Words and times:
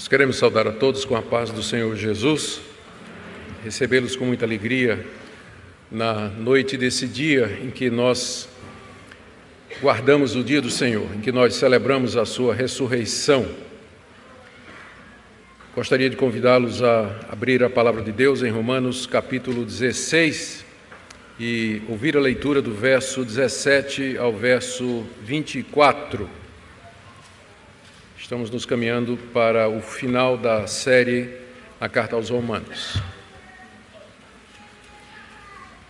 Nós 0.00 0.08
queremos 0.08 0.36
saudar 0.36 0.66
a 0.66 0.72
todos 0.72 1.04
com 1.04 1.14
a 1.14 1.20
paz 1.20 1.50
do 1.50 1.62
Senhor 1.62 1.94
Jesus, 1.94 2.62
recebê-los 3.62 4.16
com 4.16 4.24
muita 4.24 4.46
alegria 4.46 5.04
na 5.92 6.26
noite 6.30 6.78
desse 6.78 7.06
dia 7.06 7.58
em 7.62 7.68
que 7.68 7.90
nós 7.90 8.48
guardamos 9.82 10.34
o 10.34 10.42
dia 10.42 10.62
do 10.62 10.70
Senhor, 10.70 11.06
em 11.14 11.20
que 11.20 11.30
nós 11.30 11.54
celebramos 11.54 12.16
a 12.16 12.24
sua 12.24 12.54
ressurreição. 12.54 13.46
Gostaria 15.74 16.08
de 16.08 16.16
convidá-los 16.16 16.82
a 16.82 17.14
abrir 17.30 17.62
a 17.62 17.68
palavra 17.68 18.00
de 18.00 18.10
Deus 18.10 18.42
em 18.42 18.50
Romanos 18.50 19.04
capítulo 19.04 19.66
16 19.66 20.64
e 21.38 21.82
ouvir 21.90 22.16
a 22.16 22.20
leitura 22.20 22.62
do 22.62 22.72
verso 22.72 23.22
17 23.22 24.16
ao 24.16 24.32
verso 24.32 25.04
24. 25.26 26.39
Estamos 28.30 28.48
nos 28.48 28.64
caminhando 28.64 29.16
para 29.34 29.68
o 29.68 29.80
final 29.80 30.38
da 30.38 30.64
série 30.68 31.34
A 31.80 31.88
Carta 31.88 32.14
aos 32.14 32.30
Romanos. 32.30 32.96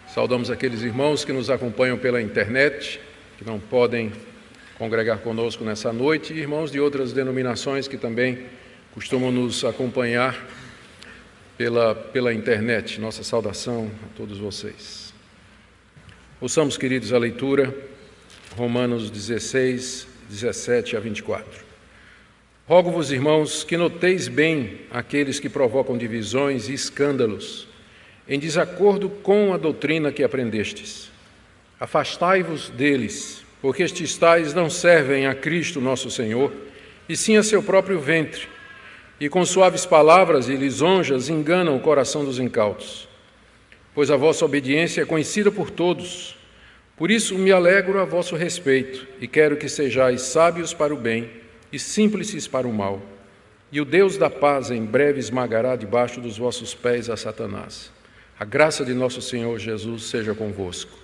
Saudamos 0.09 0.51
aqueles 0.51 0.81
irmãos 0.81 1.23
que 1.23 1.35
nos 1.35 1.51
acompanham 1.51 1.99
pela 1.99 2.23
internet, 2.23 2.99
que 3.37 3.45
não 3.45 3.61
podem 3.61 4.11
congregar 4.79 5.19
conosco 5.19 5.63
nessa 5.65 5.93
noite, 5.93 6.33
e 6.33 6.39
irmãos 6.39 6.73
de 6.73 6.81
outras 6.81 7.13
denominações 7.13 7.87
que 7.87 7.99
também 7.99 8.47
costumam 8.95 9.31
nos 9.31 9.63
acompanhar 9.63 10.35
pela, 11.59 11.95
pela 11.95 12.33
internet. 12.33 12.99
Nossa 13.03 13.23
saudação 13.23 13.91
a 14.03 14.17
todos 14.17 14.39
vocês. 14.39 15.13
Ouçamos, 16.41 16.79
queridos, 16.79 17.13
a 17.13 17.19
leitura, 17.19 17.77
Romanos 18.57 19.11
16, 19.11 20.09
17 20.31 20.97
a 20.97 21.01
24. 21.01 21.70
Rogo-vos, 22.71 23.11
irmãos, 23.11 23.65
que 23.65 23.77
noteis 23.77 24.29
bem 24.29 24.83
aqueles 24.93 25.41
que 25.41 25.49
provocam 25.49 25.99
divisões 25.99 26.69
e 26.69 26.73
escândalos, 26.73 27.67
em 28.29 28.39
desacordo 28.39 29.09
com 29.11 29.53
a 29.53 29.57
doutrina 29.57 30.13
que 30.13 30.23
aprendestes. 30.23 31.11
Afastai-vos 31.81 32.69
deles, 32.69 33.45
porque 33.61 33.83
estes 33.83 34.17
tais 34.17 34.55
não 34.55 34.71
servem 34.71 35.27
a 35.27 35.35
Cristo 35.35 35.81
nosso 35.81 36.13
Senhor, 36.13 36.53
e 37.09 37.17
sim 37.17 37.37
a 37.37 37.43
seu 37.43 37.61
próprio 37.61 37.99
ventre, 37.99 38.47
e 39.19 39.29
com 39.29 39.45
suaves 39.45 39.85
palavras 39.85 40.49
e 40.49 40.55
lisonjas 40.55 41.29
enganam 41.29 41.77
o 41.77 41.81
coração 41.81 42.25
dos 42.25 42.39
incautos. 42.39 43.09
Pois 43.93 44.13
a 44.13 44.17
vossa 44.17 44.45
obediência 44.45 45.03
é 45.03 45.05
conhecida 45.05 45.51
por 45.51 45.73
todos. 45.73 46.37
Por 46.97 47.11
isso 47.11 47.37
me 47.37 47.51
alegro 47.51 47.99
a 47.99 48.05
vosso 48.05 48.37
respeito, 48.37 49.09
e 49.21 49.27
quero 49.27 49.57
que 49.57 49.69
sejais 49.69 50.23
sábios 50.23 50.73
para 50.73 50.95
o 50.95 50.97
bem 50.97 51.40
e 51.73 51.79
simples 51.79 52.47
para 52.47 52.67
o 52.67 52.73
mal. 52.73 53.01
E 53.73 53.81
o 53.81 53.85
Deus 53.85 54.17
da 54.17 54.29
paz 54.29 54.71
em 54.71 54.85
breve 54.85 55.21
esmagará 55.21 55.77
debaixo 55.77 56.21
dos 56.21 56.39
vossos 56.39 56.75
pés 56.75 57.09
a 57.09 57.17
Satanás. 57.17 57.93
A 58.39 58.45
graça 58.45 58.85
de 58.85 58.95
nosso 58.95 59.23
Senhor 59.23 59.59
Jesus 59.59 60.05
seja 60.05 60.35
convosco. 60.35 60.99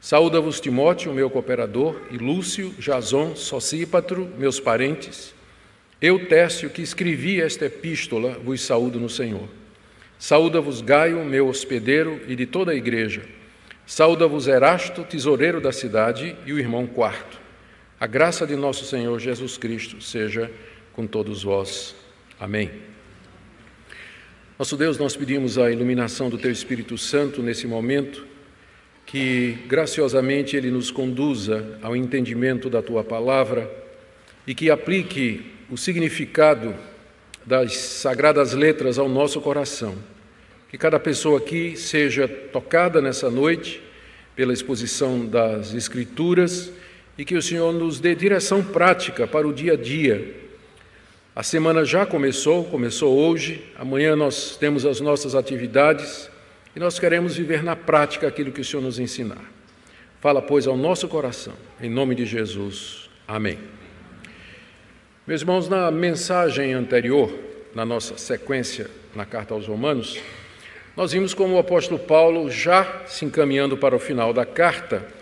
Saúda-vos 0.00 0.60
Timóteo, 0.60 1.12
meu 1.12 1.28
cooperador, 1.28 2.00
e 2.10 2.16
Lúcio, 2.16 2.74
Jason, 2.78 3.36
Socípatro, 3.36 4.28
meus 4.38 4.58
parentes. 4.58 5.34
Eu, 6.00 6.26
Tércio, 6.26 6.70
que 6.70 6.80
escrevi 6.80 7.40
esta 7.40 7.66
epístola, 7.66 8.38
vos 8.42 8.62
saúdo 8.62 8.98
no 8.98 9.10
Senhor. 9.10 9.46
Saúda-vos 10.18 10.80
Gaio, 10.80 11.24
meu 11.24 11.48
hospedeiro, 11.48 12.20
e 12.26 12.34
de 12.34 12.46
toda 12.46 12.72
a 12.72 12.74
igreja. 12.74 13.22
Saúda-vos 13.86 14.48
Erasto, 14.48 15.04
tesoureiro 15.04 15.60
da 15.60 15.72
cidade, 15.72 16.36
e 16.46 16.52
o 16.52 16.58
irmão 16.58 16.86
Quarto. 16.86 17.39
A 18.00 18.06
graça 18.06 18.46
de 18.46 18.56
nosso 18.56 18.86
Senhor 18.86 19.20
Jesus 19.20 19.58
Cristo 19.58 20.00
seja 20.00 20.50
com 20.94 21.06
todos 21.06 21.42
vós. 21.42 21.94
Amém. 22.40 22.70
Nosso 24.58 24.74
Deus, 24.74 24.96
nós 24.96 25.14
pedimos 25.14 25.58
a 25.58 25.70
iluminação 25.70 26.30
do 26.30 26.38
Teu 26.38 26.50
Espírito 26.50 26.96
Santo 26.96 27.42
nesse 27.42 27.66
momento, 27.66 28.26
que 29.04 29.58
graciosamente 29.66 30.56
Ele 30.56 30.70
nos 30.70 30.90
conduza 30.90 31.78
ao 31.82 31.94
entendimento 31.94 32.70
da 32.70 32.80
Tua 32.80 33.04
palavra 33.04 33.70
e 34.46 34.54
que 34.54 34.70
aplique 34.70 35.44
o 35.68 35.76
significado 35.76 36.74
das 37.44 37.76
sagradas 37.76 38.54
letras 38.54 38.98
ao 38.98 39.10
nosso 39.10 39.42
coração. 39.42 39.94
Que 40.70 40.78
cada 40.78 40.98
pessoa 40.98 41.36
aqui 41.36 41.76
seja 41.76 42.26
tocada 42.26 43.02
nessa 43.02 43.30
noite 43.30 43.82
pela 44.34 44.54
exposição 44.54 45.26
das 45.26 45.74
Escrituras 45.74 46.72
e 47.20 47.24
que 47.26 47.36
o 47.36 47.42
Senhor 47.42 47.70
nos 47.70 48.00
dê 48.00 48.14
direção 48.14 48.64
prática 48.64 49.26
para 49.26 49.46
o 49.46 49.52
dia 49.52 49.74
a 49.74 49.76
dia. 49.76 50.36
A 51.36 51.42
semana 51.42 51.84
já 51.84 52.06
começou, 52.06 52.64
começou 52.64 53.14
hoje, 53.14 53.62
amanhã 53.76 54.16
nós 54.16 54.56
temos 54.56 54.86
as 54.86 55.02
nossas 55.02 55.34
atividades 55.34 56.30
e 56.74 56.80
nós 56.80 56.98
queremos 56.98 57.36
viver 57.36 57.62
na 57.62 57.76
prática 57.76 58.26
aquilo 58.26 58.50
que 58.50 58.62
o 58.62 58.64
Senhor 58.64 58.80
nos 58.80 58.98
ensinar. 58.98 59.44
Fala, 60.18 60.40
pois, 60.40 60.66
ao 60.66 60.78
nosso 60.78 61.08
coração, 61.08 61.52
em 61.78 61.90
nome 61.90 62.14
de 62.14 62.24
Jesus. 62.24 63.10
Amém. 63.28 63.58
Meus 65.26 65.42
irmãos, 65.42 65.68
na 65.68 65.90
mensagem 65.90 66.72
anterior, 66.72 67.30
na 67.74 67.84
nossa 67.84 68.16
sequência 68.16 68.88
na 69.14 69.26
carta 69.26 69.52
aos 69.52 69.66
Romanos, 69.66 70.18
nós 70.96 71.12
vimos 71.12 71.34
como 71.34 71.56
o 71.56 71.58
apóstolo 71.58 72.00
Paulo, 72.00 72.50
já 72.50 73.02
se 73.06 73.26
encaminhando 73.26 73.76
para 73.76 73.94
o 73.94 73.98
final 73.98 74.32
da 74.32 74.46
carta, 74.46 75.19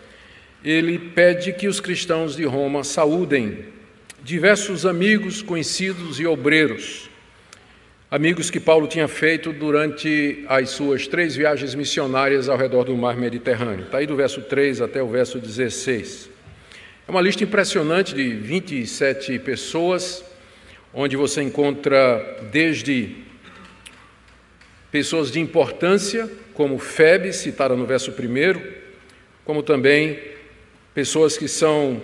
ele 0.64 0.98
pede 0.98 1.52
que 1.52 1.68
os 1.68 1.80
cristãos 1.80 2.36
de 2.36 2.44
Roma 2.44 2.82
saúdem 2.82 3.64
diversos 4.22 4.84
amigos, 4.84 5.40
conhecidos 5.40 6.18
e 6.18 6.26
obreiros, 6.26 7.08
amigos 8.10 8.50
que 8.50 8.58
Paulo 8.58 8.86
tinha 8.86 9.06
feito 9.06 9.52
durante 9.52 10.44
as 10.48 10.70
suas 10.70 11.06
três 11.06 11.36
viagens 11.36 11.74
missionárias 11.74 12.48
ao 12.48 12.56
redor 12.56 12.84
do 12.84 12.96
mar 12.96 13.16
Mediterrâneo. 13.16 13.84
Está 13.84 13.98
aí 13.98 14.06
do 14.06 14.16
verso 14.16 14.42
3 14.42 14.80
até 14.80 15.02
o 15.02 15.08
verso 15.08 15.38
16. 15.38 16.28
É 17.06 17.10
uma 17.10 17.20
lista 17.20 17.44
impressionante 17.44 18.14
de 18.14 18.28
27 18.28 19.38
pessoas, 19.38 20.24
onde 20.92 21.16
você 21.16 21.40
encontra 21.40 22.48
desde 22.50 23.14
pessoas 24.90 25.30
de 25.30 25.38
importância, 25.38 26.28
como 26.54 26.78
Febe, 26.78 27.32
citada 27.32 27.76
no 27.76 27.86
verso 27.86 28.10
1, 28.10 28.60
como 29.44 29.62
também 29.62 30.18
pessoas 30.98 31.38
que 31.38 31.46
são 31.46 32.02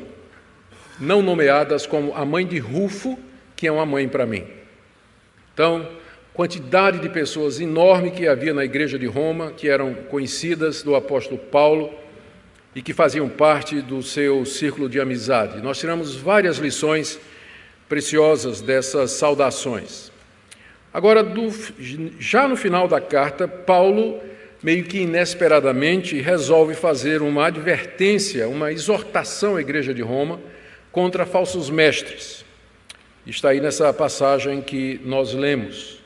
não 1.00 1.21
nomeadas 1.21 1.84
como 1.84 2.15
a 2.15 2.25
mãe 2.25 2.47
de 2.47 2.60
Rufo, 2.60 3.19
que 3.56 3.66
é 3.66 3.72
uma 3.72 3.84
mãe 3.84 4.09
para 4.09 4.25
mim. 4.25 4.44
Então, 5.53 5.88
quantidade 6.32 7.00
de 7.00 7.09
pessoas 7.09 7.59
enorme 7.59 8.12
que 8.12 8.28
havia 8.28 8.55
na 8.55 8.65
igreja 8.65 8.97
de 8.97 9.06
Roma, 9.06 9.50
que 9.50 9.69
eram 9.69 9.94
conhecidas 9.94 10.84
do 10.84 10.94
apóstolo 10.94 11.38
Paulo 11.38 11.93
e 12.72 12.81
que 12.81 12.93
faziam 12.93 13.28
parte 13.28 13.81
do 13.81 14.00
seu 14.00 14.47
círculo 14.47 14.88
de 14.88 15.00
amizade. 15.00 15.61
Nós 15.61 15.81
tiramos 15.81 16.15
várias 16.15 16.59
lições 16.59 17.19
preciosas 17.88 18.61
dessas 18.61 19.11
saudações. 19.11 20.12
Agora, 20.93 21.21
do, 21.21 21.53
já 22.21 22.47
no 22.47 22.55
final 22.55 22.87
da 22.87 23.00
carta, 23.00 23.49
Paulo 23.49 24.21
meio 24.65 24.83
que 24.85 25.01
inesperadamente, 25.01 26.19
resolve 26.23 26.75
fazer 26.75 27.21
uma 27.21 27.49
advertência, 27.49 28.49
uma 28.49 28.73
exortação 28.73 29.57
à 29.57 29.61
Igreja 29.61 29.93
de 29.93 30.01
Roma 30.01 30.41
contra 30.91 31.27
falsos 31.27 31.69
mestres. 31.69 32.47
Está 33.27 33.51
aí 33.51 33.61
nessa 33.61 33.93
passagem 33.93 34.63
que 34.63 34.99
nós 35.05 35.35
lemos. 35.35 36.01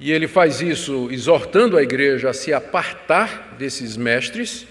E 0.00 0.10
ele 0.10 0.26
faz 0.26 0.62
isso 0.62 1.10
exortando 1.10 1.76
a 1.76 1.82
igreja 1.82 2.30
a 2.30 2.32
se 2.32 2.54
apartar 2.54 3.54
desses 3.58 3.98
mestres 3.98 4.66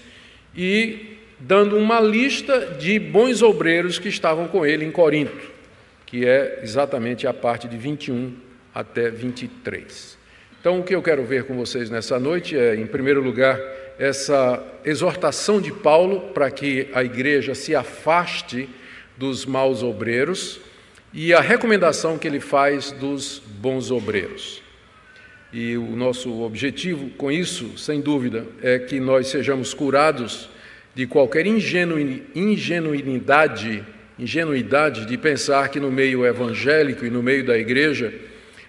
e 0.56 1.16
dando 1.38 1.76
uma 1.76 2.00
lista 2.00 2.66
de 2.80 2.98
bons 2.98 3.42
obreiros 3.42 3.96
que 3.96 4.08
estavam 4.08 4.48
com 4.48 4.66
ele 4.66 4.84
em 4.84 4.90
Corinto, 4.90 5.52
que 6.04 6.26
é 6.26 6.58
exatamente 6.64 7.28
a 7.28 7.32
parte 7.32 7.68
de 7.68 7.76
21 7.76 8.34
até 8.74 9.08
23. 9.08 10.23
Então, 10.64 10.80
o 10.80 10.82
que 10.82 10.94
eu 10.94 11.02
quero 11.02 11.22
ver 11.22 11.44
com 11.44 11.54
vocês 11.54 11.90
nessa 11.90 12.18
noite 12.18 12.56
é, 12.56 12.74
em 12.74 12.86
primeiro 12.86 13.20
lugar, 13.20 13.60
essa 13.98 14.64
exortação 14.82 15.60
de 15.60 15.70
Paulo 15.70 16.30
para 16.32 16.50
que 16.50 16.88
a 16.94 17.04
igreja 17.04 17.54
se 17.54 17.74
afaste 17.74 18.66
dos 19.14 19.44
maus 19.44 19.82
obreiros 19.82 20.58
e 21.12 21.34
a 21.34 21.40
recomendação 21.42 22.16
que 22.16 22.26
ele 22.26 22.40
faz 22.40 22.92
dos 22.92 23.42
bons 23.60 23.90
obreiros. 23.90 24.62
E 25.52 25.76
o 25.76 25.94
nosso 25.94 26.40
objetivo 26.40 27.10
com 27.10 27.30
isso, 27.30 27.76
sem 27.76 28.00
dúvida, 28.00 28.46
é 28.62 28.78
que 28.78 28.98
nós 28.98 29.26
sejamos 29.26 29.74
curados 29.74 30.48
de 30.94 31.06
qualquer 31.06 31.46
ingenuidade, 31.46 33.84
ingenuidade 34.18 35.04
de 35.04 35.18
pensar 35.18 35.68
que 35.68 35.78
no 35.78 35.92
meio 35.92 36.24
evangélico 36.24 37.04
e 37.04 37.10
no 37.10 37.22
meio 37.22 37.44
da 37.44 37.58
igreja 37.58 38.14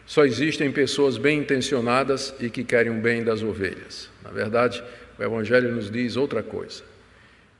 só 0.05 0.23
existem 0.23 0.71
pessoas 0.71 1.17
bem 1.17 1.39
intencionadas 1.39 2.33
e 2.39 2.49
que 2.49 2.63
querem 2.63 2.91
o 2.91 3.01
bem 3.01 3.23
das 3.23 3.41
ovelhas. 3.41 4.09
Na 4.23 4.29
verdade, 4.29 4.83
o 5.17 5.23
Evangelho 5.23 5.73
nos 5.73 5.89
diz 5.89 6.15
outra 6.15 6.43
coisa. 6.43 6.83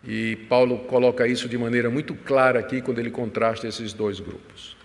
E 0.07 0.35
Paulo 0.47 0.79
coloca 0.79 1.27
isso 1.27 1.49
de 1.49 1.57
maneira 1.57 1.89
muito 1.89 2.13
clara 2.13 2.59
aqui 2.59 2.81
quando 2.81 2.99
ele 2.99 3.09
contrasta 3.09 3.67
esses 3.67 3.93
dois 3.93 4.19
grupos. 4.19 4.77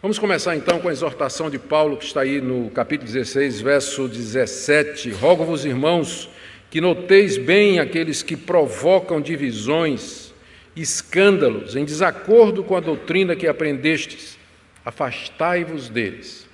Vamos 0.00 0.18
começar 0.18 0.56
então 0.56 0.80
com 0.80 0.88
a 0.88 0.92
exortação 0.92 1.50
de 1.50 1.58
Paulo, 1.58 1.96
que 1.98 2.06
está 2.06 2.22
aí 2.22 2.40
no 2.40 2.70
capítulo 2.70 3.06
16, 3.12 3.60
verso 3.60 4.08
17. 4.08 5.10
Rogo-vos, 5.10 5.64
irmãos, 5.64 6.30
que 6.70 6.80
noteis 6.80 7.36
bem 7.36 7.78
aqueles 7.78 8.22
que 8.22 8.36
provocam 8.36 9.20
divisões, 9.20 10.32
escândalos, 10.74 11.76
em 11.76 11.84
desacordo 11.84 12.64
com 12.64 12.74
a 12.74 12.80
doutrina 12.80 13.36
que 13.36 13.46
aprendestes. 13.46 14.38
Afastai-vos 14.84 15.90
deles. 15.90 16.50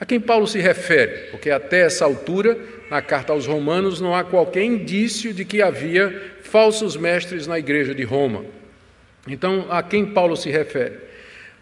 A 0.00 0.06
quem 0.06 0.18
Paulo 0.18 0.46
se 0.46 0.58
refere? 0.58 1.28
Porque 1.30 1.50
até 1.50 1.82
essa 1.82 2.06
altura, 2.06 2.58
na 2.90 3.02
carta 3.02 3.34
aos 3.34 3.46
Romanos, 3.46 4.00
não 4.00 4.14
há 4.14 4.24
qualquer 4.24 4.64
indício 4.64 5.34
de 5.34 5.44
que 5.44 5.60
havia 5.60 6.32
falsos 6.42 6.96
mestres 6.96 7.46
na 7.46 7.58
igreja 7.58 7.94
de 7.94 8.02
Roma. 8.02 8.46
Então, 9.28 9.66
a 9.68 9.82
quem 9.82 10.06
Paulo 10.06 10.38
se 10.38 10.48
refere? 10.48 10.94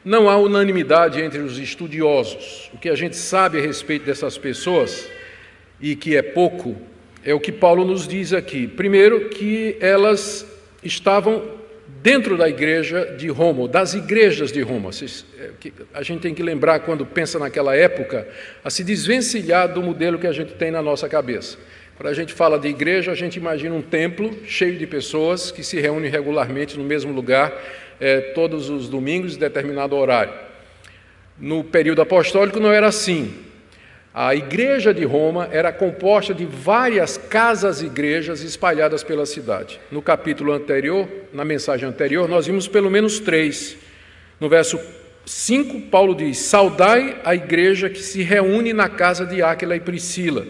Não 0.04 0.30
há 0.30 0.36
unanimidade 0.36 1.20
entre 1.20 1.40
os 1.40 1.58
estudiosos. 1.58 2.70
O 2.72 2.78
que 2.78 2.88
a 2.88 2.94
gente 2.94 3.16
sabe 3.16 3.58
a 3.58 3.60
respeito 3.60 4.06
dessas 4.06 4.38
pessoas, 4.38 5.10
e 5.80 5.96
que 5.96 6.16
é 6.16 6.22
pouco, 6.22 6.76
é 7.24 7.34
o 7.34 7.40
que 7.40 7.50
Paulo 7.50 7.84
nos 7.84 8.06
diz 8.06 8.32
aqui. 8.32 8.68
Primeiro, 8.68 9.30
que 9.30 9.76
elas 9.80 10.46
estavam 10.82 11.42
dentro 12.02 12.36
da 12.36 12.48
igreja 12.48 13.14
de 13.16 13.28
Roma, 13.28 13.66
das 13.68 13.94
igrejas 13.94 14.52
de 14.52 14.60
Roma. 14.62 14.90
É, 15.38 15.50
a 15.94 16.02
gente 16.02 16.20
tem 16.20 16.34
que 16.34 16.42
lembrar, 16.42 16.80
quando 16.80 17.04
pensa 17.04 17.38
naquela 17.38 17.74
época, 17.76 18.26
a 18.64 18.70
se 18.70 18.84
desvencilhar 18.84 19.72
do 19.72 19.82
modelo 19.82 20.18
que 20.18 20.26
a 20.26 20.32
gente 20.32 20.54
tem 20.54 20.70
na 20.70 20.82
nossa 20.82 21.08
cabeça. 21.08 21.58
Quando 21.96 22.08
a 22.08 22.14
gente 22.14 22.32
fala 22.32 22.58
de 22.58 22.68
igreja, 22.68 23.10
a 23.10 23.14
gente 23.14 23.36
imagina 23.36 23.74
um 23.74 23.82
templo 23.82 24.36
cheio 24.46 24.78
de 24.78 24.86
pessoas 24.86 25.50
que 25.50 25.64
se 25.64 25.80
reúnem 25.80 26.10
regularmente 26.10 26.78
no 26.78 26.84
mesmo 26.84 27.12
lugar 27.12 27.52
é, 28.00 28.20
todos 28.20 28.70
os 28.70 28.88
domingos 28.88 29.34
em 29.34 29.38
determinado 29.38 29.96
horário. 29.96 30.32
No 31.36 31.64
período 31.64 32.00
apostólico 32.00 32.60
não 32.60 32.72
era 32.72 32.86
assim. 32.86 33.47
A 34.20 34.34
igreja 34.34 34.92
de 34.92 35.04
Roma 35.04 35.48
era 35.52 35.70
composta 35.70 36.34
de 36.34 36.44
várias 36.44 37.16
casas-igrejas 37.16 38.42
espalhadas 38.42 39.04
pela 39.04 39.24
cidade. 39.24 39.78
No 39.92 40.02
capítulo 40.02 40.52
anterior, 40.52 41.06
na 41.32 41.44
mensagem 41.44 41.88
anterior, 41.88 42.28
nós 42.28 42.48
vimos 42.48 42.66
pelo 42.66 42.90
menos 42.90 43.20
três. 43.20 43.76
No 44.40 44.48
verso 44.48 44.76
5, 45.24 45.82
Paulo 45.82 46.16
diz: 46.16 46.36
Saudai 46.38 47.20
a 47.24 47.32
igreja 47.32 47.88
que 47.88 48.02
se 48.02 48.24
reúne 48.24 48.72
na 48.72 48.88
casa 48.88 49.24
de 49.24 49.40
Áquila 49.40 49.76
e 49.76 49.80
Priscila. 49.80 50.44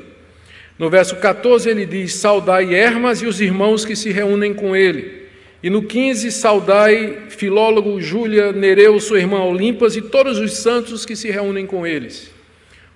No 0.78 0.88
verso 0.88 1.16
14, 1.16 1.68
ele 1.68 1.84
diz: 1.84 2.14
Saudai 2.14 2.74
Hermas 2.74 3.20
e 3.20 3.26
os 3.26 3.38
irmãos 3.38 3.84
que 3.84 3.94
se 3.94 4.10
reúnem 4.10 4.54
com 4.54 4.74
ele. 4.74 5.28
E 5.62 5.68
no 5.68 5.82
15, 5.82 6.32
saudai 6.32 7.24
Filólogo, 7.28 8.00
Júlia, 8.00 8.50
Nereu, 8.50 8.98
sua 8.98 9.18
irmã 9.18 9.44
Olimpas 9.44 9.94
e 9.94 10.00
todos 10.00 10.38
os 10.38 10.56
santos 10.56 11.04
que 11.04 11.14
se 11.14 11.30
reúnem 11.30 11.66
com 11.66 11.86
eles. 11.86 12.37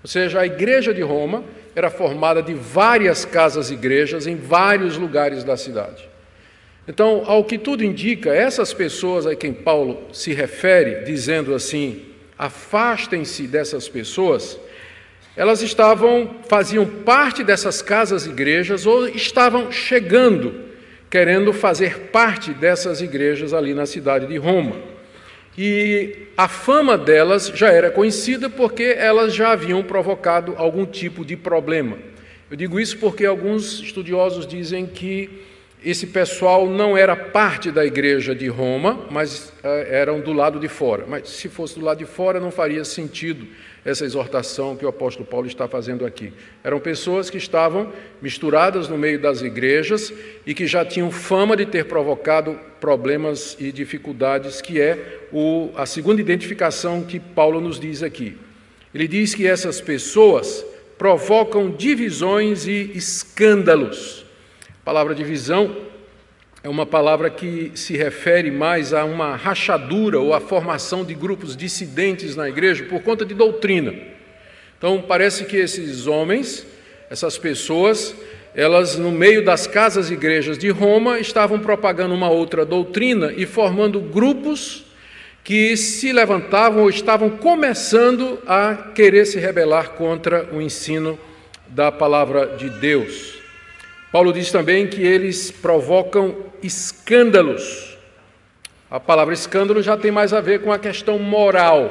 Ou 0.03 0.09
seja, 0.09 0.41
a 0.41 0.47
igreja 0.47 0.93
de 0.93 1.03
Roma 1.03 1.45
era 1.75 1.91
formada 1.91 2.43
de 2.43 2.55
várias 2.55 3.25
casas-igrejas 3.25 4.27
em 4.27 4.37
vários 4.37 4.97
lugares 4.97 5.45
da 5.45 5.57
cidade. 5.57 6.09
Então, 6.87 7.23
ao 7.27 7.45
que 7.45 7.57
tudo 7.57 7.85
indica, 7.85 8.35
essas 8.35 8.73
pessoas 8.73 9.27
a 9.27 9.37
quem 9.37 9.53
Paulo 9.53 10.09
se 10.13 10.33
refere, 10.33 11.05
dizendo 11.05 11.55
assim: 11.55 12.03
afastem-se 12.37 13.47
dessas 13.47 13.89
pessoas, 13.89 14.59
elas 15.37 15.63
estavam, 15.63 16.37
faziam 16.49 16.85
parte 16.85 17.45
dessas 17.45 17.81
casas-igrejas 17.81 18.85
ou 18.85 19.09
estavam 19.09 19.71
chegando 19.71 20.73
querendo 21.13 21.53
fazer 21.53 22.09
parte 22.11 22.55
dessas 22.55 23.03
igrejas 23.03 23.53
ali 23.53 23.75
na 23.75 23.85
cidade 23.85 24.27
de 24.27 24.39
Roma. 24.39 24.77
E 25.57 26.29
a 26.37 26.49
fama 26.49 26.97
delas 26.97 27.49
já 27.55 27.71
era 27.71 27.91
conhecida 27.91 28.49
porque 28.49 28.95
elas 28.97 29.35
já 29.35 29.53
haviam 29.53 29.83
provocado 29.83 30.55
algum 30.57 30.87
tipo 30.87 31.25
de 31.25 31.37
problema. 31.37 31.99
Eu 32.51 32.57
digo 32.57 32.81
isso 32.81 32.99
porque 32.99 33.27
alguns 33.27 33.81
estudiosos 33.81 34.47
dizem 34.47 34.87
que 34.87 35.43
esse 35.85 36.07
pessoal 36.07 36.69
não 36.69 36.97
era 36.97 37.17
parte 37.17 37.71
da 37.71 37.85
igreja 37.85 38.35
de 38.35 38.47
Roma, 38.47 39.07
mas 39.11 39.53
uh, 39.65 39.69
eram 39.89 40.21
do 40.21 40.33
lado 40.33 40.61
de 40.61 40.69
fora. 40.69 41.05
Mas 41.07 41.29
se 41.29 41.49
fosse 41.49 41.79
do 41.79 41.85
lado 41.85 41.99
de 41.99 42.07
fora, 42.07 42.39
não 42.39 42.51
faria 42.51 42.85
sentido 42.85 43.47
essa 43.85 44.05
exortação 44.05 44.77
que 44.77 44.85
o 44.85 44.89
apóstolo 44.89 45.27
Paulo 45.27 45.47
está 45.47 45.67
fazendo 45.67 46.07
aqui. 46.07 46.33
Eram 46.63 46.79
pessoas 46.79 47.29
que 47.29 47.37
estavam 47.37 47.93
misturadas 48.21 48.89
no 48.89 48.97
meio 48.97 49.21
das 49.21 49.43
igrejas 49.43 50.13
e 50.47 50.55
que 50.55 50.67
já 50.67 50.85
tinham 50.85 51.11
fama 51.11 51.57
de 51.57 51.67
ter 51.67 51.87
provocado 51.87 52.59
problemas 52.81 53.57
e 53.59 53.73
dificuldades, 53.73 54.61
que 54.61 54.81
é 54.81 55.27
o, 55.33 55.71
a 55.75 55.85
segunda 55.85 56.21
identificação 56.21 57.03
que 57.03 57.19
Paulo 57.19 57.61
nos 57.61 57.81
diz 57.81 58.03
aqui. 58.03 58.37
Ele 58.95 59.09
diz 59.09 59.35
que 59.35 59.47
essas 59.47 59.81
pessoas 59.81 60.65
provocam 60.97 61.71
divisões 61.71 62.67
e 62.67 62.93
escândalos. 62.95 64.25
A 64.69 64.85
palavra 64.85 65.15
divisão 65.15 65.92
é 66.65 66.69
uma 66.69 66.87
palavra 66.87 67.29
que 67.29 67.73
se 67.75 67.97
refere 67.97 68.51
mais 68.51 68.95
a 68.95 69.05
uma 69.05 69.35
rachadura 69.35 70.21
ou 70.21 70.33
a 70.33 70.41
formação 70.41 71.05
de 71.05 71.13
grupos 71.13 71.57
dissidentes 71.57 72.37
na 72.37 72.49
igreja 72.49 72.85
por 72.85 73.03
conta 73.03 73.25
de 73.25 73.35
doutrina. 73.35 73.93
Então, 74.79 75.03
parece 75.07 75.45
que 75.45 75.57
esses 75.57 76.07
homens, 76.07 76.65
essas 77.11 77.37
pessoas, 77.37 78.15
elas, 78.55 78.97
no 78.97 79.11
meio 79.11 79.45
das 79.45 79.67
casas 79.67 80.09
e 80.09 80.15
igrejas 80.15 80.57
de 80.57 80.71
Roma, 80.71 81.19
estavam 81.19 81.59
propagando 81.59 82.15
uma 82.15 82.31
outra 82.31 82.65
doutrina 82.65 83.33
e 83.37 83.45
formando 83.45 84.01
grupos 84.01 84.85
que 85.43 85.77
se 85.77 86.13
levantavam 86.13 86.83
ou 86.83 86.91
estavam 86.91 87.29
começando 87.31 88.39
a 88.47 88.91
querer 88.95 89.27
se 89.27 89.41
rebelar 89.41 89.91
contra 89.91 90.49
o 90.53 90.63
ensino 90.63 91.19
da 91.67 91.91
palavra 91.91 92.57
de 92.57 92.71
Deus. 92.71 93.42
Paulo 94.13 94.31
diz 94.31 94.53
também 94.53 94.87
que 94.87 95.03
eles 95.03 95.51
provocam 95.51 96.37
escândalos. 96.63 97.97
A 98.91 99.01
palavra 99.01 99.33
escândalo 99.33 99.83
já 99.83 99.97
tem 99.97 100.11
mais 100.11 100.35
a 100.35 100.41
ver 100.43 100.61
com 100.61 100.71
a 100.71 100.79
questão 100.79 101.19
moral. 101.19 101.91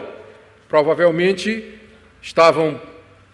Provavelmente 0.69 1.79
estavam 2.21 2.79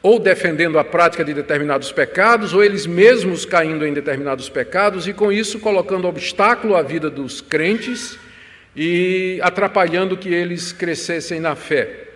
ou 0.01 0.17
defendendo 0.17 0.79
a 0.79 0.85
prática 0.85 1.25
de 1.25 1.33
determinados 1.33 1.91
pecados, 1.91 2.53
ou 2.53 2.63
eles 2.63 2.85
mesmos 2.85 3.43
caindo 3.43 3.85
em 3.85 3.91
determinados 3.91 4.47
pecados 4.47 5.05
e 5.05 5.11
com 5.11 5.33
isso 5.33 5.59
colocando 5.59 6.07
obstáculo 6.07 6.73
à 6.73 6.81
vida 6.81 7.09
dos 7.09 7.41
crentes 7.41 8.17
e 8.73 9.37
atrapalhando 9.43 10.15
que 10.15 10.33
eles 10.33 10.71
crescessem 10.71 11.41
na 11.41 11.57
fé. 11.57 12.06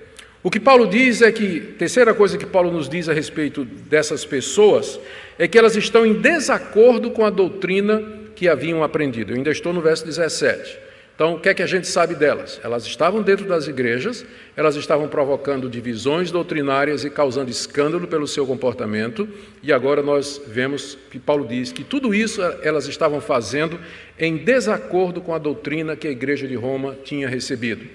O 0.44 0.50
que 0.50 0.60
Paulo 0.60 0.88
diz 0.88 1.22
é 1.22 1.32
que, 1.32 1.60
terceira 1.78 2.16
coisa 2.16 2.36
que 2.36 2.48
Paulo 2.48 2.72
nos 2.72 2.90
diz 2.90 3.08
a 3.08 3.14
respeito 3.14 3.64
dessas 3.64 4.26
pessoas, 4.26 5.00
é 5.38 5.48
que 5.48 5.58
elas 5.58 5.76
estão 5.76 6.04
em 6.04 6.14
desacordo 6.14 7.12
com 7.12 7.24
a 7.24 7.30
doutrina 7.30 8.02
que 8.36 8.50
haviam 8.50 8.84
aprendido. 8.84 9.32
Eu 9.32 9.38
ainda 9.38 9.52
estou 9.52 9.72
no 9.72 9.82
verso 9.82 10.04
17. 10.04 10.80
Então, 11.14 11.36
o 11.36 11.40
que 11.40 11.50
é 11.50 11.54
que 11.54 11.62
a 11.62 11.68
gente 11.68 11.88
sabe 11.88 12.16
delas? 12.16 12.60
Elas 12.64 12.84
estavam 12.88 13.22
dentro 13.22 13.46
das 13.46 13.68
igrejas, 13.68 14.26
elas 14.58 14.76
estavam 14.76 15.08
provocando 15.08 15.70
divisões 15.70 16.32
doutrinárias 16.32 17.04
e 17.04 17.12
causando 17.12 17.52
escândalo 17.52 18.08
pelo 18.08 18.28
seu 18.28 18.48
comportamento, 18.48 19.30
e 19.62 19.72
agora 19.72 20.02
nós 20.02 20.42
vemos 20.48 20.98
que 21.12 21.20
Paulo 21.20 21.46
diz 21.46 21.72
que 21.72 21.84
tudo 21.84 22.16
isso 22.16 22.42
elas 22.64 22.88
estavam 22.88 23.22
fazendo 23.22 23.80
em 24.18 24.38
desacordo 24.38 25.22
com 25.22 25.36
a 25.36 25.38
doutrina 25.38 25.96
que 25.96 26.08
a 26.08 26.12
igreja 26.12 26.48
de 26.48 26.56
Roma 26.56 26.98
tinha 27.04 27.30
recebido. 27.30 27.86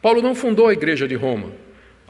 Paulo 0.00 0.22
não 0.22 0.34
fundou 0.34 0.68
a 0.68 0.72
igreja 0.72 1.08
de 1.08 1.16
Roma, 1.16 1.50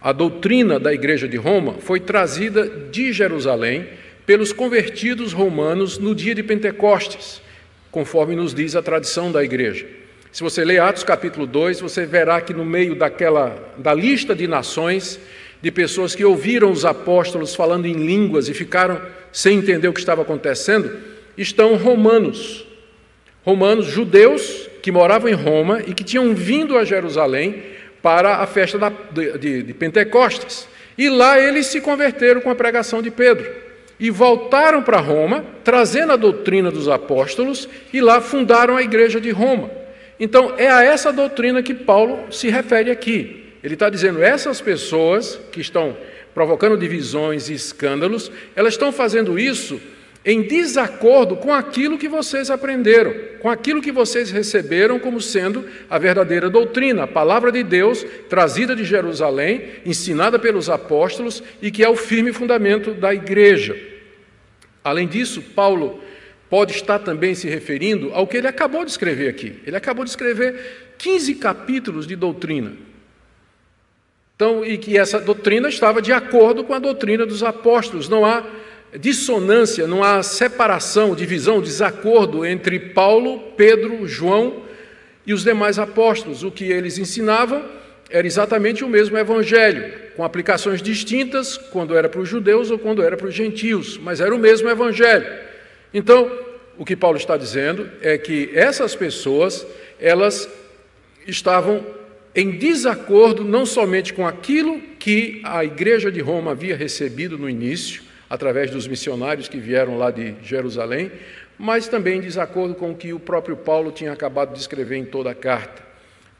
a 0.02 0.12
doutrina 0.12 0.80
da 0.80 0.92
Igreja 0.92 1.28
de 1.28 1.36
Roma 1.36 1.74
foi 1.78 2.00
trazida 2.00 2.68
de 2.90 3.12
Jerusalém 3.12 3.86
pelos 4.26 4.52
convertidos 4.52 5.32
romanos 5.32 5.96
no 5.96 6.12
dia 6.12 6.34
de 6.34 6.42
Pentecostes, 6.42 7.40
conforme 7.90 8.34
nos 8.34 8.52
diz 8.52 8.74
a 8.74 8.82
tradição 8.82 9.30
da 9.30 9.44
igreja. 9.44 9.86
Se 10.32 10.42
você 10.42 10.64
ler 10.64 10.80
Atos 10.80 11.04
capítulo 11.04 11.46
2, 11.46 11.80
você 11.80 12.04
verá 12.04 12.40
que 12.40 12.52
no 12.52 12.64
meio 12.64 12.96
daquela 12.96 13.74
da 13.78 13.94
lista 13.94 14.34
de 14.34 14.48
nações, 14.48 15.20
de 15.60 15.70
pessoas 15.70 16.14
que 16.14 16.24
ouviram 16.24 16.72
os 16.72 16.84
apóstolos 16.84 17.54
falando 17.54 17.86
em 17.86 17.92
línguas 17.92 18.48
e 18.48 18.54
ficaram 18.54 19.00
sem 19.30 19.58
entender 19.58 19.86
o 19.86 19.92
que 19.92 20.00
estava 20.00 20.22
acontecendo, 20.22 20.98
estão 21.38 21.76
romanos. 21.76 22.66
Romanos, 23.44 23.86
judeus 23.86 24.68
que 24.82 24.90
moravam 24.90 25.30
em 25.30 25.34
Roma 25.34 25.80
e 25.86 25.94
que 25.94 26.02
tinham 26.02 26.34
vindo 26.34 26.76
a 26.76 26.84
Jerusalém 26.84 27.71
para 28.02 28.36
a 28.36 28.46
festa 28.46 28.78
da, 28.78 28.90
de, 29.38 29.62
de 29.62 29.74
Pentecostes. 29.74 30.68
E 30.98 31.08
lá 31.08 31.38
eles 31.38 31.66
se 31.66 31.80
converteram 31.80 32.40
com 32.40 32.50
a 32.50 32.54
pregação 32.54 33.00
de 33.00 33.10
Pedro. 33.10 33.48
E 33.98 34.10
voltaram 34.10 34.82
para 34.82 34.98
Roma, 34.98 35.44
trazendo 35.62 36.12
a 36.12 36.16
doutrina 36.16 36.70
dos 36.70 36.88
apóstolos, 36.88 37.68
e 37.92 38.00
lá 38.00 38.20
fundaram 38.20 38.76
a 38.76 38.82
igreja 38.82 39.20
de 39.20 39.30
Roma. 39.30 39.70
Então, 40.18 40.54
é 40.58 40.68
a 40.68 40.82
essa 40.82 41.12
doutrina 41.12 41.62
que 41.62 41.74
Paulo 41.74 42.32
se 42.32 42.50
refere 42.50 42.90
aqui. 42.90 43.52
Ele 43.62 43.74
está 43.74 43.88
dizendo: 43.88 44.22
essas 44.22 44.60
pessoas 44.60 45.38
que 45.52 45.60
estão 45.60 45.96
provocando 46.34 46.76
divisões 46.76 47.48
e 47.48 47.54
escândalos, 47.54 48.30
elas 48.56 48.74
estão 48.74 48.90
fazendo 48.90 49.38
isso 49.38 49.80
em 50.24 50.42
desacordo 50.42 51.36
com 51.36 51.52
aquilo 51.52 51.98
que 51.98 52.08
vocês 52.08 52.50
aprenderam, 52.50 53.12
com 53.40 53.50
aquilo 53.50 53.82
que 53.82 53.90
vocês 53.90 54.30
receberam 54.30 54.98
como 54.98 55.20
sendo 55.20 55.68
a 55.90 55.98
verdadeira 55.98 56.48
doutrina, 56.48 57.04
a 57.04 57.08
palavra 57.08 57.50
de 57.50 57.62
Deus 57.62 58.04
trazida 58.28 58.76
de 58.76 58.84
Jerusalém, 58.84 59.64
ensinada 59.84 60.38
pelos 60.38 60.70
apóstolos 60.70 61.42
e 61.60 61.70
que 61.70 61.82
é 61.82 61.88
o 61.88 61.96
firme 61.96 62.32
fundamento 62.32 62.94
da 62.94 63.12
igreja. 63.12 63.76
Além 64.84 65.08
disso, 65.08 65.42
Paulo 65.42 66.00
pode 66.48 66.72
estar 66.72 66.98
também 66.98 67.34
se 67.34 67.48
referindo 67.48 68.10
ao 68.12 68.26
que 68.26 68.36
ele 68.36 68.46
acabou 68.46 68.84
de 68.84 68.90
escrever 68.90 69.28
aqui. 69.28 69.54
Ele 69.66 69.76
acabou 69.76 70.04
de 70.04 70.10
escrever 70.10 70.94
15 70.98 71.34
capítulos 71.36 72.06
de 72.06 72.14
doutrina. 72.14 72.72
Então, 74.36 74.64
e 74.64 74.76
que 74.76 74.98
essa 74.98 75.20
doutrina 75.20 75.68
estava 75.68 76.02
de 76.02 76.12
acordo 76.12 76.64
com 76.64 76.74
a 76.74 76.78
doutrina 76.78 77.24
dos 77.24 77.42
apóstolos. 77.42 78.08
Não 78.08 78.24
há 78.24 78.44
dissonância, 78.98 79.86
não 79.86 80.02
há 80.02 80.22
separação, 80.22 81.14
divisão, 81.14 81.60
desacordo 81.60 82.44
entre 82.44 82.78
Paulo, 82.78 83.52
Pedro, 83.56 84.06
João 84.06 84.64
e 85.26 85.32
os 85.32 85.42
demais 85.44 85.78
apóstolos. 85.78 86.42
O 86.42 86.50
que 86.50 86.64
eles 86.64 86.98
ensinavam 86.98 87.64
era 88.10 88.26
exatamente 88.26 88.84
o 88.84 88.88
mesmo 88.88 89.16
evangelho, 89.16 89.92
com 90.14 90.24
aplicações 90.24 90.82
distintas 90.82 91.56
quando 91.56 91.96
era 91.96 92.08
para 92.08 92.20
os 92.20 92.28
judeus 92.28 92.70
ou 92.70 92.78
quando 92.78 93.02
era 93.02 93.16
para 93.16 93.28
os 93.28 93.34
gentios, 93.34 93.96
mas 93.96 94.20
era 94.20 94.34
o 94.34 94.38
mesmo 94.38 94.68
evangelho. 94.68 95.26
Então, 95.94 96.30
o 96.76 96.84
que 96.84 96.94
Paulo 96.94 97.16
está 97.16 97.36
dizendo 97.36 97.88
é 98.02 98.18
que 98.18 98.50
essas 98.52 98.94
pessoas, 98.94 99.66
elas 99.98 100.48
estavam 101.26 101.84
em 102.34 102.50
desacordo 102.52 103.44
não 103.44 103.64
somente 103.64 104.12
com 104.12 104.26
aquilo 104.26 104.80
que 104.98 105.40
a 105.44 105.64
igreja 105.64 106.10
de 106.10 106.20
Roma 106.20 106.50
havia 106.50 106.76
recebido 106.76 107.38
no 107.38 107.48
início, 107.48 108.02
através 108.32 108.70
dos 108.70 108.88
missionários 108.88 109.46
que 109.46 109.58
vieram 109.58 109.98
lá 109.98 110.10
de 110.10 110.34
Jerusalém, 110.42 111.12
mas 111.58 111.86
também 111.86 112.16
em 112.16 112.22
desacordo 112.22 112.74
com 112.74 112.90
o 112.90 112.94
que 112.94 113.12
o 113.12 113.20
próprio 113.20 113.58
Paulo 113.58 113.92
tinha 113.92 114.10
acabado 114.10 114.54
de 114.54 114.58
escrever 114.58 114.96
em 114.96 115.04
toda 115.04 115.30
a 115.30 115.34
carta, 115.34 115.82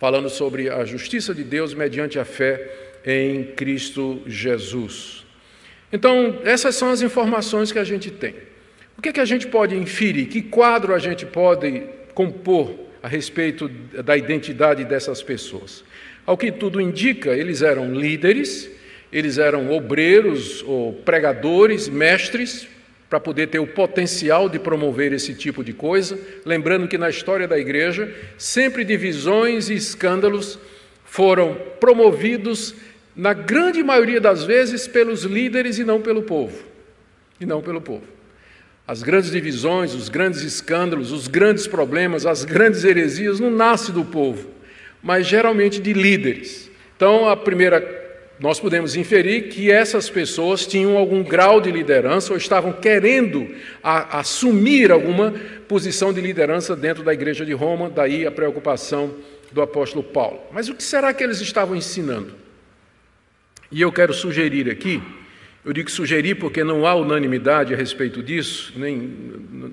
falando 0.01 0.31
sobre 0.31 0.71
a 0.71 0.87
justiça 0.87 1.35
de 1.35 1.45
Deus 1.45 1.75
mediante 1.75 2.19
a 2.19 2.25
fé 2.25 2.67
em 3.05 3.45
Cristo 3.45 4.23
Jesus. 4.27 5.27
Então, 5.93 6.41
essas 6.45 6.75
são 6.77 6.89
as 6.89 7.03
informações 7.03 7.71
que 7.71 7.79
a 7.79 7.85
gente 7.85 8.11
tem. 8.11 8.37
O 8.97 9.03
que, 9.03 9.11
é 9.11 9.13
que 9.13 9.21
a 9.21 9.27
gente 9.27 9.47
pode 9.47 9.77
inferir? 9.77 10.29
Que 10.29 10.41
quadro 10.41 10.95
a 10.95 10.99
gente 10.99 11.27
pode 11.27 11.83
compor 12.15 12.75
a 13.03 13.07
respeito 13.07 13.69
da 14.03 14.17
identidade 14.17 14.83
dessas 14.87 15.23
pessoas? 15.23 15.85
Ao 16.25 16.39
que 16.39 16.51
tudo 16.51 16.81
indica, 16.81 17.37
eles 17.37 17.61
eram 17.61 17.93
líderes, 17.95 18.71
eles 19.13 19.37
eram 19.37 19.71
obreiros 19.71 20.63
ou 20.63 20.95
pregadores, 20.95 21.89
mestres, 21.89 22.67
para 23.11 23.21
poder 23.21 23.49
ter 23.49 23.59
o 23.59 23.67
potencial 23.67 24.49
de 24.49 24.59
promover 24.59 25.13
esse 25.13 25.35
tipo 25.35 25.63
de 25.63 25.75
coisa. 25.75 26.19
Lembrando 26.47 26.89
que 26.89 26.97
na 26.97 27.11
história 27.11 27.47
da 27.47 27.59
igreja, 27.59 28.11
sempre 28.39 28.85
divisões 28.85 29.69
e 29.69 29.75
escândalos 29.75 30.59
foram 31.05 31.55
promovidos, 31.79 32.75
na 33.15 33.35
grande 33.35 33.83
maioria 33.83 34.19
das 34.19 34.45
vezes, 34.45 34.89
pelos 34.89 35.25
líderes 35.25 35.79
e 35.79 35.85
não 35.85 36.01
pelo 36.01 36.23
povo. 36.23 36.65
E 37.39 37.45
não 37.45 37.61
pelo 37.61 37.83
povo. 37.83 38.05
As 38.89 39.03
grandes 39.03 39.31
divisões, 39.31 39.95
os 39.95 40.09
grandes 40.09 40.41
escândalos, 40.41 41.13
os 41.13 41.29
grandes 41.29 41.67
problemas, 41.67 42.25
as 42.25 42.47
grandes 42.47 42.83
heresias 42.83 43.39
não 43.39 43.51
nascem 43.51 43.95
do 43.95 44.07
povo, 44.07 44.49
mas 45.03 45.27
geralmente 45.27 45.79
de 45.81 45.93
líderes. 45.93 46.71
Então, 46.97 47.29
a 47.29 47.37
primeira 47.37 48.02
nós 48.43 48.59
podemos 48.59 48.97
inferir 48.97 49.51
que 49.51 49.71
essas 49.71 50.11
pessoas 50.11 50.67
tinham 50.67 50.97
algum 50.97 51.23
grau 51.23 51.61
de 51.61 51.71
liderança 51.71 52.33
ou 52.33 52.37
estavam 52.37 52.73
querendo 52.73 53.49
a, 53.81 54.19
assumir 54.19 54.91
alguma 54.91 55.33
posição 55.69 56.13
de 56.13 56.21
liderança 56.21 56.75
dentro 56.75 57.05
da 57.05 57.15
igreja 57.15 57.47
de 57.47 57.53
Roma, 57.53 57.89
daí 57.89 58.27
a 58.27 58.33
preocupação 58.33 59.15
do 59.53 59.63
apóstolo 59.63 60.03
Paulo. 60.03 60.41
Mas 60.51 60.69
o 60.69 60.75
que 60.75 60.83
será 60.83 61.15
que 61.15 61.23
eles 61.23 61.41
estavam 61.41 61.77
ensinando? 61.77 62.33
E 63.71 63.81
eu 63.81 63.93
quero 63.93 64.13
sugerir 64.13 64.69
aqui, 64.69 65.01
eu 65.65 65.73
digo 65.73 65.89
sugerir 65.89 66.35
porque 66.35 66.65
não 66.65 66.85
há 66.85 66.97
unanimidade 66.97 67.73
a 67.73 67.77
respeito 67.77 68.21
disso, 68.25 68.73
nem 68.75 69.09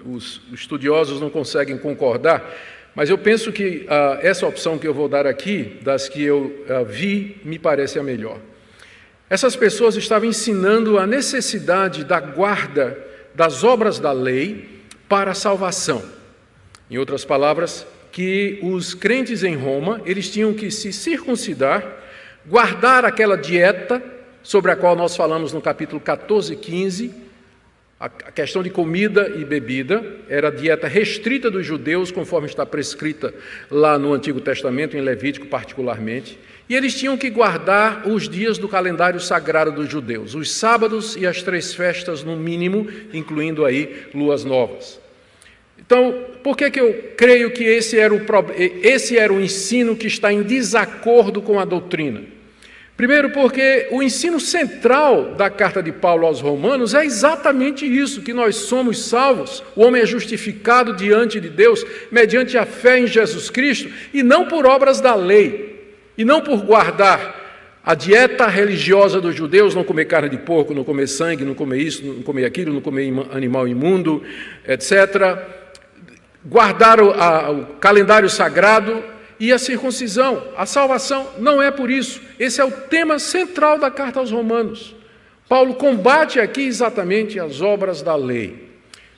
os 0.05 0.43
estudiosos 0.53 1.19
não 1.19 1.31
conseguem 1.31 1.75
concordar, 1.75 2.55
mas 2.93 3.09
eu 3.09 3.17
penso 3.17 3.51
que 3.51 3.87
ah, 3.89 4.19
essa 4.21 4.45
opção 4.45 4.77
que 4.77 4.87
eu 4.87 4.93
vou 4.93 5.09
dar 5.09 5.25
aqui, 5.25 5.79
das 5.81 6.07
que 6.07 6.21
eu 6.21 6.63
ah, 6.69 6.83
vi, 6.83 7.37
me 7.43 7.57
parece 7.57 7.97
a 7.97 8.03
melhor. 8.03 8.37
Essas 9.29 9.55
pessoas 9.55 9.95
estavam 9.95 10.27
ensinando 10.27 10.97
a 10.97 11.05
necessidade 11.05 12.03
da 12.03 12.19
guarda 12.19 12.97
das 13.35 13.63
obras 13.63 13.99
da 13.99 14.11
lei 14.11 14.83
para 15.07 15.31
a 15.31 15.35
salvação. 15.35 16.03
Em 16.89 16.97
outras 16.97 17.23
palavras, 17.23 17.85
que 18.11 18.59
os 18.63 18.95
crentes 18.95 19.43
em 19.43 19.55
Roma, 19.55 20.01
eles 20.05 20.31
tinham 20.31 20.53
que 20.53 20.71
se 20.71 20.91
circuncidar, 20.91 21.85
guardar 22.45 23.05
aquela 23.05 23.37
dieta 23.37 24.01
sobre 24.41 24.71
a 24.71 24.75
qual 24.75 24.95
nós 24.95 25.15
falamos 25.15 25.53
no 25.53 25.61
capítulo 25.61 26.01
14 26.01 26.53
e 26.53 26.55
15, 26.55 27.13
a 27.99 28.07
questão 28.07 28.63
de 28.63 28.69
comida 28.69 29.29
e 29.35 29.43
bebida 29.43 30.01
era 30.29 30.47
a 30.47 30.51
dieta 30.51 30.87
restrita 30.87 31.51
dos 31.51 31.65
judeus, 31.65 32.11
conforme 32.11 32.47
está 32.47 32.65
prescrita 32.65 33.33
lá 33.69 33.99
no 33.99 34.13
Antigo 34.13 34.39
Testamento, 34.39 34.95
em 34.95 35.01
Levítico 35.01 35.47
particularmente. 35.47 36.39
E 36.69 36.75
eles 36.75 36.97
tinham 36.97 37.17
que 37.17 37.29
guardar 37.29 38.07
os 38.07 38.29
dias 38.29 38.57
do 38.57 38.69
calendário 38.69 39.19
sagrado 39.19 39.73
dos 39.73 39.89
judeus, 39.89 40.33
os 40.33 40.49
sábados 40.49 41.17
e 41.17 41.27
as 41.27 41.43
três 41.43 41.73
festas 41.73 42.23
no 42.23 42.37
mínimo, 42.37 42.87
incluindo 43.11 43.65
aí 43.65 44.07
luas 44.13 44.45
novas. 44.45 44.97
Então, 45.77 46.25
por 46.41 46.55
que, 46.55 46.71
que 46.71 46.79
eu 46.79 47.11
creio 47.17 47.51
que 47.51 47.65
esse 47.65 47.99
era, 47.99 48.13
o, 48.13 48.21
esse 48.81 49.17
era 49.17 49.33
o 49.33 49.41
ensino 49.41 49.95
que 49.95 50.07
está 50.07 50.31
em 50.31 50.43
desacordo 50.43 51.41
com 51.41 51.59
a 51.59 51.65
doutrina? 51.65 52.38
Primeiro, 52.99 53.29
porque 53.29 53.87
o 53.91 54.03
ensino 54.03 54.41
central 54.41 55.33
da 55.35 55.49
carta 55.49 55.81
de 55.81 55.89
Paulo 55.89 56.27
aos 56.27 56.41
Romanos 56.41 56.93
é 56.93 57.05
exatamente 57.05 57.85
isso: 57.85 58.21
que 58.21 58.33
nós 58.33 58.57
somos 58.57 59.05
salvos, 59.05 59.63
o 59.73 59.83
homem 59.83 60.01
é 60.01 60.05
justificado 60.05 60.93
diante 60.93 61.39
de 61.39 61.47
Deus 61.47 61.85
mediante 62.11 62.57
a 62.57 62.65
fé 62.65 62.99
em 62.99 63.07
Jesus 63.07 63.49
Cristo 63.49 63.89
e 64.13 64.21
não 64.21 64.49
por 64.49 64.65
obras 64.65 64.99
da 64.99 65.15
lei 65.15 65.95
e 66.17 66.25
não 66.25 66.41
por 66.41 66.57
guardar 66.57 67.79
a 67.85 67.95
dieta 67.95 68.47
religiosa 68.47 69.21
dos 69.21 69.33
judeus, 69.33 69.73
não 69.73 69.85
comer 69.85 70.03
carne 70.03 70.27
de 70.27 70.37
porco, 70.37 70.73
não 70.73 70.83
comer 70.83 71.07
sangue, 71.07 71.45
não 71.45 71.55
comer 71.55 71.77
isso, 71.77 72.05
não 72.05 72.21
comer 72.21 72.43
aquilo, 72.43 72.73
não 72.73 72.81
comer 72.81 73.13
animal 73.31 73.65
imundo, 73.65 74.21
etc. 74.67 75.39
Guardar 76.43 76.99
o, 76.99 77.11
a, 77.11 77.49
o 77.49 77.65
calendário 77.75 78.29
sagrado 78.29 79.01
e 79.39 79.53
a 79.53 79.57
circuncisão. 79.57 80.43
A 80.57 80.65
salvação 80.65 81.27
não 81.39 81.61
é 81.61 81.71
por 81.71 81.89
isso. 81.89 82.21
Esse 82.39 82.59
é 82.59 82.65
o 82.65 82.71
tema 82.71 83.17
central 83.19 83.79
da 83.79 83.89
carta 83.89 84.19
aos 84.19 84.31
Romanos. 84.31 84.95
Paulo 85.47 85.75
combate 85.75 86.39
aqui 86.39 86.61
exatamente 86.61 87.39
as 87.39 87.61
obras 87.61 88.01
da 88.01 88.15
lei. 88.15 88.69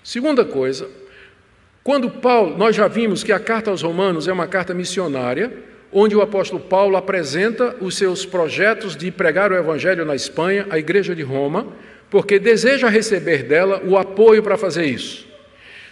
Segunda 0.04 0.46
coisa, 0.46 0.90
quando 1.84 2.10
Paulo, 2.10 2.58
nós 2.58 2.76
já 2.76 2.88
vimos 2.88 3.24
que 3.24 3.34
a 3.34 3.40
carta 3.40 3.72
aos 3.72 3.82
Romanos 3.82 4.28
é 4.28 4.32
uma 4.32 4.48
carta 4.48 4.74
missionária, 4.74 5.52
onde 5.92 6.16
o 6.16 6.22
apóstolo 6.22 6.62
Paulo 6.62 6.96
apresenta 6.96 7.76
os 7.82 7.98
seus 7.98 8.26
projetos 8.26 8.96
de 8.96 9.12
pregar 9.12 9.52
o 9.52 9.56
evangelho 9.56 10.06
na 10.06 10.16
Espanha, 10.16 10.66
a 10.70 10.80
igreja 10.80 11.14
de 11.14 11.22
Roma, 11.22 11.68
porque 12.10 12.40
deseja 12.40 12.88
receber 12.88 13.44
dela 13.44 13.82
o 13.86 13.98
apoio 13.98 14.42
para 14.42 14.58
fazer 14.58 14.86
isso. 14.86 15.28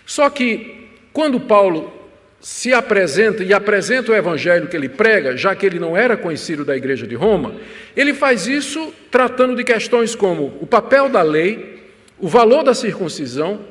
Só 0.06 0.30
que 0.30 0.90
quando 1.12 1.40
Paulo 1.40 1.99
se 2.42 2.74
apresenta 2.74 3.44
e 3.44 3.54
apresenta 3.54 4.12
o 4.12 4.16
evangelho 4.16 4.68
que 4.68 4.78
ele 4.78 4.88
prega, 4.88 5.36
já 5.36 5.54
que 5.54 5.66
ele 5.66 5.80
não 5.80 5.96
era 5.96 6.16
conhecido 6.16 6.64
da 6.64 6.76
igreja 6.76 7.06
de 7.06 7.16
Roma, 7.16 7.56
ele 7.96 8.14
faz 8.14 8.48
isso 8.48 8.94
tratando 9.12 9.56
de 9.56 9.64
questões 9.64 10.16
como 10.16 10.58
o 10.62 10.66
papel 10.66 11.10
da 11.10 11.22
lei, 11.22 11.84
o 12.18 12.28
valor 12.28 12.64
da 12.64 12.74
circuncisão, 12.74 13.62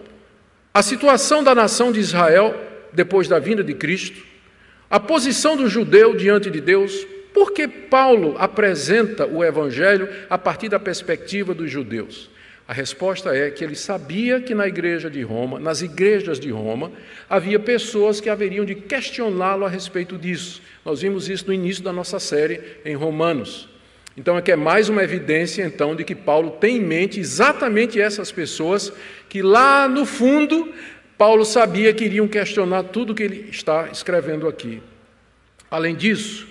a 0.72 0.82
situação 0.82 1.42
da 1.42 1.54
nação 1.54 1.90
de 1.90 2.00
Israel 2.00 2.54
depois 2.92 3.28
da 3.28 3.38
vinda 3.38 3.64
de 3.64 3.74
Cristo, 3.74 4.22
a 4.90 4.98
posição 4.98 5.56
do 5.56 5.68
judeu 5.68 6.14
diante 6.14 6.50
de 6.50 6.60
Deus, 6.60 7.06
por 7.32 7.52
que 7.52 7.68
Paulo 7.68 8.34
apresenta 8.38 9.26
o 9.26 9.44
Evangelho 9.44 10.08
a 10.28 10.38
partir 10.38 10.68
da 10.68 10.78
perspectiva 10.78 11.54
dos 11.54 11.70
judeus? 11.70 12.30
A 12.68 12.74
resposta 12.74 13.34
é 13.34 13.50
que 13.50 13.64
ele 13.64 13.74
sabia 13.74 14.42
que 14.42 14.54
na 14.54 14.68
igreja 14.68 15.08
de 15.08 15.22
Roma, 15.22 15.58
nas 15.58 15.80
igrejas 15.80 16.38
de 16.38 16.50
Roma, 16.50 16.92
havia 17.26 17.58
pessoas 17.58 18.20
que 18.20 18.28
haveriam 18.28 18.62
de 18.62 18.74
questioná-lo 18.74 19.64
a 19.64 19.70
respeito 19.70 20.18
disso. 20.18 20.60
Nós 20.84 21.00
vimos 21.00 21.30
isso 21.30 21.46
no 21.46 21.54
início 21.54 21.82
da 21.82 21.94
nossa 21.94 22.20
série 22.20 22.60
em 22.84 22.94
Romanos. 22.94 23.70
Então, 24.18 24.36
aqui 24.36 24.52
é 24.52 24.56
mais 24.56 24.90
uma 24.90 25.02
evidência, 25.02 25.64
então, 25.64 25.96
de 25.96 26.04
que 26.04 26.14
Paulo 26.14 26.50
tem 26.50 26.76
em 26.76 26.80
mente 26.80 27.18
exatamente 27.18 27.98
essas 27.98 28.30
pessoas 28.30 28.92
que 29.30 29.40
lá 29.40 29.88
no 29.88 30.04
fundo 30.04 30.70
Paulo 31.16 31.46
sabia 31.46 31.94
que 31.94 32.04
iriam 32.04 32.28
questionar 32.28 32.82
tudo 32.82 33.14
que 33.14 33.22
ele 33.22 33.48
está 33.50 33.88
escrevendo 33.90 34.46
aqui. 34.46 34.82
Além 35.70 35.96
disso, 35.96 36.46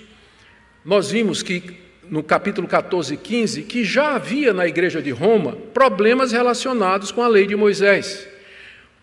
nós 0.84 1.12
vimos 1.12 1.44
que 1.44 1.78
no 2.10 2.24
capítulo 2.24 2.68
14 2.68 3.14
e 3.14 3.18
15 3.18 3.64
que 3.64 3.84
já 3.86 4.16
havia 4.16 4.54
na 4.54 4.68
igreja 4.68 5.02
de 5.02 5.12
Roma 5.12 5.58
problemas 5.74 6.32
relacionados 6.32 7.12
com 7.12 7.22
a 7.22 7.28
lei 7.28 7.48
de 7.48 7.56
Moisés. 7.56 8.28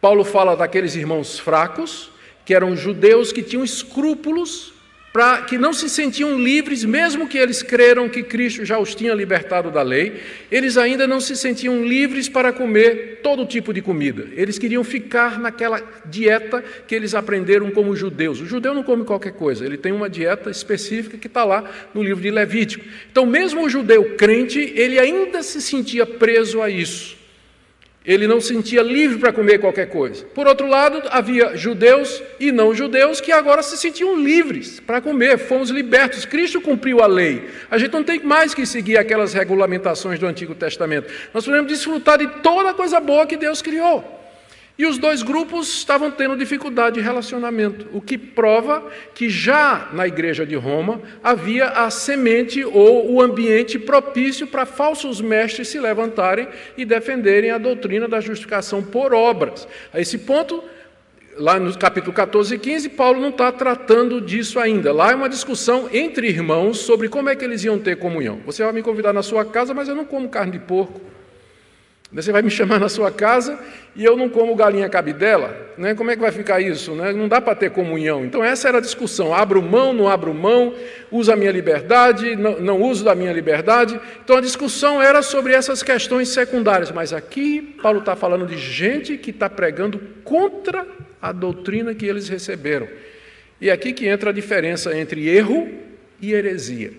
Paulo 0.00 0.24
fala 0.24 0.54
daqueles 0.54 0.94
irmãos 0.94 1.38
fracos, 1.38 2.10
que 2.44 2.54
eram 2.54 2.76
judeus 2.76 3.32
que 3.32 3.42
tinham 3.42 3.64
escrúpulos 3.64 4.73
para 5.14 5.42
que 5.42 5.56
não 5.56 5.72
se 5.72 5.88
sentiam 5.88 6.36
livres, 6.36 6.84
mesmo 6.84 7.28
que 7.28 7.38
eles 7.38 7.62
creram 7.62 8.08
que 8.08 8.20
Cristo 8.20 8.64
já 8.64 8.80
os 8.80 8.96
tinha 8.96 9.14
libertado 9.14 9.70
da 9.70 9.80
lei, 9.80 10.20
eles 10.50 10.76
ainda 10.76 11.06
não 11.06 11.20
se 11.20 11.36
sentiam 11.36 11.84
livres 11.84 12.28
para 12.28 12.52
comer 12.52 13.20
todo 13.22 13.46
tipo 13.46 13.72
de 13.72 13.80
comida. 13.80 14.26
Eles 14.32 14.58
queriam 14.58 14.82
ficar 14.82 15.38
naquela 15.38 15.80
dieta 16.04 16.64
que 16.88 16.96
eles 16.96 17.14
aprenderam 17.14 17.70
como 17.70 17.94
judeus. 17.94 18.40
O 18.40 18.46
judeu 18.46 18.74
não 18.74 18.82
come 18.82 19.04
qualquer 19.04 19.34
coisa, 19.34 19.64
ele 19.64 19.78
tem 19.78 19.92
uma 19.92 20.10
dieta 20.10 20.50
específica 20.50 21.16
que 21.16 21.28
está 21.28 21.44
lá 21.44 21.62
no 21.94 22.02
livro 22.02 22.20
de 22.20 22.32
Levítico. 22.32 22.84
Então, 23.08 23.24
mesmo 23.24 23.62
o 23.62 23.70
judeu 23.70 24.16
crente, 24.16 24.72
ele 24.74 24.98
ainda 24.98 25.44
se 25.44 25.62
sentia 25.62 26.04
preso 26.04 26.60
a 26.60 26.68
isso. 26.68 27.23
Ele 28.04 28.26
não 28.26 28.38
se 28.38 28.48
sentia 28.48 28.82
livre 28.82 29.18
para 29.18 29.32
comer 29.32 29.58
qualquer 29.58 29.86
coisa. 29.86 30.26
Por 30.26 30.46
outro 30.46 30.66
lado, 30.66 31.02
havia 31.10 31.56
judeus 31.56 32.22
e 32.38 32.52
não 32.52 32.74
judeus 32.74 33.18
que 33.18 33.32
agora 33.32 33.62
se 33.62 33.78
sentiam 33.78 34.18
livres 34.18 34.78
para 34.78 35.00
comer, 35.00 35.38
fomos 35.38 35.70
libertos. 35.70 36.26
Cristo 36.26 36.60
cumpriu 36.60 37.00
a 37.00 37.06
lei. 37.06 37.48
A 37.70 37.78
gente 37.78 37.92
não 37.92 38.04
tem 38.04 38.20
mais 38.20 38.52
que 38.52 38.66
seguir 38.66 38.98
aquelas 38.98 39.32
regulamentações 39.32 40.18
do 40.18 40.26
Antigo 40.26 40.54
Testamento. 40.54 41.10
Nós 41.32 41.46
podemos 41.46 41.66
desfrutar 41.66 42.18
de 42.18 42.26
toda 42.42 42.70
a 42.70 42.74
coisa 42.74 43.00
boa 43.00 43.26
que 43.26 43.38
Deus 43.38 43.62
criou. 43.62 44.23
E 44.76 44.86
os 44.86 44.98
dois 44.98 45.22
grupos 45.22 45.68
estavam 45.68 46.10
tendo 46.10 46.36
dificuldade 46.36 46.96
de 46.96 47.00
relacionamento, 47.00 47.86
o 47.92 48.00
que 48.00 48.18
prova 48.18 48.84
que 49.14 49.30
já 49.30 49.88
na 49.92 50.04
igreja 50.04 50.44
de 50.44 50.56
Roma 50.56 51.00
havia 51.22 51.66
a 51.66 51.90
semente 51.90 52.64
ou 52.64 53.12
o 53.12 53.22
ambiente 53.22 53.78
propício 53.78 54.48
para 54.48 54.66
falsos 54.66 55.20
mestres 55.20 55.68
se 55.68 55.78
levantarem 55.78 56.48
e 56.76 56.84
defenderem 56.84 57.52
a 57.52 57.58
doutrina 57.58 58.08
da 58.08 58.20
justificação 58.20 58.82
por 58.82 59.14
obras. 59.14 59.68
A 59.92 60.00
esse 60.00 60.18
ponto, 60.18 60.60
lá 61.36 61.60
no 61.60 61.78
capítulo 61.78 62.12
14 62.12 62.56
e 62.56 62.58
15, 62.58 62.88
Paulo 62.88 63.20
não 63.20 63.28
está 63.28 63.52
tratando 63.52 64.20
disso 64.20 64.58
ainda. 64.58 64.92
Lá 64.92 65.12
é 65.12 65.14
uma 65.14 65.28
discussão 65.28 65.88
entre 65.92 66.26
irmãos 66.26 66.78
sobre 66.78 67.08
como 67.08 67.28
é 67.28 67.36
que 67.36 67.44
eles 67.44 67.62
iam 67.62 67.78
ter 67.78 67.96
comunhão. 67.96 68.40
Você 68.44 68.64
vai 68.64 68.72
me 68.72 68.82
convidar 68.82 69.12
na 69.12 69.22
sua 69.22 69.44
casa, 69.44 69.72
mas 69.72 69.88
eu 69.88 69.94
não 69.94 70.04
como 70.04 70.28
carne 70.28 70.50
de 70.50 70.58
porco. 70.58 71.13
Você 72.14 72.30
vai 72.30 72.42
me 72.42 72.50
chamar 72.50 72.78
na 72.78 72.88
sua 72.88 73.10
casa 73.10 73.58
e 73.96 74.04
eu 74.04 74.16
não 74.16 74.28
como 74.28 74.54
galinha 74.54 74.88
cabidela? 74.88 75.72
Né? 75.76 75.96
Como 75.96 76.12
é 76.12 76.14
que 76.14 76.22
vai 76.22 76.30
ficar 76.30 76.60
isso? 76.60 76.94
Né? 76.94 77.12
Não 77.12 77.26
dá 77.26 77.40
para 77.40 77.56
ter 77.56 77.70
comunhão. 77.70 78.24
Então, 78.24 78.44
essa 78.44 78.68
era 78.68 78.78
a 78.78 78.80
discussão: 78.80 79.34
abro 79.34 79.60
mão, 79.60 79.92
não 79.92 80.08
abro 80.08 80.32
mão, 80.32 80.72
uso 81.10 81.32
a 81.32 81.36
minha 81.36 81.50
liberdade, 81.50 82.36
não, 82.36 82.60
não 82.60 82.80
uso 82.82 83.04
da 83.04 83.16
minha 83.16 83.32
liberdade. 83.32 84.00
Então, 84.22 84.36
a 84.36 84.40
discussão 84.40 85.02
era 85.02 85.22
sobre 85.22 85.54
essas 85.54 85.82
questões 85.82 86.28
secundárias. 86.28 86.92
Mas 86.92 87.12
aqui, 87.12 87.60
Paulo 87.82 87.98
está 87.98 88.14
falando 88.14 88.46
de 88.46 88.56
gente 88.56 89.18
que 89.18 89.30
está 89.30 89.50
pregando 89.50 89.98
contra 90.22 90.86
a 91.20 91.32
doutrina 91.32 91.96
que 91.96 92.06
eles 92.06 92.28
receberam. 92.28 92.86
E 93.60 93.70
é 93.70 93.72
aqui 93.72 93.92
que 93.92 94.06
entra 94.06 94.30
a 94.30 94.32
diferença 94.32 94.96
entre 94.96 95.28
erro 95.28 95.68
e 96.22 96.32
heresia. 96.32 96.92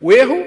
O 0.00 0.10
erro 0.12 0.44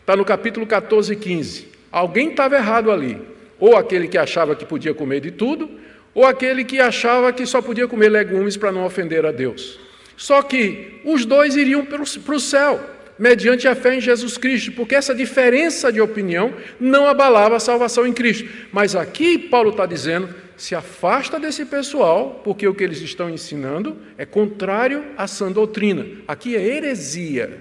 está 0.00 0.16
no 0.16 0.24
capítulo 0.24 0.66
14 0.66 1.12
e 1.12 1.16
15. 1.16 1.75
Alguém 1.96 2.28
estava 2.28 2.56
errado 2.56 2.90
ali. 2.90 3.16
Ou 3.58 3.74
aquele 3.74 4.06
que 4.06 4.18
achava 4.18 4.54
que 4.54 4.66
podia 4.66 4.92
comer 4.92 5.18
de 5.18 5.30
tudo, 5.30 5.70
ou 6.14 6.26
aquele 6.26 6.62
que 6.62 6.78
achava 6.78 7.32
que 7.32 7.46
só 7.46 7.62
podia 7.62 7.88
comer 7.88 8.10
legumes 8.10 8.54
para 8.54 8.70
não 8.70 8.84
ofender 8.84 9.24
a 9.24 9.32
Deus. 9.32 9.80
Só 10.14 10.42
que 10.42 11.00
os 11.06 11.24
dois 11.24 11.56
iriam 11.56 11.86
para 11.86 12.02
o 12.02 12.38
céu, 12.38 12.78
mediante 13.18 13.66
a 13.66 13.74
fé 13.74 13.94
em 13.94 14.00
Jesus 14.02 14.36
Cristo, 14.36 14.72
porque 14.72 14.94
essa 14.94 15.14
diferença 15.14 15.90
de 15.90 15.98
opinião 15.98 16.52
não 16.78 17.08
abalava 17.08 17.56
a 17.56 17.60
salvação 17.60 18.06
em 18.06 18.12
Cristo. 18.12 18.46
Mas 18.70 18.94
aqui 18.94 19.38
Paulo 19.38 19.70
está 19.70 19.86
dizendo: 19.86 20.28
se 20.54 20.74
afasta 20.74 21.40
desse 21.40 21.64
pessoal, 21.64 22.42
porque 22.44 22.68
o 22.68 22.74
que 22.74 22.84
eles 22.84 23.00
estão 23.00 23.30
ensinando 23.30 23.96
é 24.18 24.26
contrário 24.26 25.02
à 25.16 25.26
sã 25.26 25.50
doutrina. 25.50 26.06
Aqui 26.28 26.56
é 26.56 26.62
heresia. 26.62 27.58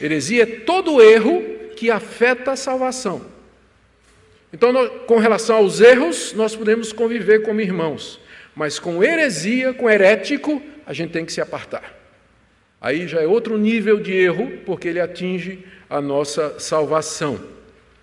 Heresia 0.00 0.44
é 0.44 0.46
todo 0.46 1.02
erro 1.02 1.42
que 1.76 1.90
afeta 1.90 2.52
a 2.52 2.56
salvação. 2.56 3.29
Então, 4.52 4.72
com 5.06 5.18
relação 5.18 5.56
aos 5.56 5.80
erros, 5.80 6.32
nós 6.32 6.56
podemos 6.56 6.92
conviver 6.92 7.42
como 7.42 7.60
irmãos, 7.60 8.20
mas 8.54 8.78
com 8.78 9.02
heresia, 9.02 9.72
com 9.72 9.88
herético, 9.88 10.60
a 10.84 10.92
gente 10.92 11.12
tem 11.12 11.24
que 11.24 11.32
se 11.32 11.40
apartar. 11.40 11.98
Aí 12.80 13.06
já 13.06 13.20
é 13.20 13.26
outro 13.26 13.56
nível 13.56 14.00
de 14.00 14.12
erro, 14.12 14.58
porque 14.64 14.88
ele 14.88 15.00
atinge 15.00 15.60
a 15.88 16.00
nossa 16.00 16.58
salvação. 16.58 17.38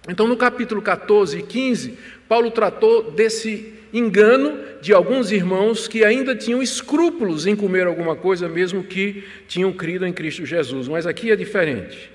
Então, 0.07 0.27
no 0.27 0.37
capítulo 0.37 0.81
14 0.81 1.39
e 1.39 1.41
15, 1.41 1.97
Paulo 2.29 2.49
tratou 2.51 3.11
desse 3.11 3.73
engano 3.91 4.59
de 4.81 4.93
alguns 4.93 5.31
irmãos 5.31 5.87
que 5.87 6.05
ainda 6.05 6.35
tinham 6.35 6.61
escrúpulos 6.61 7.45
em 7.45 7.55
comer 7.55 7.87
alguma 7.87 8.15
coisa, 8.15 8.47
mesmo 8.47 8.83
que 8.83 9.23
tinham 9.47 9.73
crido 9.73 10.05
em 10.05 10.13
Cristo 10.13 10.45
Jesus. 10.45 10.87
Mas 10.87 11.05
aqui 11.05 11.31
é 11.31 11.35
diferente. 11.35 12.09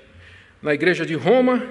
Na 0.61 0.73
igreja 0.73 1.05
de 1.05 1.13
Roma, 1.13 1.67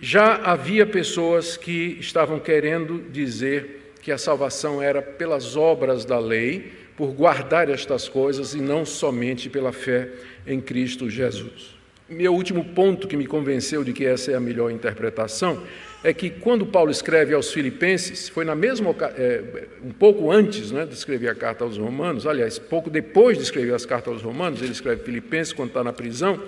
já 0.00 0.36
havia 0.36 0.86
pessoas 0.86 1.56
que 1.56 1.98
estavam 2.00 2.38
querendo 2.38 3.04
dizer 3.10 3.94
que 4.02 4.10
a 4.10 4.18
salvação 4.18 4.80
era 4.80 5.02
pelas 5.02 5.56
obras 5.56 6.04
da 6.04 6.18
lei, 6.18 6.72
por 6.96 7.12
guardar 7.12 7.68
estas 7.70 8.08
coisas 8.08 8.54
e 8.54 8.60
não 8.60 8.84
somente 8.84 9.48
pela 9.48 9.72
fé 9.72 10.10
em 10.46 10.60
Cristo 10.60 11.08
Jesus. 11.08 11.74
Meu 12.08 12.34
último 12.34 12.64
ponto 12.64 13.06
que 13.06 13.16
me 13.16 13.26
convenceu 13.26 13.84
de 13.84 13.92
que 13.92 14.04
essa 14.04 14.32
é 14.32 14.34
a 14.34 14.40
melhor 14.40 14.70
interpretação 14.70 15.62
é 16.02 16.12
que 16.12 16.30
quando 16.30 16.64
Paulo 16.66 16.90
escreve 16.90 17.34
aos 17.34 17.52
Filipenses, 17.52 18.28
foi 18.28 18.44
na 18.44 18.54
mesma 18.54 18.94
é, 19.16 19.42
um 19.84 19.90
pouco 19.90 20.30
antes 20.30 20.72
né, 20.72 20.86
de 20.86 20.94
escrever 20.94 21.28
a 21.28 21.34
carta 21.34 21.62
aos 21.62 21.76
Romanos, 21.76 22.26
aliás, 22.26 22.58
pouco 22.58 22.88
depois 22.88 23.36
de 23.36 23.44
escrever 23.44 23.74
as 23.74 23.84
cartas 23.84 24.14
aos 24.14 24.22
Romanos, 24.22 24.62
ele 24.62 24.72
escreve 24.72 25.04
Filipenses 25.04 25.52
quando 25.52 25.68
está 25.68 25.84
na 25.84 25.92
prisão. 25.92 26.42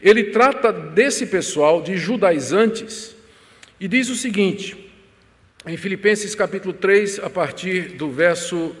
Ele 0.00 0.24
trata 0.24 0.72
desse 0.72 1.26
pessoal 1.26 1.82
de 1.82 1.96
judaizantes 1.96 3.16
e 3.80 3.88
diz 3.88 4.08
o 4.08 4.14
seguinte, 4.14 4.90
em 5.66 5.76
Filipenses 5.76 6.34
capítulo 6.34 6.72
3, 6.72 7.18
a 7.20 7.28
partir 7.28 7.96
do 7.96 8.10
verso 8.10 8.74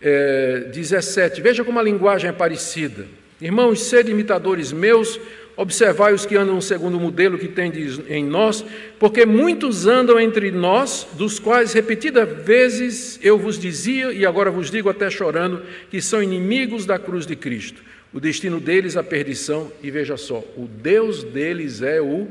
é, 0.00 0.68
17, 0.72 1.40
veja 1.40 1.62
como 1.62 1.78
a 1.78 1.82
linguagem 1.82 2.30
é 2.30 2.32
parecida. 2.32 3.06
Irmãos, 3.40 3.82
sede 3.82 4.10
imitadores 4.10 4.72
meus, 4.72 5.20
observai 5.56 6.14
os 6.14 6.24
que 6.24 6.36
andam 6.36 6.60
segundo 6.60 6.96
o 6.96 7.00
modelo 7.00 7.38
que 7.38 7.48
tendes 7.48 8.00
em 8.08 8.24
nós, 8.24 8.64
porque 8.98 9.26
muitos 9.26 9.86
andam 9.86 10.18
entre 10.18 10.50
nós, 10.50 11.06
dos 11.14 11.38
quais 11.38 11.72
repetidas 11.72 12.28
vezes 12.44 13.18
eu 13.22 13.38
vos 13.38 13.58
dizia, 13.58 14.12
e 14.12 14.24
agora 14.24 14.50
vos 14.50 14.70
digo 14.70 14.88
até 14.88 15.10
chorando, 15.10 15.62
que 15.90 16.00
são 16.00 16.22
inimigos 16.22 16.86
da 16.86 16.98
cruz 16.98 17.26
de 17.26 17.36
Cristo. 17.36 17.82
O 18.12 18.20
destino 18.20 18.60
deles 18.60 18.96
a 18.96 19.02
perdição, 19.02 19.72
e 19.82 19.90
veja 19.90 20.16
só, 20.16 20.44
o 20.56 20.66
Deus 20.66 21.24
deles 21.24 21.80
é 21.80 22.00
o 22.00 22.28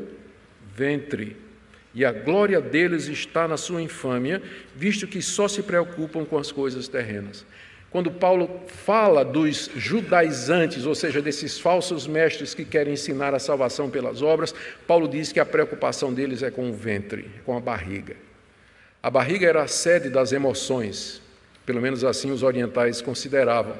ventre, 0.75 1.35
e 1.93 2.05
a 2.05 2.11
glória 2.11 2.61
deles 2.61 3.07
está 3.07 3.47
na 3.47 3.57
sua 3.57 3.81
infâmia, 3.81 4.41
visto 4.75 5.07
que 5.07 5.21
só 5.21 5.47
se 5.47 5.63
preocupam 5.63 6.23
com 6.23 6.37
as 6.37 6.51
coisas 6.51 6.87
terrenas. 6.87 7.45
Quando 7.89 8.09
Paulo 8.09 8.61
fala 8.67 9.25
dos 9.25 9.69
judaizantes, 9.75 10.85
ou 10.85 10.95
seja, 10.95 11.21
desses 11.21 11.59
falsos 11.59 12.07
mestres 12.07 12.53
que 12.53 12.63
querem 12.63 12.93
ensinar 12.93 13.33
a 13.33 13.39
salvação 13.39 13.89
pelas 13.89 14.21
obras, 14.21 14.55
Paulo 14.87 15.09
diz 15.09 15.33
que 15.33 15.41
a 15.41 15.45
preocupação 15.45 16.13
deles 16.13 16.41
é 16.41 16.49
com 16.49 16.69
o 16.69 16.73
ventre, 16.73 17.29
com 17.45 17.57
a 17.57 17.59
barriga. 17.59 18.15
A 19.03 19.09
barriga 19.09 19.45
era 19.45 19.63
a 19.63 19.67
sede 19.67 20.09
das 20.09 20.31
emoções, 20.31 21.21
pelo 21.65 21.81
menos 21.81 22.05
assim 22.05 22.31
os 22.31 22.43
orientais 22.43 23.01
consideravam. 23.01 23.75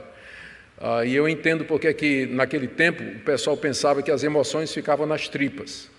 Ah, 0.82 1.06
e 1.06 1.16
eu 1.16 1.30
entendo 1.30 1.64
porque 1.64 1.94
que 1.94 2.26
naquele 2.26 2.68
tempo 2.68 3.04
o 3.04 3.20
pessoal 3.20 3.56
pensava 3.56 4.02
que 4.02 4.10
as 4.10 4.24
emoções 4.24 4.74
ficavam 4.74 5.06
nas 5.06 5.30
tripas. 5.30 5.90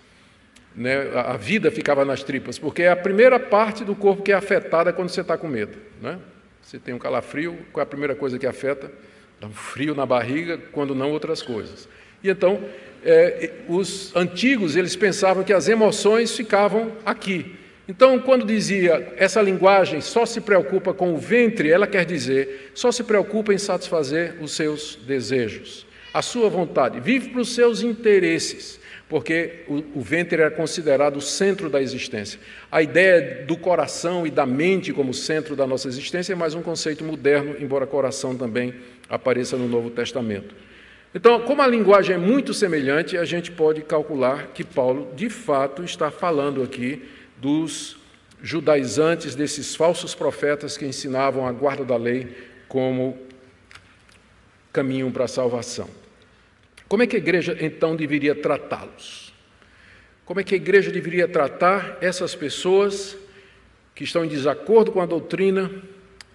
Né? 0.75 1.09
A 1.15 1.37
vida 1.37 1.71
ficava 1.71 2.03
nas 2.03 2.21
tripas, 2.21 2.59
porque 2.59 2.83
é 2.83 2.89
a 2.89 2.95
primeira 2.95 3.39
parte 3.39 3.85
do 3.85 3.95
corpo 3.95 4.21
que 4.21 4.33
é 4.33 4.35
afetada 4.35 4.91
quando 4.91 5.07
você 5.07 5.21
está 5.21 5.37
com 5.37 5.47
medo. 5.47 5.77
Né? 6.01 6.19
Você 6.61 6.77
tem 6.77 6.93
um 6.93 6.99
calafrio, 6.99 7.57
qual 7.71 7.81
é 7.81 7.83
a 7.83 7.87
primeira 7.87 8.13
coisa 8.13 8.37
que 8.37 8.45
afeta? 8.45 8.91
Dá 9.39 9.47
um 9.47 9.53
frio 9.53 9.95
na 9.95 10.05
barriga, 10.05 10.57
quando 10.73 10.93
não 10.93 11.11
outras 11.11 11.41
coisas. 11.41 11.87
E 12.21 12.29
então, 12.29 12.61
é, 13.05 13.51
os 13.69 14.13
antigos, 14.15 14.75
eles 14.75 14.95
pensavam 14.97 15.43
que 15.43 15.53
as 15.53 15.69
emoções 15.69 16.35
ficavam 16.35 16.91
aqui. 17.05 17.55
Então, 17.87 18.17
quando 18.17 18.45
dizia 18.45 19.13
essa 19.17 19.41
linguagem 19.41 19.99
só 19.99 20.25
se 20.25 20.39
preocupa 20.39 20.93
com 20.93 21.13
o 21.13 21.17
ventre, 21.17 21.69
ela 21.69 21.85
quer 21.85 22.05
dizer 22.05 22.71
só 22.73 22.91
se 22.91 23.03
preocupa 23.03 23.53
em 23.53 23.57
satisfazer 23.57 24.37
os 24.41 24.53
seus 24.53 24.95
desejos, 24.95 25.85
a 26.13 26.21
sua 26.21 26.49
vontade, 26.49 27.01
vive 27.01 27.29
para 27.29 27.41
os 27.41 27.53
seus 27.53 27.81
interesses, 27.81 28.79
porque 29.09 29.63
o, 29.67 29.99
o 29.99 30.01
ventre 30.01 30.41
era 30.41 30.49
considerado 30.49 31.17
o 31.17 31.21
centro 31.21 31.69
da 31.69 31.81
existência. 31.81 32.39
A 32.71 32.81
ideia 32.81 33.43
do 33.45 33.57
coração 33.57 34.25
e 34.25 34.31
da 34.31 34.45
mente 34.45 34.93
como 34.93 35.13
centro 35.13 35.53
da 35.53 35.67
nossa 35.67 35.89
existência 35.89 36.31
é 36.31 36.35
mais 36.35 36.55
um 36.55 36.61
conceito 36.61 37.03
moderno, 37.03 37.57
embora 37.59 37.85
coração 37.85 38.33
também 38.33 38.73
apareça 39.09 39.57
no 39.57 39.67
Novo 39.67 39.89
Testamento. 39.89 40.55
Então, 41.13 41.41
como 41.41 41.61
a 41.61 41.67
linguagem 41.67 42.15
é 42.15 42.17
muito 42.17 42.53
semelhante, 42.53 43.17
a 43.17 43.25
gente 43.25 43.51
pode 43.51 43.81
calcular 43.81 44.47
que 44.47 44.63
Paulo, 44.63 45.11
de 45.15 45.29
fato, 45.29 45.83
está 45.83 46.09
falando 46.09 46.63
aqui 46.63 47.03
dos 47.43 47.97
judaizantes, 48.41 49.35
desses 49.35 49.75
falsos 49.75 50.15
profetas 50.15 50.77
que 50.77 50.85
ensinavam 50.85 51.45
a 51.45 51.51
guarda 51.51 51.83
da 51.83 51.97
lei 51.97 52.35
como 52.69 53.17
caminho 54.71 55.11
para 55.11 55.25
a 55.25 55.27
salvação. 55.27 55.89
Como 56.87 57.03
é 57.03 57.07
que 57.07 57.17
a 57.17 57.19
igreja 57.19 57.57
então 57.59 57.97
deveria 57.97 58.33
tratá-los? 58.33 59.33
Como 60.25 60.39
é 60.39 60.43
que 60.43 60.55
a 60.55 60.57
igreja 60.57 60.89
deveria 60.89 61.27
tratar 61.27 61.97
essas 61.99 62.33
pessoas 62.33 63.17
que 63.93 64.05
estão 64.05 64.23
em 64.23 64.29
desacordo 64.29 64.93
com 64.93 65.01
a 65.01 65.05
doutrina, 65.05 65.69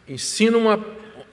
ensinam 0.07 0.61
uma, 0.61 0.85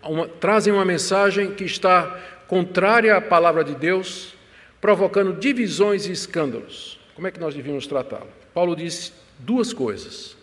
uma, 0.02 0.28
trazem 0.28 0.72
uma 0.72 0.86
mensagem 0.86 1.54
que 1.54 1.66
está 1.66 2.18
contrária 2.48 3.16
à 3.16 3.22
palavra 3.22 3.64
de 3.64 3.76
Deus, 3.76 4.34
provocando 4.80 5.38
divisões 5.38 6.08
e 6.08 6.14
escândalos? 6.14 6.98
Como 7.14 7.28
é 7.28 7.32
que 7.32 7.40
nós 7.40 7.54
devíamos 7.54 7.88
tratá-lo? 7.88 8.30
Paulo 8.54 8.76
diz 8.76 9.25
duas 9.40 9.74
coisas. 9.74 10.36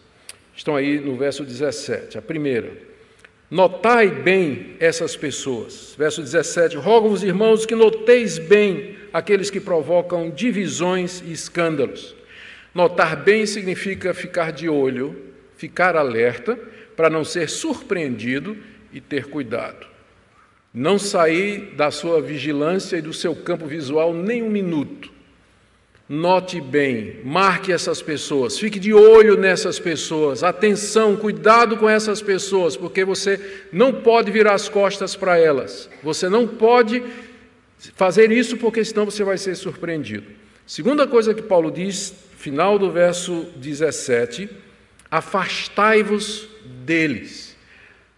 Estão 0.54 0.76
aí 0.76 1.00
no 1.00 1.16
verso 1.16 1.44
17. 1.44 2.18
A 2.18 2.22
primeira, 2.22 2.72
notai 3.50 4.08
bem 4.08 4.76
essas 4.78 5.16
pessoas. 5.16 5.94
Verso 5.98 6.20
17: 6.22 6.76
Rogo-vos, 6.76 7.22
irmãos, 7.22 7.66
que 7.66 7.74
noteis 7.74 8.38
bem 8.38 8.96
aqueles 9.12 9.50
que 9.50 9.60
provocam 9.60 10.30
divisões 10.30 11.22
e 11.24 11.32
escândalos. 11.32 12.14
Notar 12.74 13.22
bem 13.22 13.44
significa 13.44 14.14
ficar 14.14 14.50
de 14.50 14.68
olho, 14.68 15.16
ficar 15.56 15.96
alerta, 15.96 16.58
para 16.96 17.10
não 17.10 17.24
ser 17.24 17.48
surpreendido 17.48 18.56
e 18.92 19.00
ter 19.00 19.26
cuidado. 19.26 19.86
Não 20.72 20.98
sair 20.98 21.74
da 21.76 21.90
sua 21.90 22.20
vigilância 22.22 22.96
e 22.96 23.02
do 23.02 23.12
seu 23.12 23.36
campo 23.36 23.66
visual 23.66 24.14
nem 24.14 24.42
um 24.42 24.48
minuto. 24.48 25.11
Note 26.08 26.60
bem, 26.60 27.20
marque 27.24 27.72
essas 27.72 28.02
pessoas, 28.02 28.58
fique 28.58 28.78
de 28.78 28.92
olho 28.92 29.36
nessas 29.36 29.78
pessoas, 29.78 30.42
atenção, 30.42 31.16
cuidado 31.16 31.76
com 31.76 31.88
essas 31.88 32.20
pessoas, 32.20 32.76
porque 32.76 33.04
você 33.04 33.40
não 33.72 33.92
pode 33.92 34.30
virar 34.30 34.54
as 34.54 34.68
costas 34.68 35.14
para 35.14 35.38
elas, 35.38 35.88
você 36.02 36.28
não 36.28 36.46
pode 36.46 37.02
fazer 37.94 38.30
isso, 38.30 38.56
porque 38.56 38.84
senão 38.84 39.04
você 39.04 39.24
vai 39.24 39.38
ser 39.38 39.54
surpreendido. 39.54 40.26
Segunda 40.66 41.06
coisa 41.06 41.32
que 41.32 41.42
Paulo 41.42 41.70
diz, 41.70 42.12
final 42.36 42.78
do 42.78 42.90
verso 42.90 43.46
17: 43.56 44.48
afastai-vos 45.10 46.48
deles. 46.84 47.51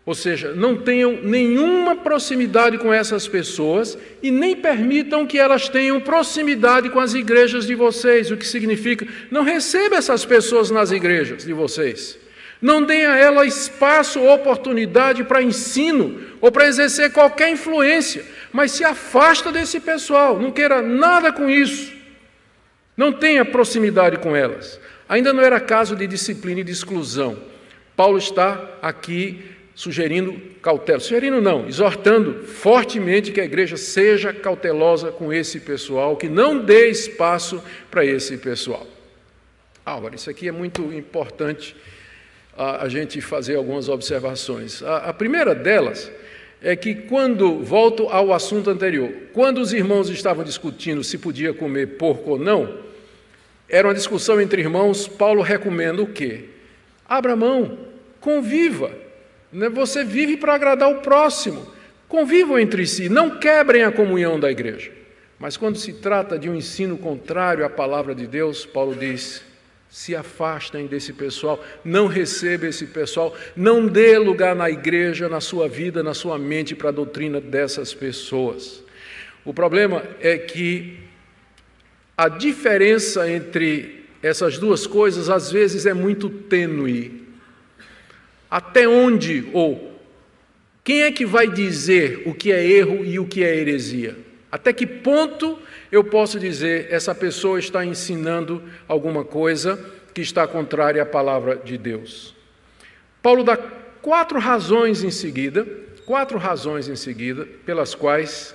Ou 0.07 0.14
seja, 0.14 0.53
não 0.53 0.77
tenham 0.77 1.19
nenhuma 1.23 1.97
proximidade 1.97 2.77
com 2.77 2.93
essas 2.93 3.27
pessoas 3.27 3.97
e 4.23 4.31
nem 4.31 4.55
permitam 4.55 5.27
que 5.27 5.38
elas 5.38 5.69
tenham 5.69 5.99
proximidade 5.99 6.90
com 6.90 7.01
as 7.01 7.14
igrejas 7.14 7.67
de 7.67 7.75
vocês, 7.75 8.31
o 8.31 8.37
que 8.37 8.47
significa 8.47 9.07
não 9.31 9.43
receba 9.43 9.97
essas 9.97 10.25
pessoas 10.25 10.71
nas 10.71 10.90
igrejas 10.90 11.45
de 11.45 11.55
vocês. 11.55 12.19
Não 12.61 12.83
dê 12.83 13.07
a 13.07 13.17
ela 13.17 13.47
espaço 13.47 14.21
ou 14.21 14.35
oportunidade 14.35 15.25
para 15.25 15.43
ensino 15.43 16.21
ou 16.40 16.53
para 16.53 16.67
exercer 16.67 17.11
qualquer 17.11 17.51
influência, 17.51 18.25
mas 18.53 18.73
se 18.73 18.85
afasta 18.85 19.51
desse 19.51 19.81
pessoal, 19.81 20.38
não 20.38 20.51
queira 20.51 20.83
nada 20.83 21.33
com 21.33 21.49
isso. 21.49 21.93
Não 22.97 23.11
tenha 23.11 23.45
proximidade 23.45 24.19
com 24.19 24.37
elas. 24.37 24.79
Ainda 25.09 25.33
não 25.33 25.43
era 25.43 25.59
caso 25.61 25.97
de 25.97 26.07
disciplina 26.07 26.61
e 26.61 26.64
de 26.64 26.73
exclusão. 26.73 27.38
Paulo 27.97 28.19
está 28.19 28.79
aqui 28.81 29.54
sugerindo 29.75 30.41
cautela, 30.63 31.01
sugerindo 31.01 31.41
não, 31.41 31.67
exortando 31.67 32.45
fortemente 32.45 33.33
que 33.33 33.41
a 33.41 33.45
igreja 33.45 33.77
seja 33.77 34.33
cautelosa 34.33 35.11
com 35.11 35.33
esse 35.33 35.61
pessoal, 35.61 36.17
que 36.17 36.29
não 36.29 36.59
dê 36.59 36.89
espaço 36.89 37.63
para 37.91 38.05
esse 38.05 38.37
pessoal. 38.39 38.87
Álvaro, 39.85 40.15
isso 40.15 40.31
aqui 40.31 40.49
é 40.49 40.53
muito 40.53 40.93
importante 40.93 41.77
a, 42.57 42.85
a 42.85 42.89
gente 42.89 43.21
fazer 43.21 43.57
algumas 43.57 43.89
observações. 43.89 44.83
A, 44.83 44.97
a 45.09 45.13
primeira 45.13 45.55
delas 45.55 46.11
é 46.63 46.75
que 46.77 46.95
quando, 46.95 47.59
volto 47.63 48.09
ao 48.09 48.33
assunto 48.33 48.71
anterior, 48.71 49.13
quando 49.33 49.59
os 49.59 49.73
irmãos 49.73 50.09
estavam 50.09 50.45
discutindo 50.45 51.05
se 51.05 51.19
podia 51.19 51.53
comer 51.53 51.99
porco 51.99 52.31
ou 52.31 52.39
não, 52.39 52.79
era 53.69 53.89
uma 53.89 53.95
discussão 53.95 54.41
entre 54.41 54.63
irmãos, 54.63 55.09
Paulo 55.09 55.43
recomenda 55.43 56.01
o 56.01 56.07
quê? 56.07 56.45
Abra 57.07 57.35
mão, 57.35 57.77
conviva? 58.21 59.04
Você 59.73 60.05
vive 60.05 60.37
para 60.37 60.55
agradar 60.55 60.90
o 60.90 61.01
próximo. 61.01 61.67
Convivam 62.09 62.59
entre 62.59 62.87
si, 62.87 63.09
não 63.09 63.38
quebrem 63.38 63.83
a 63.83 63.93
comunhão 63.93 64.38
da 64.38 64.51
igreja. 64.51 64.90
Mas 65.38 65.57
quando 65.57 65.79
se 65.79 65.93
trata 65.93 66.38
de 66.38 66.49
um 66.49 66.55
ensino 66.55 66.97
contrário 66.97 67.64
à 67.64 67.71
palavra 67.71 68.14
de 68.14 68.27
Deus, 68.27 68.67
Paulo 68.67 68.95
diz: 68.95 69.43
se 69.88 70.14
afastem 70.17 70.87
desse 70.87 71.12
pessoal, 71.12 71.64
não 71.85 72.07
receba 72.07 72.67
esse 72.67 72.87
pessoal, 72.87 73.33
não 73.55 73.87
dê 73.87 74.19
lugar 74.19 74.57
na 74.57 74.69
igreja, 74.69 75.29
na 75.29 75.40
sua 75.40 75.69
vida, 75.69 76.03
na 76.03 76.14
sua 76.14 76.37
mente 76.38 76.75
para 76.75 76.88
a 76.88 76.93
doutrina 76.93 77.40
dessas 77.40 77.95
pessoas. 77.95 78.83
O 79.45 79.55
problema 79.55 80.03
é 80.21 80.37
que 80.38 80.99
a 82.17 82.29
diferença 82.29 83.31
entre 83.31 84.05
essas 84.23 84.59
duas 84.59 84.87
coisas 84.87 85.29
às 85.29 85.53
vezes 85.53 85.85
é 85.85 85.95
muito 85.95 86.29
tênue. 86.29 87.24
Até 88.55 88.87
onde 88.87 89.51
ou 89.53 89.99
quem 90.85 91.03
é 91.03 91.11
que 91.11 91.27
vai 91.27 91.51
dizer 91.51 92.23
o 92.25 92.33
que 92.33 92.53
é 92.53 92.64
erro 92.64 93.05
e 93.05 93.19
o 93.19 93.27
que 93.27 93.43
é 93.43 93.53
heresia? 93.53 94.17
Até 94.49 94.73
que 94.73 94.87
ponto 94.87 95.59
eu 95.90 96.05
posso 96.05 96.38
dizer 96.38 96.87
essa 96.88 97.12
pessoa 97.12 97.59
está 97.59 97.85
ensinando 97.85 98.62
alguma 98.87 99.25
coisa 99.25 99.85
que 100.14 100.21
está 100.21 100.47
contrária 100.47 101.03
à 101.03 101.05
palavra 101.05 101.57
de 101.57 101.77
Deus? 101.77 102.33
Paulo 103.21 103.43
dá 103.43 103.57
quatro 103.57 104.38
razões 104.38 105.03
em 105.03 105.11
seguida, 105.11 105.67
quatro 106.07 106.38
razões 106.38 106.87
em 106.88 106.95
seguida 106.95 107.49
pelas 107.67 107.93
quais 107.93 108.55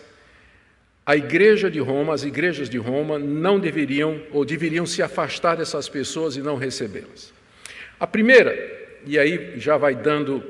a 1.05 1.17
igreja 1.17 1.69
de 1.69 1.81
Roma, 1.81 2.13
as 2.13 2.23
igrejas 2.23 2.69
de 2.69 2.77
Roma 2.77 3.19
não 3.19 3.59
deveriam 3.59 4.21
ou 4.31 4.45
deveriam 4.45 4.85
se 4.85 5.03
afastar 5.03 5.57
dessas 5.57 5.89
pessoas 5.89 6.37
e 6.37 6.41
não 6.41 6.55
recebê-las. 6.55 7.33
A 7.99 8.07
primeira 8.07 8.78
e 9.09 9.17
aí 9.17 9.53
já 9.55 9.75
vai 9.75 9.95
dando 9.95 10.43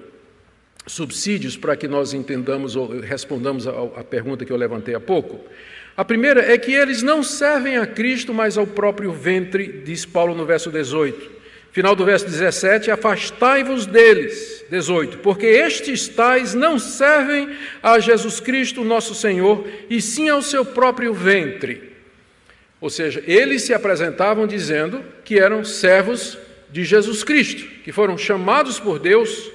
subsídios 0.85 1.55
para 1.55 1.77
que 1.77 1.87
nós 1.87 2.13
entendamos 2.13 2.75
ou 2.75 2.99
respondamos 2.99 3.65
a, 3.65 4.03
pergunta 4.03 4.43
que 4.43 4.51
eu 4.51 4.57
levantei 4.57 4.93
há 4.93 4.99
pouco. 4.99 5.39
A 5.95 6.03
primeira 6.03 6.41
é 6.41 6.57
que 6.57 6.73
eles 6.73 7.01
não 7.01 7.23
servem 7.23 7.77
a 7.77 7.87
Cristo, 7.87 8.33
mas 8.33 8.57
ao 8.57 8.67
próprio 8.67 9.13
ventre, 9.13 9.81
diz 9.85 10.03
Paulo 10.05 10.35
no 10.35 10.45
verso 10.45 10.69
18. 10.69 11.39
Final 11.71 11.95
do 11.95 12.03
verso 12.03 12.25
17: 12.25 12.91
Afastai-vos 12.91 13.85
deles, 13.85 14.65
18, 14.69 15.19
porque 15.19 15.45
estes 15.45 16.09
tais 16.09 16.53
não 16.53 16.77
servem 16.77 17.55
a 17.81 17.97
Jesus 17.97 18.41
Cristo, 18.41 18.83
nosso 18.83 19.15
Senhor, 19.15 19.65
e 19.89 20.01
sim 20.01 20.27
ao 20.27 20.41
seu 20.41 20.65
próprio 20.65 21.13
ventre. 21.13 21.93
Ou 22.81 22.89
seja, 22.89 23.23
eles 23.25 23.61
se 23.61 23.73
apresentavam 23.73 24.45
dizendo 24.45 25.01
que 25.23 25.39
eram 25.39 25.63
servos 25.63 26.37
de 26.71 26.83
Jesus 26.83 27.23
Cristo, 27.23 27.65
que 27.83 27.91
foram 27.91 28.17
chamados 28.17 28.79
por 28.79 28.99
Deus, 28.99 29.51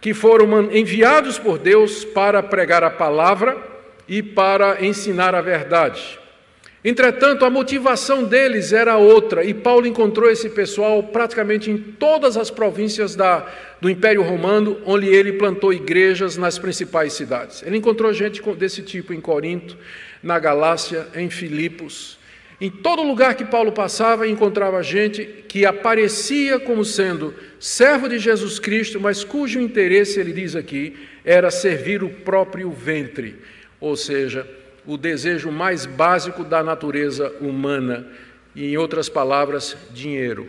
que 0.00 0.12
foram 0.12 0.70
enviados 0.72 1.38
por 1.38 1.58
Deus 1.58 2.04
para 2.04 2.42
pregar 2.42 2.84
a 2.84 2.90
palavra 2.90 3.56
e 4.08 4.22
para 4.22 4.84
ensinar 4.84 5.34
a 5.34 5.40
verdade. 5.40 6.18
Entretanto, 6.84 7.44
a 7.44 7.50
motivação 7.50 8.22
deles 8.22 8.72
era 8.72 8.96
outra, 8.96 9.42
e 9.42 9.52
Paulo 9.52 9.88
encontrou 9.88 10.30
esse 10.30 10.48
pessoal 10.50 11.02
praticamente 11.02 11.68
em 11.68 11.76
todas 11.76 12.36
as 12.36 12.48
províncias 12.48 13.16
da, 13.16 13.44
do 13.80 13.90
Império 13.90 14.22
Romano, 14.22 14.80
onde 14.84 15.08
ele 15.08 15.32
plantou 15.32 15.72
igrejas 15.72 16.36
nas 16.36 16.60
principais 16.60 17.14
cidades. 17.14 17.60
Ele 17.64 17.76
encontrou 17.76 18.12
gente 18.12 18.40
desse 18.54 18.82
tipo 18.82 19.12
em 19.12 19.20
Corinto, 19.20 19.76
na 20.22 20.38
Galácia, 20.38 21.08
em 21.16 21.28
Filipos, 21.28 22.18
em 22.60 22.70
todo 22.70 23.02
lugar 23.02 23.34
que 23.34 23.44
Paulo 23.44 23.70
passava, 23.70 24.26
encontrava 24.26 24.82
gente 24.82 25.24
que 25.46 25.66
aparecia 25.66 26.58
como 26.58 26.84
sendo 26.84 27.34
servo 27.60 28.08
de 28.08 28.18
Jesus 28.18 28.58
Cristo, 28.58 28.98
mas 28.98 29.22
cujo 29.22 29.60
interesse, 29.60 30.18
ele 30.18 30.32
diz 30.32 30.56
aqui, 30.56 30.96
era 31.24 31.50
servir 31.50 32.02
o 32.02 32.08
próprio 32.08 32.70
ventre, 32.70 33.36
ou 33.78 33.94
seja, 33.94 34.48
o 34.86 34.96
desejo 34.96 35.50
mais 35.50 35.84
básico 35.84 36.44
da 36.44 36.62
natureza 36.62 37.30
humana, 37.40 38.06
e 38.54 38.72
em 38.72 38.76
outras 38.78 39.08
palavras, 39.08 39.76
dinheiro. 39.92 40.48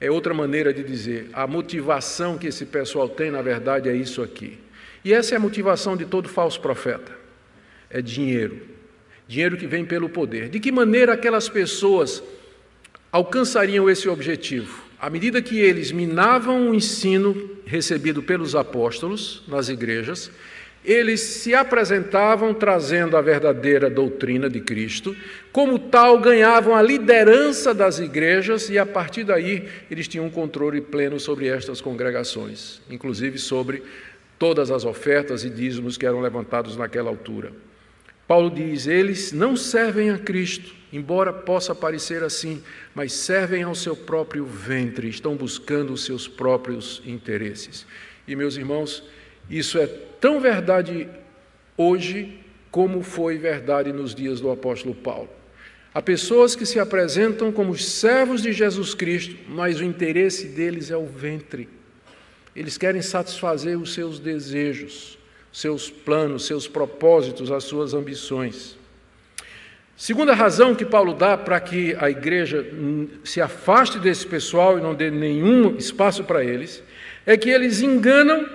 É 0.00 0.10
outra 0.10 0.32
maneira 0.32 0.72
de 0.72 0.82
dizer, 0.82 1.28
a 1.32 1.46
motivação 1.46 2.38
que 2.38 2.46
esse 2.46 2.64
pessoal 2.64 3.08
tem, 3.08 3.30
na 3.30 3.42
verdade, 3.42 3.88
é 3.88 3.94
isso 3.94 4.22
aqui. 4.22 4.58
E 5.04 5.12
essa 5.12 5.34
é 5.34 5.36
a 5.36 5.40
motivação 5.40 5.96
de 5.96 6.06
todo 6.06 6.28
falso 6.28 6.60
profeta: 6.60 7.12
é 7.90 8.00
dinheiro. 8.00 8.75
Dinheiro 9.28 9.56
que 9.56 9.66
vem 9.66 9.84
pelo 9.84 10.08
poder. 10.08 10.48
De 10.48 10.60
que 10.60 10.70
maneira 10.70 11.12
aquelas 11.12 11.48
pessoas 11.48 12.22
alcançariam 13.10 13.90
esse 13.90 14.08
objetivo? 14.08 14.84
À 14.98 15.10
medida 15.10 15.42
que 15.42 15.58
eles 15.58 15.92
minavam 15.92 16.70
o 16.70 16.74
ensino 16.74 17.50
recebido 17.66 18.22
pelos 18.22 18.54
apóstolos 18.54 19.42
nas 19.46 19.68
igrejas, 19.68 20.30
eles 20.86 21.20
se 21.20 21.52
apresentavam 21.52 22.54
trazendo 22.54 23.16
a 23.16 23.20
verdadeira 23.20 23.90
doutrina 23.90 24.48
de 24.48 24.60
Cristo, 24.60 25.16
como 25.50 25.80
tal, 25.80 26.20
ganhavam 26.20 26.76
a 26.76 26.80
liderança 26.80 27.74
das 27.74 27.98
igrejas 27.98 28.70
e 28.70 28.78
a 28.78 28.86
partir 28.86 29.24
daí 29.24 29.68
eles 29.90 30.06
tinham 30.06 30.26
um 30.26 30.30
controle 30.30 30.80
pleno 30.80 31.18
sobre 31.18 31.48
estas 31.48 31.80
congregações, 31.80 32.80
inclusive 32.88 33.36
sobre 33.36 33.82
todas 34.38 34.70
as 34.70 34.84
ofertas 34.84 35.44
e 35.44 35.50
dízimos 35.50 35.98
que 35.98 36.06
eram 36.06 36.20
levantados 36.20 36.76
naquela 36.76 37.10
altura. 37.10 37.50
Paulo 38.26 38.50
diz: 38.50 38.86
eles 38.86 39.32
não 39.32 39.56
servem 39.56 40.10
a 40.10 40.18
Cristo, 40.18 40.74
embora 40.92 41.32
possa 41.32 41.74
parecer 41.74 42.22
assim, 42.22 42.62
mas 42.94 43.12
servem 43.12 43.62
ao 43.62 43.74
seu 43.74 43.96
próprio 43.96 44.44
ventre, 44.44 45.08
estão 45.08 45.36
buscando 45.36 45.92
os 45.92 46.04
seus 46.04 46.26
próprios 46.26 47.02
interesses. 47.04 47.86
E 48.26 48.34
meus 48.34 48.56
irmãos, 48.56 49.02
isso 49.48 49.78
é 49.78 49.86
tão 49.86 50.40
verdade 50.40 51.08
hoje 51.76 52.40
como 52.70 53.02
foi 53.02 53.38
verdade 53.38 53.92
nos 53.92 54.14
dias 54.14 54.40
do 54.40 54.50
apóstolo 54.50 54.94
Paulo. 54.94 55.30
Há 55.94 56.02
pessoas 56.02 56.54
que 56.54 56.66
se 56.66 56.78
apresentam 56.78 57.50
como 57.50 57.74
servos 57.78 58.42
de 58.42 58.52
Jesus 58.52 58.92
Cristo, 58.92 59.34
mas 59.48 59.80
o 59.80 59.84
interesse 59.84 60.48
deles 60.48 60.90
é 60.90 60.96
o 60.96 61.06
ventre. 61.06 61.70
Eles 62.54 62.76
querem 62.76 63.00
satisfazer 63.00 63.78
os 63.78 63.94
seus 63.94 64.18
desejos, 64.18 65.18
seus 65.56 65.88
planos, 65.88 66.44
seus 66.44 66.68
propósitos, 66.68 67.50
as 67.50 67.64
suas 67.64 67.94
ambições. 67.94 68.76
Segunda 69.96 70.34
razão 70.34 70.74
que 70.74 70.84
Paulo 70.84 71.14
dá 71.14 71.34
para 71.38 71.58
que 71.58 71.96
a 71.98 72.10
igreja 72.10 72.62
se 73.24 73.40
afaste 73.40 73.98
desse 73.98 74.26
pessoal 74.26 74.76
e 74.76 74.82
não 74.82 74.94
dê 74.94 75.10
nenhum 75.10 75.74
espaço 75.78 76.24
para 76.24 76.44
eles, 76.44 76.82
é 77.24 77.38
que 77.38 77.48
eles 77.48 77.80
enganam 77.80 78.46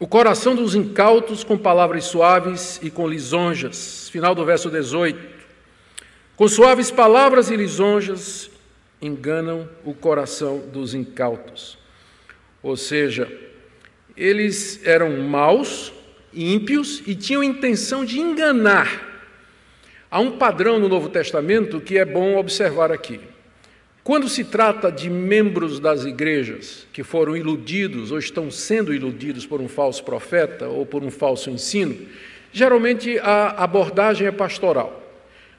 o 0.00 0.06
coração 0.08 0.56
dos 0.56 0.74
incautos 0.74 1.44
com 1.44 1.56
palavras 1.56 2.06
suaves 2.06 2.80
e 2.82 2.90
com 2.90 3.06
lisonjas. 3.06 4.08
Final 4.08 4.34
do 4.34 4.44
verso 4.44 4.68
18. 4.68 5.16
Com 6.34 6.48
suaves 6.48 6.90
palavras 6.90 7.50
e 7.50 7.56
lisonjas 7.56 8.50
enganam 9.00 9.68
o 9.84 9.94
coração 9.94 10.58
dos 10.72 10.92
incautos. 10.92 11.78
Ou 12.60 12.76
seja, 12.76 13.30
eles 14.16 14.84
eram 14.84 15.16
maus, 15.18 15.92
ímpios 16.32 17.02
e 17.06 17.14
tinham 17.14 17.42
intenção 17.42 18.04
de 18.04 18.20
enganar. 18.20 19.08
Há 20.10 20.20
um 20.20 20.32
padrão 20.32 20.78
no 20.78 20.88
Novo 20.88 21.08
Testamento 21.08 21.80
que 21.80 21.98
é 21.98 22.04
bom 22.04 22.36
observar 22.36 22.90
aqui. 22.90 23.20
Quando 24.02 24.28
se 24.28 24.44
trata 24.44 24.90
de 24.90 25.10
membros 25.10 25.78
das 25.78 26.04
igrejas 26.04 26.86
que 26.92 27.04
foram 27.04 27.36
iludidos 27.36 28.10
ou 28.10 28.18
estão 28.18 28.50
sendo 28.50 28.94
iludidos 28.94 29.46
por 29.46 29.60
um 29.60 29.68
falso 29.68 30.02
profeta 30.02 30.66
ou 30.66 30.86
por 30.86 31.04
um 31.04 31.10
falso 31.10 31.50
ensino, 31.50 31.96
geralmente 32.52 33.18
a 33.18 33.50
abordagem 33.62 34.26
é 34.26 34.32
pastoral. 34.32 35.00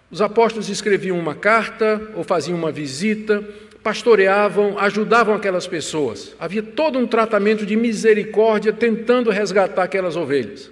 Os 0.10 0.22
apóstolos 0.22 0.68
escreviam 0.68 1.18
uma 1.18 1.36
carta 1.36 2.12
ou 2.16 2.24
faziam 2.24 2.58
uma 2.58 2.72
visita, 2.72 3.48
pastoreavam, 3.84 4.78
ajudavam 4.78 5.34
aquelas 5.34 5.68
pessoas. 5.68 6.36
Havia 6.40 6.62
todo 6.62 7.00
um 7.00 7.08
tratamento 7.08 7.66
de 7.66 7.76
misericórdia 7.76 8.72
tentando 8.72 9.30
resgatar 9.30 9.84
aquelas 9.84 10.16
ovelhas. 10.16 10.72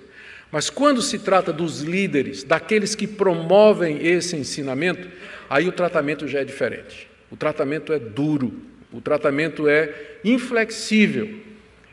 Mas 0.51 0.69
quando 0.69 1.01
se 1.01 1.19
trata 1.19 1.53
dos 1.53 1.81
líderes, 1.81 2.43
daqueles 2.43 2.95
que 2.95 3.07
promovem 3.07 4.05
esse 4.05 4.35
ensinamento, 4.35 5.07
aí 5.49 5.67
o 5.67 5.71
tratamento 5.71 6.27
já 6.27 6.39
é 6.39 6.43
diferente. 6.43 7.07
O 7.31 7.35
tratamento 7.35 7.93
é 7.93 7.99
duro, 7.99 8.53
o 8.91 8.99
tratamento 8.99 9.67
é 9.67 9.93
inflexível, 10.23 11.29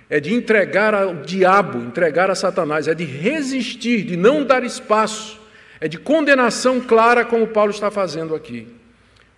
é 0.08 0.20
de 0.20 0.32
entregar 0.32 0.94
ao 0.94 1.16
diabo, 1.16 1.78
entregar 1.78 2.30
a 2.30 2.34
Satanás, 2.34 2.88
é 2.88 2.94
de 2.94 3.04
resistir, 3.04 4.02
de 4.04 4.16
não 4.16 4.44
dar 4.44 4.64
espaço, 4.64 5.38
é 5.78 5.88
de 5.88 5.98
condenação 5.98 6.80
clara, 6.80 7.24
como 7.24 7.46
Paulo 7.46 7.70
está 7.70 7.90
fazendo 7.90 8.34
aqui. 8.34 8.66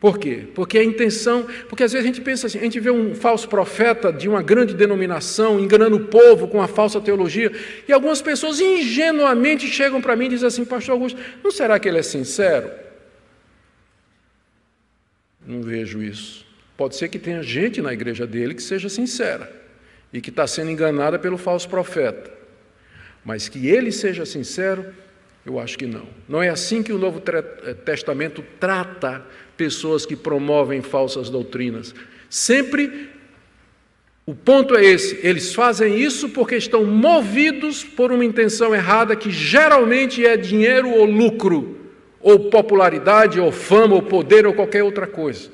Por 0.01 0.17
quê? 0.17 0.47
Porque 0.55 0.79
a 0.79 0.85
intenção, 0.85 1.47
porque 1.69 1.83
às 1.83 1.93
vezes 1.93 2.05
a 2.05 2.07
gente 2.07 2.21
pensa 2.21 2.47
assim, 2.47 2.59
a 2.59 2.63
gente 2.63 2.79
vê 2.79 2.91
um 2.91 3.17
falso 3.17 3.49
profeta 3.49 4.13
de 4.13 4.29
uma 4.29 4.43
grande 4.43 4.73
denominação 4.73 5.59
enganando 5.59 5.97
o 5.97 6.05
povo 6.07 6.47
com 6.47 6.59
uma 6.59 6.69
falsa 6.69 7.01
teologia, 7.01 7.51
e 7.87 7.93
algumas 7.93 8.23
pessoas 8.23 8.61
ingenuamente 8.61 9.67
chegam 9.67 10.01
para 10.01 10.15
mim 10.15 10.27
e 10.27 10.31
dizem 10.31 10.47
assim, 10.47 10.65
pastor 10.65 10.93
Augusto, 10.93 11.21
não 11.43 11.51
será 11.51 11.81
que 11.81 11.89
ele 11.89 11.99
é 11.99 12.03
sincero? 12.03 12.71
Não 15.45 15.63
vejo 15.63 16.01
isso. 16.01 16.47
Pode 16.77 16.95
ser 16.95 17.09
que 17.09 17.19
tenha 17.19 17.43
gente 17.43 17.83
na 17.83 17.93
igreja 17.93 18.25
dele 18.25 18.55
que 18.55 18.63
seja 18.63 18.89
sincera 18.89 19.51
e 20.13 20.21
que 20.21 20.31
está 20.31 20.47
sendo 20.47 20.71
enganada 20.71 21.19
pelo 21.19 21.37
falso 21.37 21.69
profeta. 21.69 22.31
Mas 23.25 23.49
que 23.49 23.67
ele 23.67 23.91
seja 23.91 24.25
sincero, 24.25 24.95
eu 25.45 25.59
acho 25.59 25.77
que 25.77 25.87
não. 25.87 26.07
Não 26.29 26.41
é 26.41 26.51
assim 26.51 26.85
que 26.85 26.93
o 26.93 26.99
Novo 26.99 27.21
eh, 27.27 27.75
Testamento 27.75 28.45
trata 28.61 29.25
pessoas 29.59 30.07
que 30.07 30.17
promovem 30.17 30.81
falsas 30.81 31.29
doutrinas. 31.29 31.95
Sempre 32.31 33.11
o 34.25 34.35
ponto 34.35 34.77
é 34.77 34.85
esse: 34.85 35.19
eles 35.23 35.55
fazem 35.55 35.99
isso 36.01 36.31
porque 36.31 36.57
estão 36.57 36.85
movidos 36.85 37.85
por 37.85 38.13
uma 38.13 38.25
intenção 38.25 38.75
errada 38.75 39.15
que 39.17 39.31
geralmente 39.31 40.25
é 40.25 40.37
dinheiro 40.37 40.89
ou 40.89 41.05
lucro 41.05 41.77
ou 42.21 42.51
popularidade, 42.51 43.41
ou 43.41 43.53
fama, 43.53 43.95
ou 43.95 44.03
poder, 44.03 44.47
ou 44.47 44.53
qualquer 44.53 44.83
outra 44.83 45.07
coisa. 45.07 45.51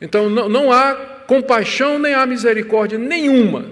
Então 0.00 0.30
não, 0.30 0.48
não 0.48 0.72
há 0.72 0.94
compaixão 1.26 1.98
nem 1.98 2.14
há 2.14 2.24
misericórdia 2.24 2.98
nenhuma 2.98 3.66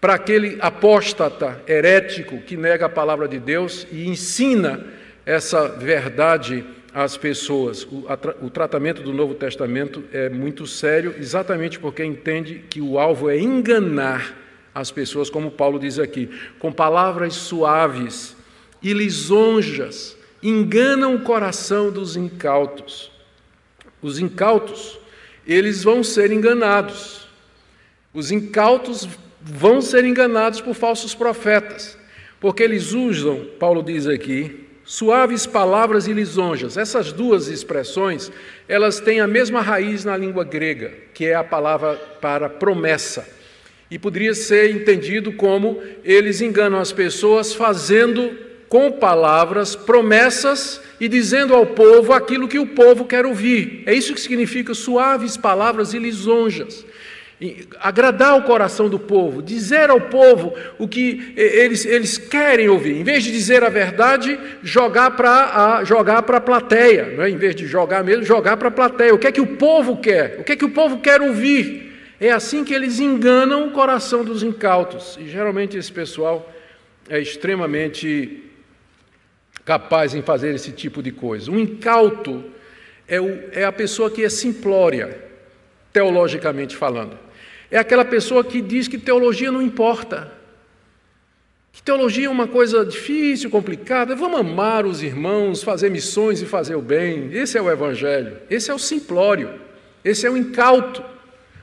para 0.00 0.14
aquele 0.14 0.56
apóstata 0.60 1.62
herético 1.66 2.38
que 2.38 2.56
nega 2.56 2.86
a 2.86 2.88
palavra 2.88 3.26
de 3.26 3.40
Deus 3.40 3.86
e 3.90 4.06
ensina 4.06 4.86
essa 5.24 5.66
verdade 5.66 6.64
às 6.96 7.14
pessoas. 7.14 7.82
O, 7.84 8.06
a, 8.08 8.18
o 8.42 8.48
tratamento 8.48 9.02
do 9.02 9.12
Novo 9.12 9.34
Testamento 9.34 10.02
é 10.10 10.30
muito 10.30 10.66
sério, 10.66 11.14
exatamente 11.18 11.78
porque 11.78 12.02
entende 12.02 12.64
que 12.70 12.80
o 12.80 12.98
alvo 12.98 13.28
é 13.28 13.38
enganar 13.38 14.34
as 14.74 14.90
pessoas, 14.90 15.28
como 15.28 15.50
Paulo 15.50 15.78
diz 15.78 15.98
aqui, 15.98 16.30
com 16.58 16.72
palavras 16.72 17.34
suaves 17.34 18.34
e 18.82 18.94
lisonjas 18.94 20.16
enganam 20.42 21.14
o 21.14 21.20
coração 21.20 21.90
dos 21.90 22.16
incautos. 22.16 23.10
Os 24.00 24.18
incautos, 24.18 24.98
eles 25.46 25.84
vão 25.84 26.02
ser 26.02 26.32
enganados. 26.32 27.28
Os 28.14 28.30
incautos 28.30 29.06
vão 29.42 29.82
ser 29.82 30.06
enganados 30.06 30.62
por 30.62 30.74
falsos 30.74 31.14
profetas, 31.14 31.98
porque 32.40 32.62
eles 32.62 32.92
usam, 32.92 33.46
Paulo 33.58 33.82
diz 33.82 34.06
aqui, 34.06 34.65
suaves 34.86 35.44
palavras 35.44 36.06
e 36.06 36.12
lisonjas. 36.12 36.76
Essas 36.76 37.12
duas 37.12 37.48
expressões, 37.48 38.30
elas 38.68 39.00
têm 39.00 39.20
a 39.20 39.26
mesma 39.26 39.60
raiz 39.60 40.04
na 40.04 40.16
língua 40.16 40.44
grega, 40.44 40.94
que 41.12 41.26
é 41.26 41.34
a 41.34 41.44
palavra 41.44 41.96
para 42.20 42.48
promessa. 42.48 43.28
E 43.90 43.98
poderia 43.98 44.34
ser 44.34 44.70
entendido 44.70 45.32
como 45.32 45.82
eles 46.04 46.40
enganam 46.40 46.78
as 46.78 46.92
pessoas 46.92 47.52
fazendo 47.52 48.46
com 48.68 48.92
palavras, 48.92 49.76
promessas 49.76 50.80
e 51.00 51.08
dizendo 51.08 51.54
ao 51.54 51.66
povo 51.66 52.12
aquilo 52.12 52.48
que 52.48 52.58
o 52.58 52.66
povo 52.66 53.04
quer 53.04 53.26
ouvir. 53.26 53.82
É 53.86 53.94
isso 53.94 54.14
que 54.14 54.20
significa 54.20 54.74
suaves 54.74 55.36
palavras 55.36 55.94
e 55.94 55.98
lisonjas. 55.98 56.84
Agradar 57.80 58.38
o 58.38 58.44
coração 58.44 58.88
do 58.88 58.98
povo, 58.98 59.42
dizer 59.42 59.90
ao 59.90 60.00
povo 60.00 60.54
o 60.78 60.88
que 60.88 61.34
eles, 61.36 61.84
eles 61.84 62.16
querem 62.16 62.68
ouvir. 62.68 62.96
Em 62.96 63.04
vez 63.04 63.24
de 63.24 63.30
dizer 63.30 63.62
a 63.62 63.68
verdade, 63.68 64.38
jogar 64.62 65.10
para 65.10 65.76
a, 65.76 65.84
jogar 65.84 66.18
a 66.18 66.40
plateia. 66.40 67.14
Não 67.14 67.24
é? 67.24 67.28
Em 67.28 67.36
vez 67.36 67.54
de 67.54 67.66
jogar 67.66 68.02
mesmo, 68.02 68.24
jogar 68.24 68.56
para 68.56 68.68
a 68.68 68.70
plateia. 68.70 69.14
O 69.14 69.18
que 69.18 69.26
é 69.26 69.32
que 69.32 69.40
o 69.40 69.56
povo 69.56 69.98
quer? 69.98 70.38
O 70.40 70.44
que 70.44 70.52
é 70.52 70.56
que 70.56 70.64
o 70.64 70.70
povo 70.70 70.98
quer 71.00 71.20
ouvir? 71.20 71.92
É 72.18 72.32
assim 72.32 72.64
que 72.64 72.72
eles 72.72 73.00
enganam 73.00 73.68
o 73.68 73.70
coração 73.70 74.24
dos 74.24 74.42
incautos. 74.42 75.18
E 75.20 75.28
geralmente 75.28 75.76
esse 75.76 75.92
pessoal 75.92 76.50
é 77.06 77.20
extremamente 77.20 78.44
capaz 79.62 80.14
em 80.14 80.22
fazer 80.22 80.54
esse 80.54 80.72
tipo 80.72 81.02
de 81.02 81.10
coisa. 81.10 81.50
Um 81.50 81.58
incauto 81.58 82.42
é, 83.06 83.20
o, 83.20 83.40
é 83.52 83.64
a 83.64 83.72
pessoa 83.72 84.10
que 84.10 84.24
é 84.24 84.28
simplória, 84.30 85.20
teologicamente 85.92 86.74
falando. 86.74 87.25
É 87.70 87.78
aquela 87.78 88.04
pessoa 88.04 88.44
que 88.44 88.60
diz 88.60 88.88
que 88.88 88.98
teologia 88.98 89.50
não 89.50 89.60
importa. 89.62 90.32
Que 91.72 91.82
teologia 91.82 92.26
é 92.26 92.30
uma 92.30 92.46
coisa 92.46 92.86
difícil, 92.86 93.50
complicada. 93.50 94.16
Vamos 94.16 94.40
amar 94.40 94.86
os 94.86 95.02
irmãos, 95.02 95.62
fazer 95.62 95.90
missões 95.90 96.40
e 96.40 96.46
fazer 96.46 96.74
o 96.74 96.80
bem. 96.80 97.30
Esse 97.32 97.58
é 97.58 97.62
o 97.62 97.70
evangelho. 97.70 98.38
Esse 98.48 98.70
é 98.70 98.74
o 98.74 98.78
simplório. 98.78 99.50
Esse 100.02 100.26
é 100.26 100.30
o 100.30 100.36
incauto. 100.36 101.04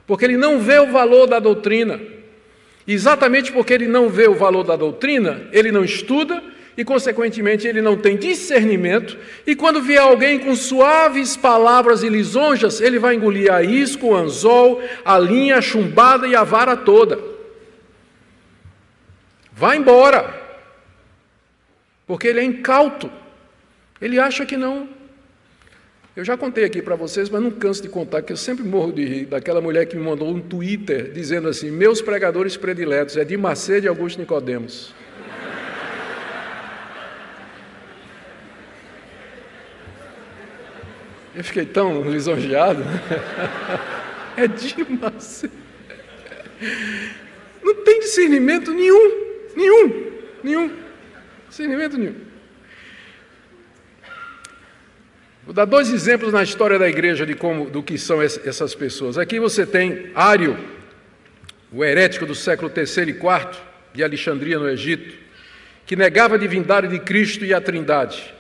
Porque 0.06 0.26
ele 0.26 0.38
não 0.38 0.60
vê 0.60 0.78
o 0.78 0.92
valor 0.92 1.26
da 1.26 1.40
doutrina. 1.40 2.00
exatamente 2.86 3.52
porque 3.52 3.74
ele 3.74 3.88
não 3.88 4.10
vê 4.10 4.28
o 4.28 4.36
valor 4.36 4.64
da 4.64 4.76
doutrina, 4.76 5.48
ele 5.54 5.72
não 5.72 5.86
estuda, 5.86 6.44
e, 6.78 6.84
consequentemente, 6.84 7.68
ele 7.68 7.82
não 7.82 7.98
tem 7.98 8.18
discernimento, 8.18 9.18
e 9.46 9.56
quando 9.56 9.82
vier 9.82 10.02
alguém 10.02 10.40
com 10.40 10.56
suaves 10.56 11.38
palavras 11.38 12.04
e 12.04 12.10
lisonjas, 12.10 12.82
ele 12.82 12.98
vai 12.98 13.16
engolir 13.16 13.52
a 13.52 13.62
isco, 13.62 14.08
o 14.08 14.16
anzol, 14.16 14.82
a 15.06 15.20
linha, 15.20 15.58
a 15.58 15.62
chumbada 15.62 16.28
e 16.28 16.36
a 16.36 16.44
vara 16.44 16.76
toda. 16.76 17.20
Vá 19.52 19.76
embora. 19.76 20.42
Porque 22.08 22.28
ele 22.28 22.40
é 22.40 22.44
incauto. 22.44 23.12
Ele 24.02 24.20
acha 24.20 24.46
que 24.46 24.58
não. 24.58 24.90
Eu 26.16 26.24
já 26.24 26.38
contei 26.38 26.64
aqui 26.64 26.82
para 26.82 26.96
vocês, 26.96 27.30
mas 27.30 27.42
não 27.42 27.50
canso 27.50 27.82
de 27.82 27.90
contar, 27.90 28.22
que 28.22 28.32
eu 28.32 28.38
sempre 28.38 28.64
morro 28.64 28.92
de 28.92 29.04
rir 29.04 29.26
daquela 29.26 29.60
mulher 29.60 29.88
que 29.88 29.96
me 29.96 30.04
mandou 30.04 30.30
um 30.30 30.40
Twitter 30.40 31.12
dizendo 31.12 31.48
assim: 31.48 31.72
Meus 31.72 32.02
pregadores 32.02 32.56
prediletos 32.56 33.18
é 33.18 33.24
de 33.26 33.36
Macedo 33.36 33.86
e 33.86 33.90
Augusto 33.90 34.20
Nicodemos. 34.20 34.94
Eu 41.36 41.44
fiquei 41.44 41.66
tão 41.66 42.02
lisonjeado. 42.10 42.84
É 44.36 44.48
de 44.48 44.76
Macedo. 45.00 45.54
Não 47.62 47.76
tem 47.84 48.00
discernimento 48.00 48.74
nenhum, 48.74 49.12
nenhum, 49.56 50.12
nenhum. 50.44 50.72
Discernimento 51.48 52.00
nenhum. 52.00 52.16
Vou 55.46 55.54
dar 55.54 55.66
dois 55.66 55.92
exemplos 55.92 56.32
na 56.32 56.42
história 56.42 56.80
da 56.80 56.88
igreja 56.88 57.26
de 57.26 57.36
como, 57.36 57.70
do 57.70 57.84
que 57.84 57.98
são 57.98 58.22
essas 58.22 58.74
pessoas. 58.74 59.18
Aqui 59.18 59.40
você 59.40 59.66
tem 59.66 60.10
Ário, 60.16 60.58
o 61.72 61.84
herético 61.84 62.26
do 62.26 62.34
século 62.34 62.72
III 62.76 63.04
e 63.04 63.10
IV, 63.10 63.62
de 63.94 64.04
Alexandria, 64.04 64.58
no 64.58 64.70
Egito, 64.70 65.16
que 65.86 65.96
negava 65.96 66.36
a 66.36 66.38
divindade 66.38 66.88
de 66.88 66.98
Cristo 66.98 67.44
e 67.44 67.54
a 67.54 67.60
Trindade. 67.60 68.34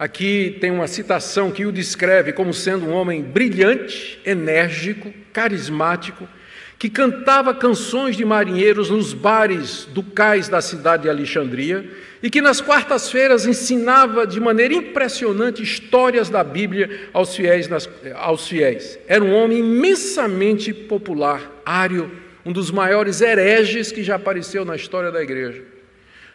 Aqui 0.00 0.56
tem 0.62 0.70
uma 0.70 0.86
citação 0.86 1.50
que 1.50 1.66
o 1.66 1.70
descreve 1.70 2.32
como 2.32 2.54
sendo 2.54 2.86
um 2.86 2.94
homem 2.94 3.20
brilhante, 3.20 4.18
enérgico, 4.24 5.12
carismático, 5.30 6.26
que 6.78 6.88
cantava 6.88 7.54
canções 7.54 8.16
de 8.16 8.24
marinheiros 8.24 8.88
nos 8.88 9.12
bares 9.12 9.84
do 9.92 10.02
cais 10.02 10.48
da 10.48 10.62
cidade 10.62 11.02
de 11.02 11.10
Alexandria 11.10 11.86
e 12.22 12.30
que 12.30 12.40
nas 12.40 12.62
quartas-feiras 12.62 13.44
ensinava 13.44 14.26
de 14.26 14.40
maneira 14.40 14.72
impressionante 14.72 15.62
histórias 15.62 16.30
da 16.30 16.42
Bíblia 16.42 17.10
aos 17.12 17.36
fiéis, 17.36 17.68
aos 18.14 18.48
fiéis. 18.48 18.98
Era 19.06 19.22
um 19.22 19.34
homem 19.34 19.58
imensamente 19.58 20.72
popular, 20.72 21.60
ário, 21.62 22.10
um 22.42 22.52
dos 22.52 22.70
maiores 22.70 23.20
hereges 23.20 23.92
que 23.92 24.02
já 24.02 24.14
apareceu 24.14 24.64
na 24.64 24.76
história 24.76 25.12
da 25.12 25.22
igreja. 25.22 25.62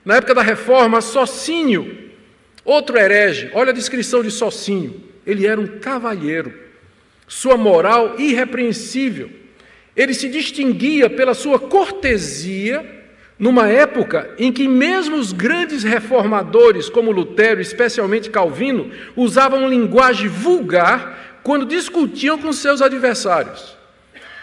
Na 0.05 0.17
época 0.17 0.35
da 0.35 0.43
reforma, 0.43 1.01
Socinho, 1.01 2.13
outro 2.65 2.97
herege, 2.97 3.49
olha 3.53 3.69
a 3.69 3.73
descrição 3.73 4.21
de 4.21 4.31
Socinho, 4.31 5.01
ele 5.25 5.47
era 5.47 5.61
um 5.61 5.79
cavalheiro, 5.79 6.53
sua 7.27 7.55
moral 7.55 8.19
irrepreensível 8.19 9.45
ele 9.95 10.13
se 10.13 10.27
distinguia 10.27 11.09
pela 11.09 11.33
sua 11.33 11.57
cortesia, 11.57 12.85
numa 13.39 13.69
época 13.69 14.29
em 14.37 14.51
que 14.51 14.67
mesmo 14.67 15.15
os 15.15 15.31
grandes 15.31 15.83
reformadores, 15.83 16.89
como 16.89 17.11
Lutero, 17.11 17.61
especialmente 17.61 18.29
Calvino, 18.29 18.91
usavam 19.15 19.69
linguagem 19.69 20.27
vulgar 20.27 21.39
quando 21.43 21.65
discutiam 21.65 22.37
com 22.37 22.51
seus 22.51 22.81
adversários. 22.81 23.75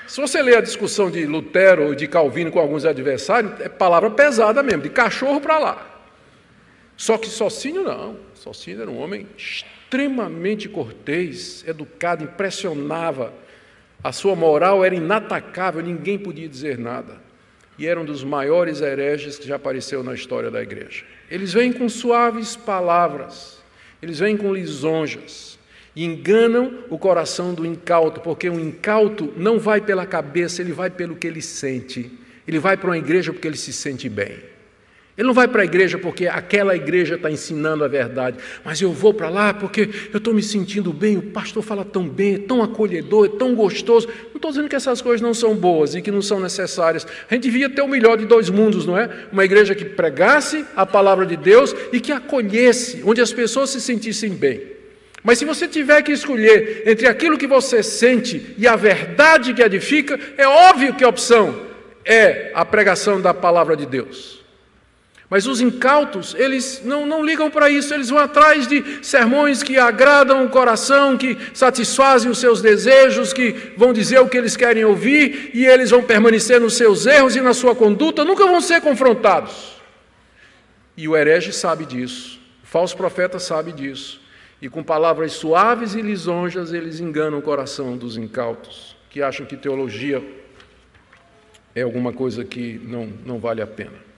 Se 0.06 0.20
você 0.20 0.42
ler 0.42 0.58
a 0.58 0.62
discussão 0.62 1.10
de 1.10 1.24
Lutero 1.26 1.86
ou 1.86 1.94
de 1.94 2.06
Calvino 2.06 2.50
com 2.50 2.58
alguns 2.58 2.84
adversários, 2.84 3.52
é 3.60 3.68
palavra 3.68 4.10
pesada 4.10 4.62
mesmo, 4.62 4.82
de 4.82 4.90
cachorro 4.90 5.40
para 5.40 5.58
lá. 5.58 5.91
Só 6.96 7.18
que 7.18 7.28
Socinho 7.28 7.82
não. 7.82 8.16
Socinho 8.34 8.82
era 8.82 8.90
um 8.90 9.00
homem 9.00 9.26
extremamente 9.36 10.68
cortês, 10.68 11.64
educado, 11.66 12.24
impressionava 12.24 13.32
a 14.02 14.10
sua 14.10 14.34
moral 14.34 14.84
era 14.84 14.94
inatacável, 14.94 15.80
ninguém 15.80 16.18
podia 16.18 16.48
dizer 16.48 16.76
nada. 16.76 17.20
E 17.78 17.86
era 17.86 18.00
um 18.00 18.04
dos 18.04 18.24
maiores 18.24 18.80
hereges 18.80 19.38
que 19.38 19.46
já 19.46 19.56
apareceu 19.56 20.02
na 20.02 20.12
história 20.12 20.50
da 20.50 20.60
igreja. 20.60 21.04
Eles 21.30 21.52
vêm 21.52 21.72
com 21.72 21.88
suaves 21.88 22.56
palavras, 22.56 23.60
eles 24.02 24.18
vêm 24.18 24.36
com 24.36 24.52
lisonjas 24.52 25.58
e 25.94 26.04
enganam 26.04 26.84
o 26.90 26.98
coração 26.98 27.54
do 27.54 27.64
incauto, 27.64 28.20
porque 28.20 28.48
o 28.48 28.58
incauto 28.58 29.32
não 29.36 29.58
vai 29.58 29.80
pela 29.80 30.04
cabeça, 30.04 30.60
ele 30.60 30.72
vai 30.72 30.90
pelo 30.90 31.14
que 31.14 31.26
ele 31.26 31.40
sente. 31.40 32.10
Ele 32.46 32.58
vai 32.58 32.76
para 32.76 32.90
uma 32.90 32.98
igreja 32.98 33.32
porque 33.32 33.46
ele 33.46 33.56
se 33.56 33.72
sente 33.72 34.08
bem. 34.08 34.36
Ele 35.16 35.26
não 35.26 35.34
vai 35.34 35.46
para 35.46 35.60
a 35.60 35.64
igreja 35.64 35.98
porque 35.98 36.26
aquela 36.26 36.74
igreja 36.74 37.16
está 37.16 37.30
ensinando 37.30 37.84
a 37.84 37.88
verdade, 37.88 38.38
mas 38.64 38.80
eu 38.80 38.90
vou 38.92 39.12
para 39.12 39.28
lá 39.28 39.52
porque 39.52 39.90
eu 40.10 40.16
estou 40.16 40.32
me 40.32 40.42
sentindo 40.42 40.90
bem, 40.90 41.18
o 41.18 41.22
pastor 41.22 41.62
fala 41.62 41.84
tão 41.84 42.08
bem, 42.08 42.36
é 42.36 42.38
tão 42.38 42.62
acolhedor, 42.62 43.26
é 43.26 43.28
tão 43.28 43.54
gostoso. 43.54 44.08
Não 44.08 44.36
estou 44.36 44.50
dizendo 44.50 44.70
que 44.70 44.76
essas 44.76 45.02
coisas 45.02 45.20
não 45.20 45.34
são 45.34 45.54
boas 45.54 45.94
e 45.94 46.00
que 46.00 46.10
não 46.10 46.22
são 46.22 46.40
necessárias. 46.40 47.06
A 47.30 47.34
gente 47.34 47.42
devia 47.42 47.68
ter 47.68 47.82
o 47.82 47.88
melhor 47.88 48.16
de 48.16 48.24
dois 48.24 48.48
mundos, 48.48 48.86
não 48.86 48.96
é? 48.96 49.26
Uma 49.30 49.44
igreja 49.44 49.74
que 49.74 49.84
pregasse 49.84 50.64
a 50.74 50.86
palavra 50.86 51.26
de 51.26 51.36
Deus 51.36 51.76
e 51.92 52.00
que 52.00 52.10
acolhesse, 52.10 53.02
onde 53.04 53.20
as 53.20 53.32
pessoas 53.32 53.68
se 53.68 53.82
sentissem 53.82 54.30
bem. 54.30 54.62
Mas 55.22 55.38
se 55.38 55.44
você 55.44 55.68
tiver 55.68 56.02
que 56.02 56.10
escolher 56.10 56.84
entre 56.86 57.06
aquilo 57.06 57.38
que 57.38 57.46
você 57.46 57.82
sente 57.82 58.54
e 58.56 58.66
a 58.66 58.76
verdade 58.76 59.52
que 59.52 59.62
edifica, 59.62 60.18
é 60.38 60.48
óbvio 60.48 60.94
que 60.94 61.04
a 61.04 61.08
opção 61.08 61.54
é 62.02 62.50
a 62.54 62.64
pregação 62.64 63.20
da 63.20 63.34
palavra 63.34 63.76
de 63.76 63.86
Deus. 63.86 64.41
Mas 65.32 65.46
os 65.46 65.62
incautos, 65.62 66.34
eles 66.34 66.82
não, 66.84 67.06
não 67.06 67.24
ligam 67.24 67.50
para 67.50 67.70
isso, 67.70 67.94
eles 67.94 68.10
vão 68.10 68.18
atrás 68.18 68.66
de 68.66 69.02
sermões 69.02 69.62
que 69.62 69.78
agradam 69.78 70.44
o 70.44 70.50
coração, 70.50 71.16
que 71.16 71.38
satisfazem 71.54 72.30
os 72.30 72.36
seus 72.36 72.60
desejos, 72.60 73.32
que 73.32 73.72
vão 73.74 73.94
dizer 73.94 74.20
o 74.20 74.28
que 74.28 74.36
eles 74.36 74.58
querem 74.58 74.84
ouvir, 74.84 75.50
e 75.54 75.64
eles 75.64 75.88
vão 75.88 76.02
permanecer 76.02 76.60
nos 76.60 76.74
seus 76.74 77.06
erros 77.06 77.34
e 77.34 77.40
na 77.40 77.54
sua 77.54 77.74
conduta, 77.74 78.26
nunca 78.26 78.44
vão 78.44 78.60
ser 78.60 78.82
confrontados. 78.82 79.80
E 80.98 81.08
o 81.08 81.16
herege 81.16 81.50
sabe 81.50 81.86
disso, 81.86 82.38
o 82.62 82.66
falso 82.66 82.94
profeta 82.94 83.38
sabe 83.38 83.72
disso, 83.72 84.20
e 84.60 84.68
com 84.68 84.82
palavras 84.82 85.32
suaves 85.32 85.94
e 85.94 86.02
lisonjas 86.02 86.74
eles 86.74 87.00
enganam 87.00 87.38
o 87.38 87.42
coração 87.42 87.96
dos 87.96 88.18
incautos, 88.18 88.94
que 89.08 89.22
acham 89.22 89.46
que 89.46 89.56
teologia 89.56 90.22
é 91.74 91.80
alguma 91.80 92.12
coisa 92.12 92.44
que 92.44 92.78
não, 92.84 93.10
não 93.24 93.38
vale 93.38 93.62
a 93.62 93.66
pena. 93.66 94.11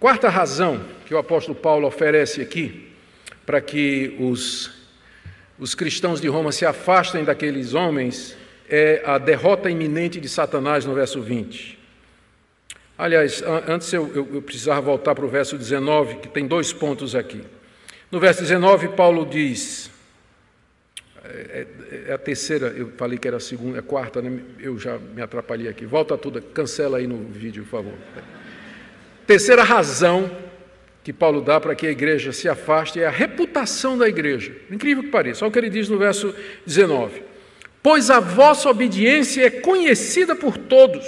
Quarta 0.00 0.30
razão 0.30 0.80
que 1.04 1.12
o 1.12 1.18
apóstolo 1.18 1.54
Paulo 1.54 1.86
oferece 1.86 2.40
aqui 2.40 2.90
para 3.44 3.60
que 3.60 4.16
os, 4.18 4.70
os 5.58 5.74
cristãos 5.74 6.22
de 6.22 6.26
Roma 6.26 6.52
se 6.52 6.64
afastem 6.64 7.22
daqueles 7.22 7.74
homens 7.74 8.34
é 8.66 9.02
a 9.04 9.18
derrota 9.18 9.68
iminente 9.68 10.18
de 10.18 10.26
Satanás 10.26 10.86
no 10.86 10.94
verso 10.94 11.20
20. 11.20 11.78
Aliás, 12.96 13.42
antes 13.68 13.92
eu, 13.92 14.10
eu, 14.14 14.36
eu 14.36 14.42
precisava 14.42 14.80
voltar 14.80 15.14
para 15.14 15.24
o 15.24 15.28
verso 15.28 15.58
19, 15.58 16.16
que 16.16 16.28
tem 16.28 16.46
dois 16.46 16.72
pontos 16.72 17.14
aqui. 17.14 17.42
No 18.10 18.18
verso 18.18 18.40
19, 18.40 18.88
Paulo 18.88 19.26
diz: 19.26 19.90
é, 21.22 21.28
é, 21.28 22.04
é, 22.08 22.12
a 22.14 22.18
terceira, 22.18 22.68
eu 22.68 22.90
falei 22.96 23.18
que 23.18 23.28
era 23.28 23.36
a 23.36 23.40
segunda, 23.40 23.76
é 23.76 23.80
a 23.80 23.82
quarta, 23.82 24.22
né? 24.22 24.40
eu 24.60 24.78
já 24.78 24.98
me 24.98 25.20
atrapalhei 25.20 25.68
aqui. 25.68 25.84
Volta 25.84 26.16
tudo, 26.16 26.40
cancela 26.40 26.96
aí 26.96 27.06
no 27.06 27.18
vídeo, 27.24 27.64
por 27.64 27.70
favor. 27.70 27.94
Terceira 29.30 29.62
razão 29.62 30.28
que 31.04 31.12
Paulo 31.12 31.40
dá 31.40 31.60
para 31.60 31.76
que 31.76 31.86
a 31.86 31.90
igreja 31.92 32.32
se 32.32 32.48
afaste 32.48 33.00
é 33.00 33.06
a 33.06 33.10
reputação 33.10 33.96
da 33.96 34.08
igreja. 34.08 34.50
Incrível 34.68 35.04
que 35.04 35.08
pareça, 35.08 35.44
olha 35.44 35.50
o 35.50 35.52
que 35.52 35.58
ele 35.60 35.70
diz 35.70 35.88
no 35.88 35.96
verso 35.98 36.34
19: 36.66 37.22
Pois 37.80 38.10
a 38.10 38.18
vossa 38.18 38.68
obediência 38.68 39.46
é 39.46 39.48
conhecida 39.48 40.34
por 40.34 40.58
todos, 40.58 41.06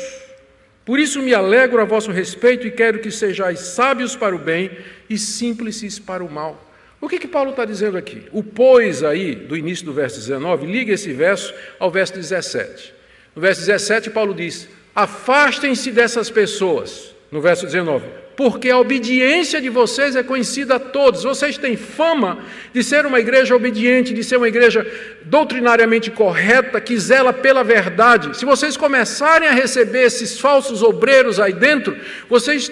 por 0.84 1.00
isso 1.00 1.20
me 1.20 1.34
alegro 1.34 1.82
a 1.82 1.84
vosso 1.84 2.12
respeito 2.12 2.64
e 2.64 2.70
quero 2.70 3.00
que 3.00 3.10
sejais 3.10 3.58
sábios 3.58 4.14
para 4.14 4.36
o 4.36 4.38
bem 4.38 4.70
e 5.10 5.18
simples 5.18 5.98
para 5.98 6.22
o 6.22 6.30
mal. 6.30 6.72
O 7.00 7.08
que, 7.08 7.18
que 7.18 7.26
Paulo 7.26 7.50
está 7.50 7.64
dizendo 7.64 7.98
aqui? 7.98 8.28
O 8.30 8.44
pois 8.44 9.02
aí, 9.02 9.34
do 9.34 9.56
início 9.56 9.84
do 9.84 9.92
verso 9.92 10.20
19, 10.20 10.64
liga 10.64 10.92
esse 10.92 11.12
verso 11.12 11.52
ao 11.76 11.90
verso 11.90 12.14
17. 12.14 12.94
No 13.34 13.42
verso 13.42 13.62
17, 13.62 14.10
Paulo 14.10 14.32
diz: 14.32 14.68
Afastem-se 14.94 15.90
dessas 15.90 16.30
pessoas 16.30 17.12
no 17.32 17.40
verso 17.40 17.64
19: 17.64 18.04
Porque 18.36 18.68
a 18.68 18.78
obediência 18.78 19.58
de 19.58 19.70
vocês 19.70 20.14
é 20.14 20.22
conhecida 20.22 20.76
a 20.76 20.78
todos. 20.78 21.22
Vocês 21.22 21.56
têm 21.56 21.76
fama 21.78 22.44
de 22.74 22.84
ser 22.84 23.06
uma 23.06 23.18
igreja 23.18 23.56
obediente, 23.56 24.12
de 24.12 24.22
ser 24.22 24.36
uma 24.36 24.48
igreja 24.48 24.86
doutrinariamente 25.24 26.10
correta, 26.10 26.78
que 26.78 26.96
zela 26.98 27.32
pela 27.32 27.64
verdade. 27.64 28.36
Se 28.36 28.44
vocês 28.44 28.76
começarem 28.76 29.48
a 29.48 29.52
receber 29.52 30.02
esses 30.02 30.38
falsos 30.38 30.82
obreiros 30.82 31.40
aí 31.40 31.54
dentro, 31.54 31.96
vocês 32.28 32.70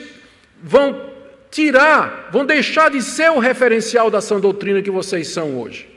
vão 0.62 1.08
tirar, 1.50 2.28
vão 2.30 2.44
deixar 2.44 2.90
de 2.90 3.00
ser 3.00 3.30
o 3.30 3.38
referencial 3.38 4.10
da 4.10 4.20
sã 4.20 4.38
doutrina 4.38 4.82
que 4.82 4.90
vocês 4.90 5.28
são 5.28 5.58
hoje. 5.58 5.89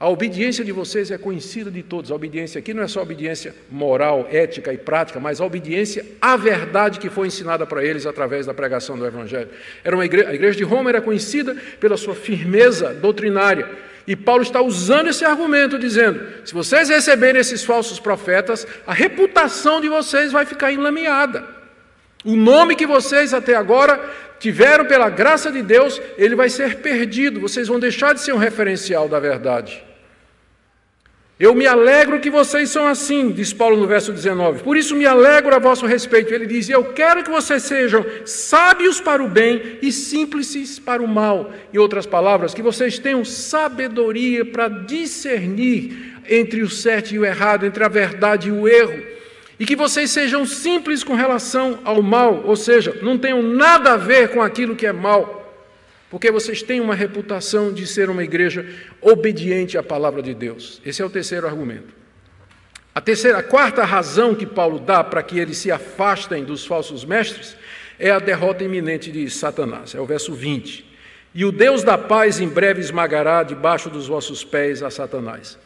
A 0.00 0.08
obediência 0.08 0.64
de 0.64 0.72
vocês 0.72 1.10
é 1.10 1.18
conhecida 1.18 1.70
de 1.70 1.82
todos. 1.82 2.10
A 2.10 2.14
obediência 2.14 2.58
aqui 2.58 2.72
não 2.72 2.82
é 2.82 2.88
só 2.88 3.02
obediência 3.02 3.54
moral, 3.70 4.26
ética 4.32 4.72
e 4.72 4.78
prática, 4.78 5.20
mas 5.20 5.42
a 5.42 5.44
obediência 5.44 6.06
à 6.18 6.38
verdade 6.38 6.98
que 6.98 7.10
foi 7.10 7.26
ensinada 7.26 7.66
para 7.66 7.84
eles 7.84 8.06
através 8.06 8.46
da 8.46 8.54
pregação 8.54 8.96
do 8.96 9.06
Evangelho. 9.06 9.50
Era 9.84 9.94
uma 9.94 10.06
igreja, 10.06 10.30
a 10.30 10.34
igreja 10.34 10.56
de 10.56 10.64
Roma 10.64 10.88
era 10.88 11.02
conhecida 11.02 11.54
pela 11.78 11.98
sua 11.98 12.14
firmeza 12.14 12.94
doutrinária. 12.94 13.68
E 14.06 14.16
Paulo 14.16 14.42
está 14.42 14.62
usando 14.62 15.08
esse 15.08 15.22
argumento, 15.22 15.78
dizendo: 15.78 16.18
se 16.46 16.54
vocês 16.54 16.88
receberem 16.88 17.38
esses 17.38 17.62
falsos 17.62 18.00
profetas, 18.00 18.66
a 18.86 18.94
reputação 18.94 19.82
de 19.82 19.88
vocês 19.90 20.32
vai 20.32 20.46
ficar 20.46 20.72
enlameada. 20.72 21.44
O 22.24 22.36
nome 22.36 22.74
que 22.74 22.86
vocês 22.86 23.34
até 23.34 23.54
agora 23.54 24.00
tiveram 24.38 24.86
pela 24.86 25.10
graça 25.10 25.52
de 25.52 25.60
Deus, 25.60 26.00
ele 26.16 26.34
vai 26.34 26.48
ser 26.48 26.76
perdido. 26.76 27.38
Vocês 27.38 27.68
vão 27.68 27.78
deixar 27.78 28.14
de 28.14 28.22
ser 28.22 28.32
um 28.32 28.38
referencial 28.38 29.06
da 29.06 29.20
verdade. 29.20 29.89
Eu 31.40 31.54
me 31.54 31.66
alegro 31.66 32.20
que 32.20 32.28
vocês 32.28 32.68
são 32.68 32.86
assim, 32.86 33.30
diz 33.30 33.50
Paulo 33.50 33.74
no 33.74 33.86
verso 33.86 34.12
19. 34.12 34.62
Por 34.62 34.76
isso 34.76 34.94
me 34.94 35.06
alegro 35.06 35.54
a 35.54 35.58
vosso 35.58 35.86
respeito. 35.86 36.34
Ele 36.34 36.44
diz: 36.44 36.68
Eu 36.68 36.92
quero 36.92 37.24
que 37.24 37.30
vocês 37.30 37.62
sejam 37.62 38.04
sábios 38.26 39.00
para 39.00 39.24
o 39.24 39.28
bem 39.28 39.78
e 39.80 39.90
simples 39.90 40.78
para 40.78 41.02
o 41.02 41.08
mal. 41.08 41.50
Em 41.72 41.78
outras 41.78 42.04
palavras, 42.04 42.52
que 42.52 42.60
vocês 42.60 42.98
tenham 42.98 43.24
sabedoria 43.24 44.44
para 44.44 44.68
discernir 44.68 46.12
entre 46.28 46.60
o 46.60 46.68
certo 46.68 47.12
e 47.12 47.18
o 47.18 47.24
errado, 47.24 47.64
entre 47.64 47.82
a 47.82 47.88
verdade 47.88 48.50
e 48.50 48.52
o 48.52 48.68
erro. 48.68 49.02
E 49.58 49.64
que 49.64 49.74
vocês 49.74 50.10
sejam 50.10 50.44
simples 50.44 51.02
com 51.02 51.14
relação 51.14 51.78
ao 51.84 52.02
mal, 52.02 52.42
ou 52.44 52.54
seja, 52.54 52.98
não 53.00 53.16
tenham 53.16 53.42
nada 53.42 53.94
a 53.94 53.96
ver 53.96 54.28
com 54.28 54.42
aquilo 54.42 54.76
que 54.76 54.86
é 54.86 54.92
mal 54.92 55.39
porque 56.10 56.30
vocês 56.32 56.60
têm 56.60 56.80
uma 56.80 56.94
reputação 56.94 57.72
de 57.72 57.86
ser 57.86 58.10
uma 58.10 58.24
igreja 58.24 58.66
obediente 59.00 59.78
à 59.78 59.82
palavra 59.82 60.20
de 60.20 60.34
Deus. 60.34 60.82
Esse 60.84 61.00
é 61.00 61.04
o 61.04 61.08
terceiro 61.08 61.46
argumento. 61.46 61.94
A 62.92 63.00
terceira, 63.00 63.38
a 63.38 63.42
quarta 63.42 63.84
razão 63.84 64.34
que 64.34 64.44
Paulo 64.44 64.80
dá 64.80 65.04
para 65.04 65.22
que 65.22 65.38
eles 65.38 65.56
se 65.58 65.70
afastem 65.70 66.44
dos 66.44 66.66
falsos 66.66 67.04
mestres 67.04 67.56
é 67.96 68.10
a 68.10 68.18
derrota 68.18 68.64
iminente 68.64 69.12
de 69.12 69.30
Satanás. 69.30 69.94
É 69.94 70.00
o 70.00 70.04
verso 70.04 70.34
20. 70.34 70.84
E 71.32 71.44
o 71.44 71.52
Deus 71.52 71.84
da 71.84 71.96
paz 71.96 72.40
em 72.40 72.48
breve 72.48 72.80
esmagará 72.80 73.44
debaixo 73.44 73.88
dos 73.88 74.08
vossos 74.08 74.42
pés 74.42 74.82
a 74.82 74.90
Satanás. 74.90 75.56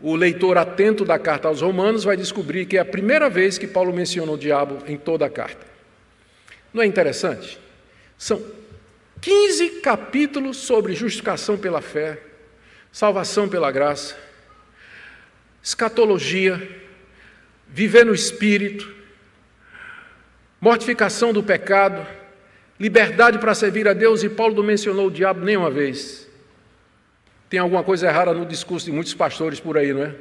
O 0.00 0.16
leitor 0.16 0.56
atento 0.56 1.04
da 1.04 1.18
carta 1.18 1.48
aos 1.48 1.60
Romanos 1.60 2.04
vai 2.04 2.16
descobrir 2.16 2.64
que 2.64 2.78
é 2.78 2.80
a 2.80 2.86
primeira 2.86 3.28
vez 3.28 3.58
que 3.58 3.66
Paulo 3.66 3.92
menciona 3.92 4.32
o 4.32 4.38
diabo 4.38 4.78
em 4.86 4.96
toda 4.96 5.26
a 5.26 5.30
carta. 5.30 5.66
Não 6.72 6.82
é 6.82 6.86
interessante? 6.86 7.58
São 8.16 8.40
15 9.20 9.80
capítulos 9.80 10.56
sobre 10.58 10.94
justificação 10.94 11.56
pela 11.56 11.80
fé, 11.80 12.20
salvação 12.92 13.48
pela 13.48 13.70
graça, 13.70 14.16
escatologia, 15.62 16.68
viver 17.68 18.04
no 18.04 18.14
espírito, 18.14 18.92
mortificação 20.60 21.32
do 21.32 21.42
pecado, 21.42 22.06
liberdade 22.78 23.38
para 23.38 23.54
servir 23.54 23.88
a 23.88 23.92
Deus, 23.92 24.22
e 24.22 24.28
Paulo 24.28 24.54
não 24.54 24.62
mencionou 24.62 25.08
o 25.08 25.10
diabo 25.10 25.44
nenhuma 25.44 25.70
vez. 25.70 26.28
Tem 27.48 27.58
alguma 27.58 27.82
coisa 27.82 28.06
errada 28.06 28.32
no 28.34 28.46
discurso 28.46 28.86
de 28.86 28.92
muitos 28.92 29.14
pastores 29.14 29.58
por 29.58 29.76
aí, 29.76 29.92
não 29.92 30.02
é? 30.02 30.14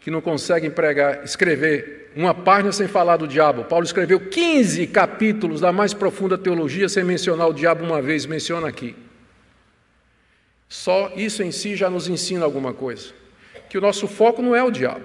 Que 0.00 0.10
não 0.10 0.20
conseguem 0.20 0.70
pregar, 0.70 1.22
escrever 1.24 2.10
uma 2.16 2.34
página 2.34 2.72
sem 2.72 2.88
falar 2.88 3.16
do 3.16 3.28
diabo. 3.28 3.64
Paulo 3.64 3.84
escreveu 3.84 4.18
15 4.18 4.86
capítulos 4.88 5.60
da 5.60 5.72
mais 5.72 5.94
profunda 5.94 6.36
teologia 6.36 6.88
sem 6.88 7.04
mencionar 7.04 7.48
o 7.48 7.54
diabo 7.54 7.84
uma 7.84 8.02
vez, 8.02 8.26
menciona 8.26 8.68
aqui. 8.68 8.96
Só 10.68 11.12
isso 11.16 11.42
em 11.42 11.50
si 11.50 11.76
já 11.76 11.90
nos 11.90 12.08
ensina 12.08 12.44
alguma 12.44 12.72
coisa. 12.72 13.12
Que 13.68 13.76
o 13.76 13.80
nosso 13.80 14.08
foco 14.08 14.40
não 14.40 14.54
é 14.54 14.62
o 14.62 14.70
diabo. 14.70 15.04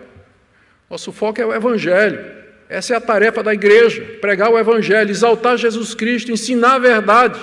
Nosso 0.89 1.11
foco 1.11 1.41
é 1.41 1.45
o 1.45 1.53
evangelho. 1.53 2.23
Essa 2.69 2.93
é 2.93 2.97
a 2.97 3.01
tarefa 3.01 3.43
da 3.43 3.53
igreja: 3.53 4.03
pregar 4.21 4.49
o 4.49 4.57
evangelho, 4.57 5.09
exaltar 5.09 5.57
Jesus 5.57 5.93
Cristo, 5.93 6.31
ensinar 6.31 6.75
a 6.75 6.79
verdade. 6.79 7.39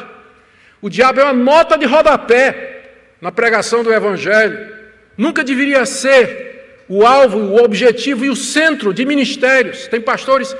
O 0.80 0.88
diabo 0.88 1.20
é 1.20 1.24
uma 1.24 1.32
nota 1.32 1.76
de 1.76 1.86
rodapé 1.86 2.90
na 3.20 3.30
pregação 3.30 3.84
do 3.84 3.92
evangelho. 3.92 4.72
Nunca 5.16 5.44
deveria 5.44 5.84
ser 5.86 6.52
o 6.88 7.06
alvo, 7.06 7.38
o 7.38 7.62
objetivo 7.62 8.24
e 8.24 8.30
o 8.30 8.36
centro 8.36 8.92
de 8.92 9.04
ministérios. 9.04 9.86
Tem 9.86 10.00
pastores 10.00 10.54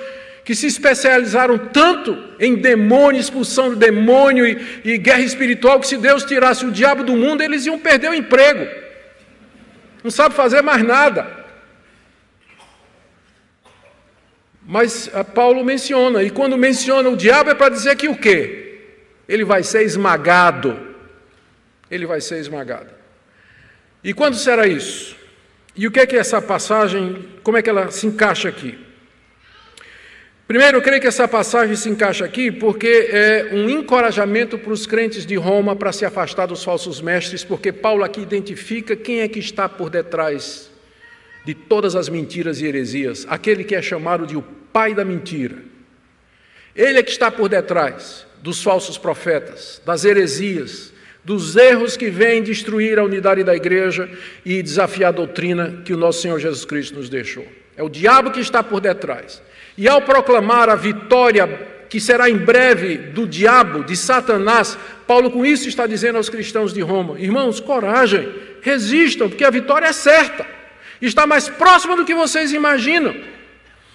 que 0.45 0.55
se 0.55 0.66
especializaram 0.66 1.57
tanto 1.57 2.18
em 2.39 2.57
demônio, 2.57 3.20
expulsão 3.20 3.70
do 3.70 3.77
demônio 3.77 4.47
e, 4.47 4.83
e, 4.85 4.99
guerra 4.99 5.20
espiritual, 5.20 5.79
que 5.79 5.87
se 5.87 5.97
Deus 5.97 6.25
tirasse 6.25 6.64
o 6.64 6.73
diabo 6.73 7.05
do 7.05 7.16
mundo, 7.16 7.43
eles 7.43 7.64
iam 7.66 7.79
perder 7.79 8.11
o 8.11 8.14
emprego. 8.14 8.66
Não 10.03 10.11
sabe 10.11 10.35
fazer 10.35 10.62
mais 10.62 10.83
nada. 10.83 11.43
Mas 14.66 15.11
ah, 15.12 15.25
Paulo 15.25 15.64
menciona, 15.64 16.23
e 16.23 16.31
quando 16.31 16.57
menciona 16.57 17.09
o 17.09 17.16
diabo 17.16 17.51
é 17.51 17.55
para 17.55 17.68
dizer 17.68 17.97
que 17.97 18.09
o 18.09 18.16
quê? 18.16 18.81
Ele 19.29 19.45
vai 19.45 19.62
ser 19.62 19.83
esmagado. 19.83 20.79
Ele 21.91 22.07
vai 22.07 22.20
ser 22.20 22.39
esmagado. 22.39 22.91
E 24.03 24.12
quando 24.12 24.37
será 24.37 24.66
isso? 24.66 25.22
E 25.75 25.87
o 25.87 25.91
que 25.91 26.01
é 26.01 26.07
que 26.07 26.16
essa 26.16 26.41
passagem, 26.41 27.29
como 27.43 27.57
é 27.57 27.62
que 27.62 27.70
ela 27.70 27.91
se 27.91 28.07
encaixa 28.07 28.49
aqui? 28.49 28.79
Primeiro, 30.47 30.77
eu 30.77 30.83
creio 30.83 31.01
que 31.01 31.07
essa 31.07 31.27
passagem 31.27 31.75
se 31.75 31.89
encaixa 31.89 32.27
aqui 32.27 32.53
porque 32.53 33.09
é 33.11 33.49
um 33.53 33.70
encorajamento 33.70 34.59
para 34.59 34.73
os 34.73 34.87
crentes 34.87 35.25
de 35.25 35.35
Roma 35.35 35.75
para 35.75 35.93
se 35.93 36.05
afastar 36.05 36.45
dos 36.45 36.62
falsos 36.62 37.01
mestres, 37.01 37.43
porque 37.43 37.73
Paulo 37.73 38.05
aqui 38.05 38.20
identifica 38.20 38.95
quem 38.95 39.20
é 39.20 39.29
que 39.29 39.39
está 39.39 39.66
por 39.66 39.89
detrás 39.89 40.70
de 41.47 41.55
todas 41.55 41.97
as 41.97 42.11
mentiras 42.11 42.61
e 42.61 42.66
heresias, 42.66 43.25
aquele 43.31 43.64
que 43.64 43.75
é 43.75 43.81
chamado 43.81 44.27
de 44.27 44.37
o 44.37 44.43
pai 44.43 44.95
da 44.95 45.07
mentira. 45.07 45.57
Ele 46.77 46.99
é 46.99 47.03
que 47.03 47.11
está 47.11 47.31
por 47.31 47.49
detrás 47.49 48.27
dos 48.43 48.62
falsos 48.62 48.99
profetas, 48.99 49.81
das 49.87 50.05
heresias, 50.05 50.91
dos 51.25 51.57
erros 51.57 51.97
que 51.97 52.11
vêm 52.11 52.43
destruir 52.43 52.99
a 52.99 53.05
unidade 53.05 53.45
da 53.45 53.55
igreja 53.55 54.11
e 54.45 54.62
desafiar 54.62 55.11
a 55.11 55.16
doutrina 55.16 55.83
que 55.85 55.95
o 55.95 55.97
nosso 55.97 56.20
Senhor 56.20 56.39
Jesus 56.39 56.64
Cristo 56.64 56.97
nos 56.97 57.09
deixou. 57.09 57.47
É 57.77 57.83
o 57.83 57.89
diabo 57.89 58.31
que 58.31 58.41
está 58.41 58.62
por 58.62 58.81
detrás. 58.81 59.43
E 59.79 59.89
ao 59.89 60.03
proclamar 60.03 60.68
a 60.68 60.75
vitória 60.75 61.68
que 61.89 62.01
será 62.01 62.29
em 62.29 62.37
breve 62.37 62.97
do 62.97 63.27
diabo, 63.27 63.85
de 63.85 63.97
Satanás, 63.97 64.79
Paulo 65.07 65.31
com 65.31 65.45
isso 65.45 65.68
está 65.68 65.87
dizendo 65.87 66.16
aos 66.16 66.29
cristãos 66.29 66.73
de 66.73 66.81
Roma: 66.81 67.20
irmãos, 67.20 67.61
coragem, 67.61 68.33
resistam, 68.61 69.29
porque 69.29 69.45
a 69.45 69.51
vitória 69.51 69.87
é 69.87 69.93
certa, 69.93 70.47
está 71.01 71.27
mais 71.27 71.49
próxima 71.49 71.95
do 71.95 72.05
que 72.05 72.14
vocês 72.14 72.53
imaginam. 72.53 73.14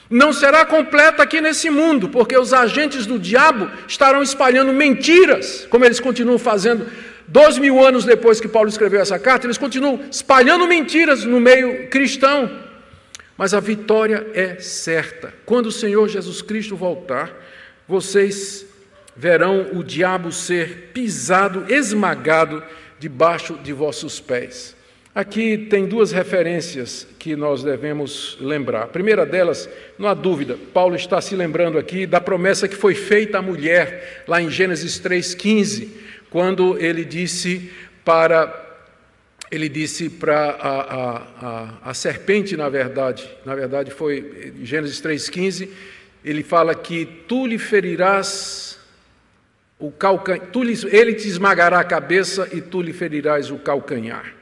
Não 0.10 0.32
será 0.32 0.66
completa 0.66 1.24
aqui 1.24 1.42
nesse 1.42 1.70
mundo, 1.70 2.08
porque 2.08 2.38
os 2.38 2.54
agentes 2.54 3.06
do 3.06 3.20
diabo 3.20 3.70
estarão 3.88 4.24
espalhando 4.24 4.72
mentiras, 4.72 5.68
como 5.70 5.84
eles 5.84 6.00
continuam 6.00 6.38
fazendo 6.38 6.88
Dois 7.28 7.58
mil 7.58 7.86
anos 7.86 8.06
depois 8.06 8.40
que 8.40 8.48
Paulo 8.48 8.70
escreveu 8.70 9.02
essa 9.02 9.20
carta, 9.20 9.46
eles 9.46 9.58
continuam 9.58 10.00
espalhando 10.10 10.66
mentiras 10.66 11.26
no 11.26 11.40
meio 11.42 11.90
cristão. 11.90 12.50
Mas 13.38 13.54
a 13.54 13.60
vitória 13.60 14.26
é 14.34 14.60
certa. 14.60 15.34
Quando 15.46 15.68
o 15.68 15.72
Senhor 15.72 16.08
Jesus 16.08 16.42
Cristo 16.42 16.76
voltar, 16.76 17.32
vocês 17.88 18.66
verão 19.16 19.72
o 19.74 19.84
diabo 19.84 20.32
ser 20.32 20.92
pisado, 20.94 21.66
esmagado 21.68 22.64
debaixo 22.98 23.56
de 23.62 23.74
vossos 23.74 24.20
pés. 24.20 24.76
Aqui 25.14 25.58
tem 25.58 25.88
duas 25.88 26.12
referências 26.12 27.08
que 27.18 27.36
nós 27.36 27.64
devemos 27.64 28.38
lembrar. 28.40 28.84
A 28.84 28.88
primeira 28.88 29.26
delas, 29.26 29.68
não 29.98 30.08
há 30.08 30.14
dúvida, 30.14 30.58
Paulo 30.74 30.96
está 30.96 31.20
se 31.20 31.36
lembrando 31.36 31.78
aqui 31.78 32.06
da 32.06 32.22
promessa 32.22 32.68
que 32.68 32.76
foi 32.76 32.94
feita 32.94 33.40
à 33.40 33.42
mulher, 33.42 34.24
lá 34.28 34.40
em 34.42 34.50
Gênesis 34.50 35.02
3,15 35.02 35.88
quando 36.30 36.78
ele 36.78 37.04
disse 37.04 37.72
para 38.04 38.66
ele 39.50 39.70
disse 39.70 40.10
para 40.10 40.50
a, 40.50 40.82
a, 40.82 41.18
a, 41.42 41.74
a, 41.92 41.94
serpente, 41.94 42.58
na 42.58 42.68
verdade, 42.68 43.30
na 43.46 43.56
verdade 43.56 43.92
foi 43.92 44.54
Gênesis 44.62 45.02
3,15, 45.02 45.70
ele 46.24 46.44
fala 46.44 46.76
que 46.76 47.06
tu 47.06 47.46
lhe 47.48 47.58
ferirás 47.58 48.78
o 49.80 49.90
calcanhar, 49.90 50.50
ele 50.92 51.14
te 51.14 51.28
esmagará 51.30 51.80
a 51.80 51.84
cabeça 51.84 52.50
e 52.52 52.60
tu 52.60 52.82
lhe 52.82 52.92
ferirás 52.92 53.50
o 53.50 53.58
calcanhar. 53.58 54.34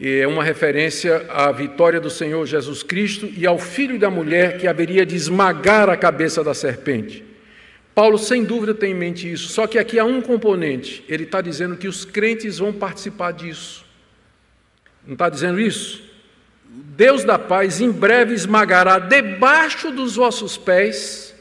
É 0.00 0.26
uma 0.26 0.42
referência 0.42 1.26
à 1.28 1.52
vitória 1.52 2.00
do 2.00 2.08
Senhor 2.08 2.46
Jesus 2.46 2.82
Cristo 2.82 3.28
e 3.36 3.46
ao 3.46 3.58
filho 3.58 3.98
da 3.98 4.08
mulher 4.08 4.56
que 4.56 4.66
haveria 4.66 5.04
de 5.04 5.14
esmagar 5.14 5.90
a 5.90 5.96
cabeça 5.96 6.42
da 6.42 6.54
serpente. 6.54 7.29
Paulo, 8.00 8.16
sem 8.16 8.44
dúvida, 8.44 8.72
tem 8.72 8.92
em 8.92 8.94
mente 8.94 9.30
isso, 9.30 9.48
só 9.48 9.66
que 9.66 9.78
aqui 9.78 9.98
há 9.98 10.06
um 10.06 10.22
componente. 10.22 11.04
Ele 11.06 11.24
está 11.24 11.42
dizendo 11.42 11.76
que 11.76 11.86
os 11.86 12.02
crentes 12.02 12.56
vão 12.56 12.72
participar 12.72 13.30
disso. 13.30 13.84
Não 15.06 15.12
está 15.12 15.28
dizendo 15.28 15.60
isso? 15.60 16.02
Deus 16.64 17.24
da 17.24 17.38
paz 17.38 17.78
em 17.78 17.90
breve 17.90 18.32
esmagará 18.32 18.98
debaixo 18.98 19.90
dos 19.90 20.16
vossos 20.16 20.56
pés 20.56 21.34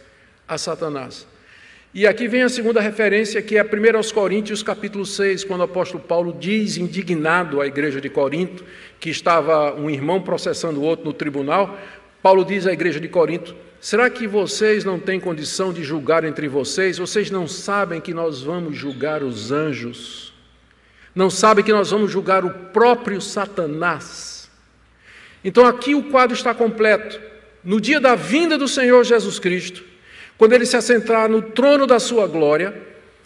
a 0.45 0.57
Satanás. 0.57 1.25
E 1.93 2.05
aqui 2.05 2.27
vem 2.27 2.41
a 2.41 2.49
segunda 2.49 2.81
referência, 2.81 3.41
que 3.41 3.55
é 3.55 3.61
a 3.61 3.63
1 3.63 3.95
aos 3.95 4.11
Coríntios, 4.11 4.61
capítulo 4.61 5.05
6, 5.05 5.45
quando 5.45 5.61
o 5.61 5.63
apóstolo 5.63 6.03
Paulo 6.03 6.35
diz, 6.37 6.75
indignado 6.75 7.61
à 7.61 7.67
igreja 7.67 8.01
de 8.01 8.09
Corinto, 8.09 8.65
que 8.99 9.09
estava 9.09 9.73
um 9.75 9.89
irmão 9.89 10.21
processando 10.21 10.81
o 10.81 10.83
outro 10.83 11.05
no 11.05 11.13
tribunal, 11.13 11.79
Paulo 12.21 12.43
diz 12.43 12.67
à 12.67 12.73
igreja 12.73 12.99
de 12.99 13.07
Corinto: 13.07 13.55
Será 13.81 14.09
que 14.09 14.27
vocês 14.27 14.83
não 14.83 14.99
têm 14.99 15.19
condição 15.19 15.71
de 15.71 15.83
julgar 15.83 16.23
entre 16.25 16.47
vocês? 16.47 16.97
Vocês 16.97 17.31
não 17.31 17.47
sabem 17.47 18.01
que 18.01 18.13
nós 18.13 18.41
vamos 18.41 18.75
julgar 18.75 19.23
os 19.23 19.51
anjos? 19.51 20.33
Não 21.15 21.29
sabem 21.29 21.63
que 21.63 21.71
nós 21.71 21.91
vamos 21.91 22.11
julgar 22.11 22.43
o 22.43 22.49
próprio 22.49 23.21
Satanás? 23.21 24.49
Então 25.43 25.65
aqui 25.65 25.95
o 25.95 26.03
quadro 26.03 26.35
está 26.35 26.53
completo. 26.53 27.19
No 27.63 27.79
dia 27.79 27.99
da 27.99 28.15
vinda 28.15 28.57
do 28.57 28.67
Senhor 28.67 29.03
Jesus 29.03 29.39
Cristo, 29.39 29.83
quando 30.37 30.53
ele 30.53 30.65
se 30.65 30.75
assentar 30.77 31.29
no 31.29 31.41
trono 31.41 31.87
da 31.87 31.99
sua 31.99 32.27
glória, 32.27 32.73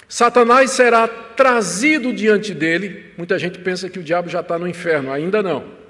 Satanás 0.07 0.71
será 0.71 1.07
trazido 1.07 2.13
diante 2.13 2.53
dele. 2.53 3.11
Muita 3.17 3.39
gente 3.39 3.57
pensa 3.59 3.89
que 3.89 3.99
o 3.99 4.03
diabo 4.03 4.29
já 4.29 4.41
está 4.41 4.59
no 4.59 4.67
inferno, 4.67 5.11
ainda 5.11 5.41
não. 5.41 5.82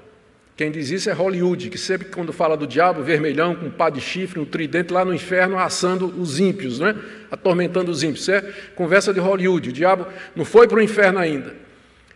Quem 0.56 0.70
diz 0.70 0.88
isso 0.90 1.10
é 1.10 1.12
Hollywood, 1.12 1.68
que 1.68 1.76
sempre 1.76 2.08
quando 2.08 2.32
fala 2.32 2.56
do 2.56 2.64
diabo, 2.64 3.02
vermelhão, 3.02 3.56
com 3.56 3.68
pá 3.68 3.90
de 3.90 4.00
chifre, 4.00 4.38
um 4.38 4.44
tridente 4.44 4.92
lá 4.92 5.04
no 5.04 5.12
inferno, 5.12 5.58
assando 5.58 6.06
os 6.06 6.38
ímpios, 6.38 6.78
né? 6.78 6.94
atormentando 7.28 7.90
os 7.90 8.04
ímpios. 8.04 8.20
Isso 8.20 8.30
é 8.30 8.40
conversa 8.76 9.12
de 9.12 9.18
Hollywood. 9.18 9.70
O 9.70 9.72
diabo 9.72 10.06
não 10.36 10.44
foi 10.44 10.68
para 10.68 10.78
o 10.78 10.82
inferno 10.82 11.18
ainda. 11.18 11.56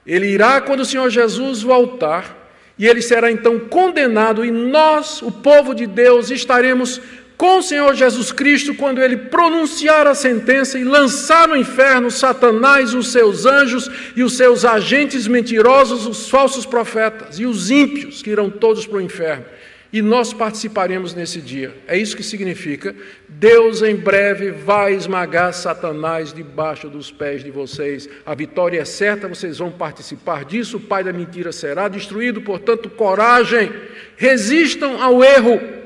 Ele 0.07 0.29
irá 0.29 0.61
quando 0.61 0.81
o 0.81 0.85
Senhor 0.85 1.11
Jesus 1.11 1.63
voltar, 1.63 2.49
e 2.79 2.87
ele 2.87 3.03
será 3.03 3.29
então 3.29 3.59
condenado, 3.59 4.45
e 4.45 4.53
nós, 4.53 5.21
o 5.21 5.33
povo 5.33 5.75
de 5.75 5.87
Deus, 5.87 6.31
estaremos 6.31 7.01
com 7.39 7.59
o 7.59 7.63
Senhor 7.63 7.95
Jesus 7.95 8.33
Cristo 8.33 8.75
quando 8.75 9.01
ele 9.01 9.17
pronunciar 9.17 10.09
a 10.09 10.15
sentença 10.15 10.77
e 10.77 10.83
lançar 10.83 11.47
no 11.47 11.57
inferno 11.57 12.11
Satanás, 12.11 12.93
os 12.93 13.13
seus 13.13 13.47
anjos 13.47 13.89
e 14.17 14.25
os 14.25 14.37
seus 14.37 14.65
agentes 14.65 15.29
mentirosos, 15.29 16.05
os 16.05 16.29
falsos 16.29 16.67
profetas 16.67 17.39
e 17.39 17.47
os 17.47 17.71
ímpios 17.71 18.23
que 18.23 18.31
irão 18.31 18.51
todos 18.51 18.85
para 18.89 18.99
o 18.99 19.01
inferno. 19.01 19.45
E 19.91 20.03
nós 20.03 20.35
participaremos 20.35 21.15
nesse 21.15 21.41
dia. 21.41 21.75
É 21.87 21.97
isso 21.97 22.17
que 22.17 22.25
significa: 22.25 22.95
Deus 23.29 23.83
em 23.83 23.95
breve 23.95 24.51
vai 24.51 24.93
esmagar 24.95 25.55
Satanás 25.55 26.33
debaixo 26.33 26.91
dos 26.91 27.11
pés 27.11 27.43
de 27.43 27.51
vocês. 27.51 28.09
A 28.27 28.35
vitória 28.35 28.81
é 28.81 28.85
certa, 28.85 29.29
vocês 29.29 29.59
vão 29.59 29.71
participar 29.71 30.45
disso. 30.45 30.77
O 30.77 30.81
pai 30.81 31.05
da 31.05 31.13
mentira 31.13 31.53
será 31.53 31.89
destruído, 31.89 32.43
portanto, 32.43 32.91
coragem, 32.91 33.73
resistam 34.17 35.01
ao 35.01 35.25
erro. 35.25 35.79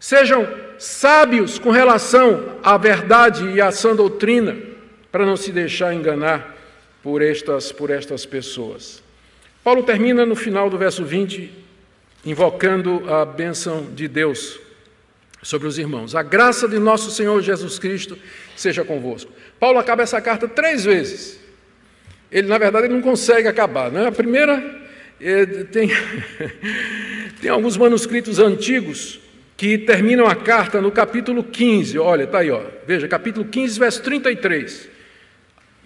Sejam 0.00 0.48
sábios 0.78 1.58
com 1.58 1.70
relação 1.70 2.56
à 2.62 2.78
verdade 2.78 3.46
e 3.50 3.60
à 3.60 3.70
sã 3.70 3.94
doutrina, 3.94 4.56
para 5.12 5.26
não 5.26 5.36
se 5.36 5.52
deixar 5.52 5.92
enganar 5.92 6.56
por 7.02 7.20
estas, 7.20 7.70
por 7.70 7.90
estas 7.90 8.24
pessoas. 8.24 9.02
Paulo 9.62 9.82
termina 9.82 10.24
no 10.24 10.34
final 10.34 10.70
do 10.70 10.78
verso 10.78 11.04
20, 11.04 11.52
invocando 12.24 13.02
a 13.12 13.26
bênção 13.26 13.88
de 13.94 14.08
Deus 14.08 14.58
sobre 15.42 15.68
os 15.68 15.78
irmãos. 15.78 16.14
A 16.14 16.22
graça 16.22 16.66
de 16.66 16.78
nosso 16.78 17.10
Senhor 17.10 17.42
Jesus 17.42 17.78
Cristo 17.78 18.16
seja 18.56 18.82
convosco. 18.82 19.30
Paulo 19.58 19.78
acaba 19.78 20.02
essa 20.02 20.20
carta 20.22 20.48
três 20.48 20.82
vezes. 20.82 21.38
Ele, 22.32 22.48
na 22.48 22.56
verdade, 22.56 22.86
ele 22.86 22.94
não 22.94 23.02
consegue 23.02 23.48
acabar. 23.48 23.90
Né? 23.90 24.06
A 24.06 24.12
primeira, 24.12 24.80
eh, 25.20 25.44
tem, 25.64 25.90
tem 27.42 27.50
alguns 27.50 27.76
manuscritos 27.76 28.38
antigos 28.38 29.20
que 29.60 29.76
terminam 29.76 30.26
a 30.26 30.34
carta 30.34 30.80
no 30.80 30.90
capítulo 30.90 31.44
15. 31.44 31.98
Olha, 31.98 32.24
está 32.24 32.38
aí, 32.38 32.50
ó. 32.50 32.62
veja, 32.86 33.06
capítulo 33.06 33.44
15, 33.44 33.78
verso 33.78 34.02
33. 34.02 34.88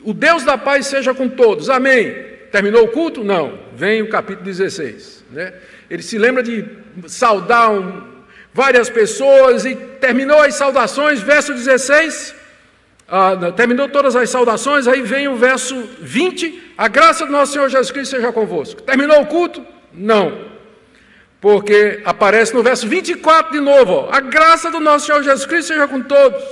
O 0.04 0.14
Deus 0.14 0.44
da 0.44 0.56
paz 0.56 0.86
seja 0.86 1.12
com 1.12 1.28
todos, 1.28 1.68
amém. 1.68 2.14
Terminou 2.52 2.84
o 2.84 2.88
culto? 2.88 3.24
Não. 3.24 3.58
Vem 3.74 4.00
o 4.00 4.08
capítulo 4.08 4.44
16. 4.44 5.24
Né? 5.32 5.54
Ele 5.90 6.04
se 6.04 6.16
lembra 6.16 6.40
de 6.40 6.64
saudar 7.08 7.72
um, 7.72 8.00
várias 8.52 8.88
pessoas 8.88 9.64
e 9.64 9.74
terminou 9.74 10.40
as 10.40 10.54
saudações, 10.54 11.20
verso 11.20 11.52
16. 11.52 12.32
Ah, 13.08 13.32
terminou 13.56 13.88
todas 13.88 14.14
as 14.14 14.30
saudações, 14.30 14.86
aí 14.86 15.02
vem 15.02 15.26
o 15.26 15.34
verso 15.34 15.74
20: 16.00 16.74
A 16.78 16.86
graça 16.86 17.26
do 17.26 17.32
nosso 17.32 17.54
Senhor 17.54 17.68
Jesus 17.68 17.90
Cristo 17.90 18.14
seja 18.14 18.30
convosco. 18.30 18.82
Terminou 18.82 19.20
o 19.20 19.26
culto? 19.26 19.66
Não 19.92 20.53
porque 21.44 22.00
aparece 22.06 22.54
no 22.54 22.62
verso 22.62 22.88
24 22.88 23.52
de 23.52 23.60
novo: 23.60 23.92
ó, 23.92 24.08
a 24.10 24.18
graça 24.18 24.70
do 24.70 24.80
nosso 24.80 25.04
Senhor 25.04 25.22
Jesus 25.22 25.44
Cristo 25.44 25.68
seja 25.68 25.86
com 25.86 26.00
todos. 26.00 26.42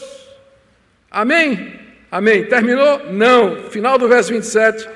Amém? 1.11 1.81
Amém. 2.11 2.45
Terminou? 2.45 3.11
Não. 3.11 3.71
Final 3.71 3.97
do 3.97 4.07
verso 4.07 4.31
27. 4.31 4.87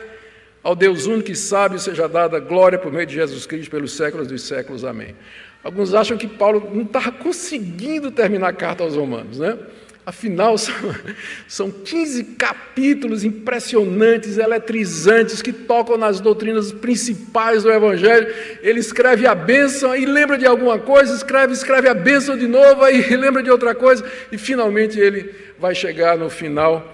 Ao 0.62 0.76
Deus 0.76 1.07
único 1.07 1.30
e 1.30 1.34
sábio 1.34 1.78
seja 1.78 2.07
dada 2.07 2.38
glória 2.38 2.78
por 2.78 2.92
meio 2.92 3.07
de 3.07 3.14
Jesus 3.14 3.47
Cristo 3.47 3.70
pelos 3.70 3.97
séculos 3.97 4.26
dos 4.26 4.42
séculos. 4.42 4.84
Amém. 4.84 5.16
Alguns 5.64 5.94
acham 5.94 6.18
que 6.18 6.26
Paulo 6.26 6.70
não 6.74 6.82
estava 6.82 7.11
conseguindo 7.11 8.11
terminar 8.11 8.49
a 8.49 8.53
carta 8.53 8.84
aos 8.84 8.97
Romanos, 8.97 9.38
né? 9.38 9.57
Afinal, 10.07 10.57
são, 10.57 10.74
são 11.48 11.70
15 11.70 12.22
capítulos 12.38 13.24
impressionantes, 13.24 14.38
eletrizantes, 14.38 15.42
que 15.42 15.52
tocam 15.52 15.98
nas 15.98 16.20
doutrinas 16.20 16.70
principais 16.70 17.64
do 17.64 17.72
Evangelho. 17.72 18.32
Ele 18.62 18.78
escreve 18.78 19.26
a 19.26 19.34
bênção 19.34 19.96
e 19.96 20.07
lembra 20.07 20.38
de 20.38 20.46
alguma 20.46 20.78
coisa, 20.78 21.12
escreve, 21.12 21.52
escreve 21.52 21.88
a 21.88 21.94
bênção 21.94 22.38
de 22.38 22.46
novo, 22.46 22.84
aí 22.84 23.02
lembra 23.16 23.42
de 23.42 23.50
outra 23.50 23.74
coisa, 23.74 24.04
e 24.30 24.38
finalmente 24.38 24.96
ele 24.96 25.34
vai 25.59 25.74
chegar 25.74 26.16
no 26.16 26.30
final. 26.30 26.92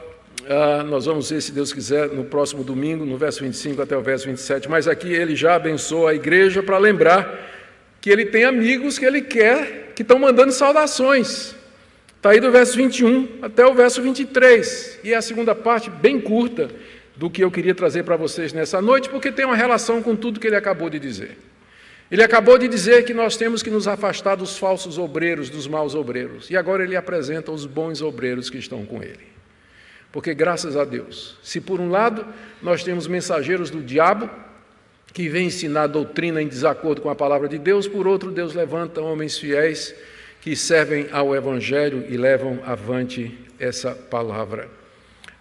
Ah, 0.48 0.82
nós 0.82 1.04
vamos 1.04 1.30
ver, 1.30 1.42
se 1.42 1.52
Deus 1.52 1.70
quiser, 1.70 2.08
no 2.08 2.24
próximo 2.24 2.64
domingo, 2.64 3.04
no 3.04 3.18
verso 3.18 3.44
25 3.44 3.82
até 3.82 3.94
o 3.94 4.00
verso 4.00 4.26
27. 4.26 4.70
Mas 4.70 4.88
aqui 4.88 5.12
ele 5.12 5.36
já 5.36 5.54
abençoa 5.54 6.12
a 6.12 6.14
igreja 6.14 6.62
para 6.62 6.78
lembrar 6.78 7.50
que 8.00 8.08
ele 8.08 8.24
tem 8.24 8.44
amigos 8.44 8.98
que 8.98 9.04
ele 9.04 9.20
quer, 9.20 9.92
que 9.94 10.00
estão 10.00 10.18
mandando 10.18 10.50
saudações. 10.50 11.54
Está 12.22 12.30
aí 12.30 12.38
do 12.38 12.52
verso 12.52 12.76
21 12.76 13.40
até 13.42 13.66
o 13.66 13.74
verso 13.74 14.00
23. 14.00 15.00
E 15.02 15.12
é 15.12 15.16
a 15.16 15.20
segunda 15.20 15.56
parte, 15.56 15.90
bem 15.90 16.20
curta, 16.20 16.70
do 17.16 17.28
que 17.28 17.42
eu 17.42 17.50
queria 17.50 17.74
trazer 17.74 18.04
para 18.04 18.14
vocês 18.14 18.52
nessa 18.52 18.80
noite, 18.80 19.08
porque 19.08 19.32
tem 19.32 19.44
uma 19.44 19.56
relação 19.56 20.00
com 20.00 20.14
tudo 20.14 20.38
que 20.38 20.46
ele 20.46 20.54
acabou 20.54 20.88
de 20.88 21.00
dizer. 21.00 21.36
Ele 22.08 22.22
acabou 22.22 22.56
de 22.58 22.68
dizer 22.68 23.04
que 23.04 23.12
nós 23.12 23.36
temos 23.36 23.60
que 23.60 23.70
nos 23.70 23.88
afastar 23.88 24.36
dos 24.36 24.56
falsos 24.56 24.98
obreiros, 24.98 25.50
dos 25.50 25.66
maus 25.66 25.96
obreiros. 25.96 26.48
E 26.48 26.56
agora 26.56 26.84
ele 26.84 26.94
apresenta 26.94 27.50
os 27.50 27.66
bons 27.66 28.00
obreiros 28.00 28.48
que 28.48 28.56
estão 28.56 28.86
com 28.86 29.02
ele. 29.02 29.26
Porque, 30.12 30.32
graças 30.32 30.76
a 30.76 30.84
Deus, 30.84 31.36
se 31.42 31.60
por 31.60 31.80
um 31.80 31.90
lado 31.90 32.24
nós 32.62 32.84
temos 32.84 33.08
mensageiros 33.08 33.68
do 33.68 33.82
diabo, 33.82 34.30
que 35.12 35.28
vêm 35.28 35.46
ensinar 35.46 35.88
doutrina 35.88 36.40
em 36.40 36.46
desacordo 36.46 37.00
com 37.00 37.10
a 37.10 37.16
palavra 37.16 37.48
de 37.48 37.58
Deus, 37.58 37.88
por 37.88 38.06
outro, 38.06 38.30
Deus 38.30 38.54
levanta 38.54 39.00
homens 39.00 39.36
fiéis 39.36 39.92
que 40.42 40.56
servem 40.56 41.06
ao 41.12 41.34
Evangelho 41.36 42.04
e 42.08 42.16
levam 42.16 42.58
avante 42.66 43.32
essa 43.60 43.92
palavra. 43.92 44.68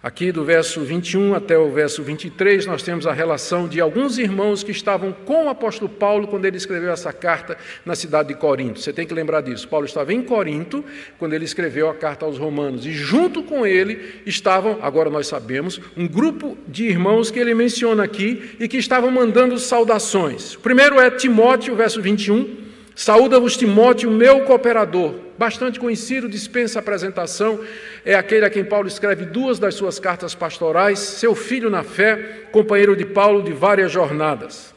Aqui 0.00 0.30
do 0.30 0.44
verso 0.44 0.80
21 0.80 1.34
até 1.34 1.58
o 1.58 1.70
verso 1.70 2.04
23, 2.04 2.66
nós 2.66 2.84
temos 2.84 3.06
a 3.06 3.12
relação 3.12 3.68
de 3.68 3.80
alguns 3.80 4.16
irmãos 4.18 4.62
que 4.62 4.70
estavam 4.70 5.12
com 5.12 5.46
o 5.46 5.48
apóstolo 5.48 5.88
Paulo 5.88 6.28
quando 6.28 6.44
ele 6.44 6.56
escreveu 6.56 6.92
essa 6.92 7.12
carta 7.12 7.56
na 7.84 7.96
cidade 7.96 8.28
de 8.28 8.34
Corinto. 8.34 8.80
Você 8.80 8.92
tem 8.92 9.06
que 9.06 9.14
lembrar 9.14 9.40
disso. 9.40 9.68
Paulo 9.68 9.86
estava 9.86 10.12
em 10.12 10.22
Corinto 10.22 10.84
quando 11.18 11.34
ele 11.34 11.44
escreveu 11.44 11.88
a 11.88 11.94
carta 11.94 12.24
aos 12.24 12.38
Romanos, 12.38 12.86
e 12.86 12.92
junto 12.92 13.42
com 13.42 13.66
ele 13.66 14.22
estavam, 14.24 14.78
agora 14.82 15.10
nós 15.10 15.26
sabemos, 15.26 15.80
um 15.96 16.06
grupo 16.06 16.56
de 16.68 16.84
irmãos 16.86 17.28
que 17.28 17.40
ele 17.40 17.54
menciona 17.54 18.04
aqui 18.04 18.56
e 18.58 18.68
que 18.68 18.76
estavam 18.76 19.10
mandando 19.10 19.58
saudações. 19.58 20.54
O 20.54 20.60
primeiro 20.60 21.00
é 21.00 21.10
Timóteo, 21.10 21.74
verso 21.74 22.00
21. 22.00 22.71
Saúda-vos 22.94 23.56
Timóteo, 23.56 24.10
meu 24.10 24.44
cooperador, 24.44 25.14
bastante 25.38 25.80
conhecido, 25.80 26.28
dispensa 26.28 26.78
apresentação, 26.78 27.60
é 28.04 28.14
aquele 28.14 28.44
a 28.44 28.50
quem 28.50 28.64
Paulo 28.64 28.86
escreve 28.86 29.24
duas 29.24 29.58
das 29.58 29.74
suas 29.74 29.98
cartas 29.98 30.34
pastorais, 30.34 30.98
seu 30.98 31.34
filho 31.34 31.70
na 31.70 31.82
fé, 31.82 32.48
companheiro 32.52 32.94
de 32.94 33.06
Paulo 33.06 33.42
de 33.42 33.52
várias 33.52 33.90
jornadas. 33.90 34.74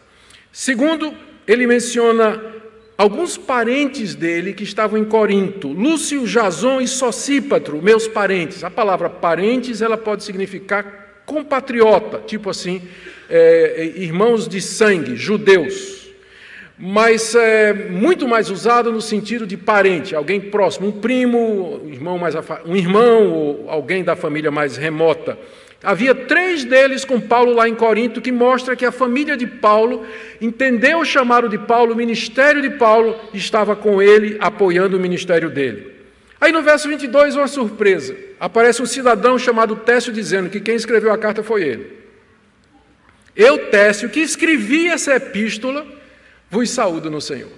Segundo, 0.52 1.14
ele 1.46 1.68
menciona 1.68 2.42
alguns 2.98 3.38
parentes 3.38 4.16
dele 4.16 4.54
que 4.54 4.64
estavam 4.64 4.98
em 4.98 5.04
Corinto, 5.04 5.68
Lúcio, 5.68 6.26
Jason 6.26 6.80
e 6.80 6.88
Socípatro, 6.88 7.82
meus 7.82 8.08
parentes. 8.08 8.64
A 8.64 8.72
palavra 8.72 9.10
parentes 9.10 9.82
ela 9.82 9.98
pode 9.98 10.24
significar 10.24 11.24
compatriota, 11.26 12.22
tipo 12.26 12.50
assim, 12.50 12.82
é, 13.30 13.74
é 13.78 13.86
irmãos 14.00 14.48
de 14.48 14.62
sangue, 14.62 15.18
judeus 15.18 15.95
mas 16.78 17.34
é 17.36 17.74
muito 17.74 18.28
mais 18.28 18.50
usado 18.50 18.92
no 18.92 19.02
sentido 19.02 19.48
de 19.48 19.56
parente, 19.56 20.16
alguém 20.16 20.42
próximo, 20.42 20.88
um 20.88 20.92
primo, 20.92 21.82
um 21.84 21.90
irmão, 21.90 22.18
mais 22.18 22.36
um 22.66 22.76
irmão 22.76 23.32
ou 23.32 23.70
alguém 23.70 24.04
da 24.04 24.16
família 24.16 24.52
mais 24.52 24.76
remota. 24.76 25.38
Havia 25.82 26.16
três 26.16 26.66
deles 26.66 27.06
com 27.06 27.22
Paulo 27.22 27.54
lá 27.54 27.70
em 27.70 27.76
Corinto, 27.76 28.20
que 28.20 28.32
mostra 28.32 28.76
que 28.76 28.86
a 28.86 28.92
família 28.92 29.38
de 29.38 29.46
Paulo 29.46 30.06
entendeu 30.42 31.00
o 31.00 31.06
chamado 31.06 31.48
de 31.48 31.60
Paulo, 31.60 31.94
o 31.94 31.96
ministério 31.96 32.62
de 32.62 32.72
Paulo 32.72 33.16
estava 33.34 33.76
com 33.76 34.02
ele, 34.02 34.36
apoiando 34.40 34.98
o 34.98 35.00
ministério 35.00 35.50
dele. 35.50 35.94
Aí 36.42 36.52
no 36.52 36.62
verso 36.62 36.90
22, 36.90 37.36
uma 37.36 37.48
surpresa: 37.48 38.16
aparece 38.40 38.82
um 38.82 38.86
cidadão 38.86 39.38
chamado 39.38 39.76
Técio 39.76 40.12
dizendo 40.12 40.50
que 40.50 40.60
quem 40.60 40.76
escreveu 40.76 41.12
a 41.12 41.18
carta 41.18 41.44
foi 41.44 41.64
ele. 41.64 42.06
Eu, 43.36 43.70
Técio, 43.70 44.10
que 44.10 44.22
escrevi 44.22 44.88
essa 44.88 45.16
epístola, 45.16 45.86
vos 46.56 46.70
saúdo 46.70 47.12
no 47.12 47.20
Senhor. 47.20 47.52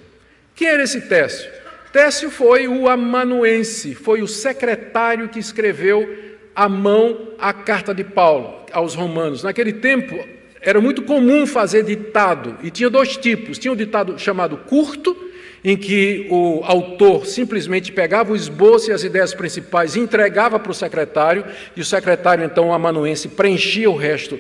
Quem 0.56 0.68
era 0.68 0.82
esse 0.82 1.02
Técio? 1.02 1.50
Técio 1.94 2.32
foi 2.32 2.68
o 2.68 2.90
amanuense, 2.90 3.94
foi 3.94 4.24
o 4.24 4.28
secretário 4.28 5.30
que 5.30 5.38
escreveu 5.38 6.26
à 6.56 6.68
mão 6.68 7.30
a 7.38 7.54
carta 7.54 7.94
de 7.94 8.04
Paulo 8.04 8.66
aos 8.72 8.96
romanos. 8.96 9.44
Naquele 9.44 9.74
tempo, 9.74 10.18
era 10.60 10.82
muito 10.82 11.04
comum 11.04 11.46
fazer 11.46 11.84
ditado, 11.84 12.58
e 12.64 12.72
tinha 12.72 12.90
dois 12.90 13.16
tipos: 13.16 13.60
tinha 13.60 13.72
o 13.72 13.76
ditado 13.76 14.18
chamado 14.18 14.58
curto 14.58 15.16
em 15.64 15.78
que 15.78 16.28
o 16.30 16.62
autor 16.64 17.26
simplesmente 17.26 17.92
pegava 17.92 18.34
o 18.34 18.36
esboço 18.36 18.90
e 18.90 18.94
as 18.94 19.04
ideias 19.04 19.34
principais 19.34 19.96
e 19.96 20.00
entregava 20.00 20.58
para 20.60 20.72
o 20.72 20.76
secretário, 20.76 21.46
e 21.76 21.82
o 21.82 21.86
secretário, 21.86 22.44
então, 22.44 22.70
o 22.70 22.74
amanuense, 22.74 23.28
preenchia 23.28 23.90
o 23.90 23.96
resto, 23.96 24.40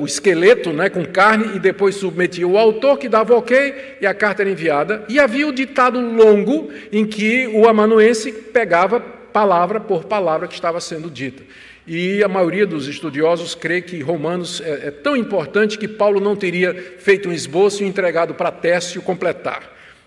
o 0.00 0.04
esqueleto 0.06 0.72
né, 0.72 0.88
com 0.88 1.04
carne, 1.04 1.56
e 1.56 1.58
depois 1.58 1.96
submetia 1.96 2.46
o 2.46 2.56
autor, 2.56 2.98
que 2.98 3.08
dava 3.08 3.34
ok, 3.34 3.96
e 4.00 4.06
a 4.06 4.14
carta 4.14 4.42
era 4.42 4.50
enviada. 4.50 5.04
E 5.08 5.18
havia 5.18 5.46
o 5.46 5.52
ditado 5.52 6.00
longo, 6.00 6.70
em 6.90 7.04
que 7.04 7.46
o 7.48 7.68
amanuense 7.68 8.32
pegava 8.32 8.98
palavra 8.98 9.78
por 9.78 10.04
palavra 10.04 10.48
que 10.48 10.54
estava 10.54 10.80
sendo 10.80 11.10
dita. 11.10 11.42
E 11.86 12.22
a 12.22 12.28
maioria 12.28 12.66
dos 12.66 12.86
estudiosos 12.86 13.54
crê 13.54 13.80
que 13.80 14.00
Romanos 14.00 14.60
é, 14.60 14.88
é 14.88 14.90
tão 14.90 15.16
importante 15.16 15.78
que 15.78 15.88
Paulo 15.88 16.20
não 16.20 16.36
teria 16.36 16.74
feito 16.98 17.28
um 17.28 17.32
esboço 17.32 17.82
e 17.82 17.86
entregado 17.86 18.34
para 18.34 18.50
Técio 18.50 19.00
completar. 19.00 19.62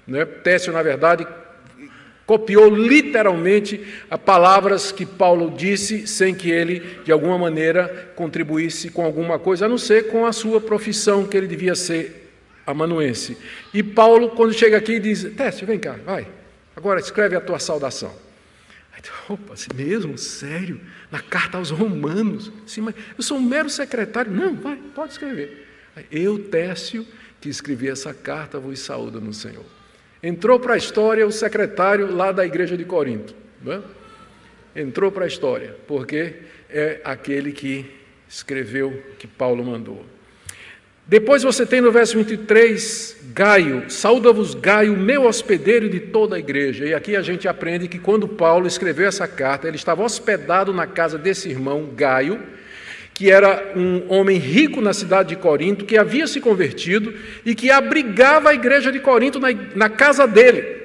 Né? 0.07 0.26
Técio, 0.26 0.72
na 0.74 0.84
verdade, 0.84 1.26
copiou 2.32 2.74
literalmente 2.74 3.86
as 4.10 4.18
palavras 4.18 4.90
que 4.90 5.06
Paulo 5.06 5.52
disse, 5.52 6.08
sem 6.08 6.34
que 6.34 6.50
ele, 6.50 6.80
de 7.04 7.12
alguma 7.12 7.38
maneira, 7.38 8.14
contribuísse 8.16 8.90
com 8.90 9.04
alguma 9.04 9.38
coisa, 9.38 9.66
a 9.66 9.68
não 9.68 9.78
ser 9.78 10.08
com 10.08 10.26
a 10.26 10.32
sua 10.32 10.62
profissão, 10.62 11.28
que 11.28 11.36
ele 11.36 11.46
devia 11.46 11.76
ser 11.76 12.32
amanuense. 12.66 13.38
E 13.74 13.84
Paulo, 13.84 14.30
quando 14.30 14.54
chega 14.54 14.78
aqui, 14.78 14.98
diz: 14.98 15.26
Técio, 15.36 15.68
vem 15.68 15.78
cá, 15.78 15.98
vai, 16.06 16.26
agora 16.74 17.02
escreve 17.02 17.36
a 17.36 17.42
tua 17.42 17.60
saudação. 17.60 18.14
Aí, 18.94 19.02
opa, 19.28 19.54
mesmo? 19.76 20.18
Sério? 20.18 20.80
na 21.12 21.20
carta 21.20 21.58
aos 21.58 21.70
Romanos. 21.70 22.50
Sim, 22.66 22.80
mas 22.80 22.96
eu 23.18 23.22
sou 23.22 23.40
um 23.40 23.42
mero 23.42 23.70
secretário. 23.70 24.32
Não, 24.32 24.56
vai, 24.56 24.78
pode 24.96 25.12
escrever. 25.12 25.68
Eu, 26.10 26.40
Técio, 26.40 27.06
que 27.42 27.50
escrevi 27.50 27.90
essa 27.90 28.14
carta, 28.14 28.58
vos 28.58 28.80
saúdo 28.80 29.20
no 29.20 29.34
Senhor. 29.34 29.66
Entrou 30.24 30.59
para 30.59 30.76
a 30.76 30.78
história 30.78 31.26
o 31.26 31.32
secretário 31.32 32.13
lá 32.13 32.32
da 32.32 32.45
igreja 32.45 32.78
de 32.78 32.86
Corinto. 32.86 33.34
Né? 33.61 33.82
Entrou 34.76 35.11
para 35.11 35.26
a 35.26 35.28
história, 35.28 35.76
porque 35.88 36.34
é 36.69 37.01
aquele 37.03 37.51
que 37.51 37.86
escreveu 38.28 39.03
que 39.17 39.28
Paulo 39.28 39.63
mandou. 39.63 40.05
Depois 41.07 41.43
você 41.43 41.65
tem 41.65 41.82
no 41.82 41.91
verso 41.91 42.15
23, 42.17 43.17
Gaio, 43.34 43.89
sauda-vos 43.89 44.53
Gaio, 44.53 44.95
meu 44.95 45.26
hospedeiro 45.26 45.89
de 45.89 45.99
toda 45.99 46.36
a 46.36 46.39
igreja. 46.39 46.86
E 46.86 46.93
aqui 46.93 47.15
a 47.15 47.22
gente 47.22 47.47
aprende 47.47 47.88
que 47.88 47.99
quando 47.99 48.28
Paulo 48.28 48.67
escreveu 48.67 49.07
essa 49.07 49.28
carta, 49.28 49.67
ele 49.67 49.76
estava 49.76 50.03
hospedado 50.03 50.72
na 50.72 50.88
casa 50.88 51.17
desse 51.17 51.49
irmão 51.49 51.89
Gaio, 51.93 52.41
que 53.14 53.30
era 53.30 53.74
um 53.76 54.03
homem 54.12 54.38
rico 54.38 54.82
na 54.82 54.93
cidade 54.93 55.30
de 55.30 55.36
Corinto, 55.36 55.86
que 55.86 55.97
havia 55.97 56.26
se 56.28 56.39
convertido 56.39 57.14
e 57.45 57.53
que 57.53 57.70
abrigava 57.70 58.49
a 58.49 58.53
igreja 58.53 58.91
de 58.91 58.99
Corinto 58.99 59.39
na, 59.39 59.49
na 59.76 59.89
casa 59.89 60.26
dele. 60.26 60.82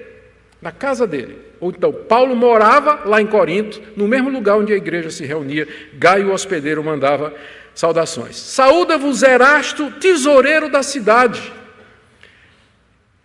Na 0.60 0.72
casa 0.72 1.06
dele. 1.06 1.38
Ou 1.60 1.70
então, 1.70 1.92
Paulo 1.92 2.36
morava 2.36 3.02
lá 3.04 3.20
em 3.20 3.26
Corinto, 3.26 3.80
no 3.96 4.06
mesmo 4.06 4.28
lugar 4.28 4.56
onde 4.56 4.72
a 4.72 4.76
igreja 4.76 5.10
se 5.10 5.24
reunia. 5.24 5.66
Gaio, 5.94 6.28
o 6.28 6.32
hospedeiro, 6.32 6.84
mandava 6.84 7.32
Saudações. 7.74 8.36
Saúda-vos 8.36 9.22
Erasto, 9.22 9.90
tesoureiro 9.92 10.70
da 10.70 10.82
cidade. 10.82 11.52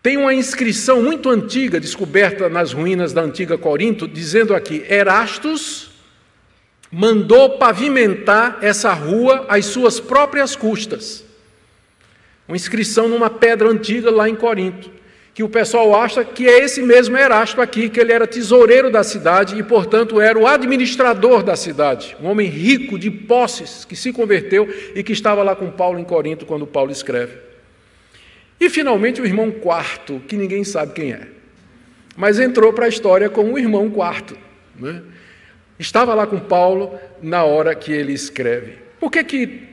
Tem 0.02 0.18
uma 0.18 0.34
inscrição 0.34 1.02
muito 1.02 1.30
antiga, 1.30 1.80
descoberta 1.80 2.50
nas 2.50 2.74
ruínas 2.74 3.14
da 3.14 3.22
antiga 3.22 3.58
Corinto, 3.58 4.08
dizendo 4.08 4.56
aqui: 4.56 4.84
Erastus 4.90 5.91
mandou 6.92 7.58
pavimentar 7.58 8.60
essa 8.62 8.92
rua 8.94 9.46
às 9.48 9.66
suas 9.66 10.00
próprias 10.00 10.56
custas. 10.56 11.24
Uma 12.48 12.58
inscrição 12.58 13.08
numa 13.08 13.30
pedra 13.30 13.70
antiga 13.70 14.12
lá 14.12 14.28
em 14.28 14.36
Corinto 14.36 15.02
que 15.34 15.44
o 15.44 15.50
pessoal 15.50 15.96
acha 15.96 16.26
que 16.26 16.48
é 16.48 16.64
esse 16.64 16.82
mesmo 16.82 17.18
Erasto 17.18 17.62
aqui, 17.62 17.90
que 17.90 18.00
ele 18.00 18.12
era 18.12 18.28
tesoureiro 18.28 18.92
da 18.92 19.04
cidade 19.04 19.58
e, 19.58 19.64
portanto, 19.64 20.20
era 20.20 20.38
o 20.38 20.46
administrador 20.46 21.42
da 21.42 21.56
cidade, 21.56 22.18
um 22.22 22.28
homem 22.28 22.50
rico 22.50 23.00
de 23.00 23.10
posses 23.10 23.86
que 23.86 23.96
se 23.96 24.12
converteu 24.12 24.68
e 24.94 25.02
que 25.02 25.14
estava 25.14 25.42
lá 25.42 25.56
com 25.56 25.72
Paulo 25.72 26.00
em 26.00 26.04
Corinto 26.04 26.46
quando 26.46 26.68
Paulo 26.68 26.92
escreve. 26.92 27.38
E, 28.60 28.70
finalmente, 28.70 29.22
o 29.22 29.26
irmão 29.26 29.52
quarto, 29.52 30.22
que 30.28 30.36
ninguém 30.36 30.64
sabe 30.66 30.94
quem 30.94 31.14
é, 31.14 31.28
mas 32.18 32.38
entrou 32.38 32.74
para 32.74 32.86
a 32.86 32.90
história 32.90 33.30
como 33.30 33.54
o 33.54 33.60
irmão 33.60 33.90
quarto. 33.90 34.38
Né? 34.78 35.02
Estava 35.80 36.14
lá 36.14 36.28
com 36.28 36.40
Paulo 36.40 37.00
na 37.22 37.44
hora 37.44 37.74
que 37.74 37.92
ele 37.92 38.14
escreve. 38.14 38.78
Por 39.00 39.12
que, 39.12 39.24
que 39.24 39.68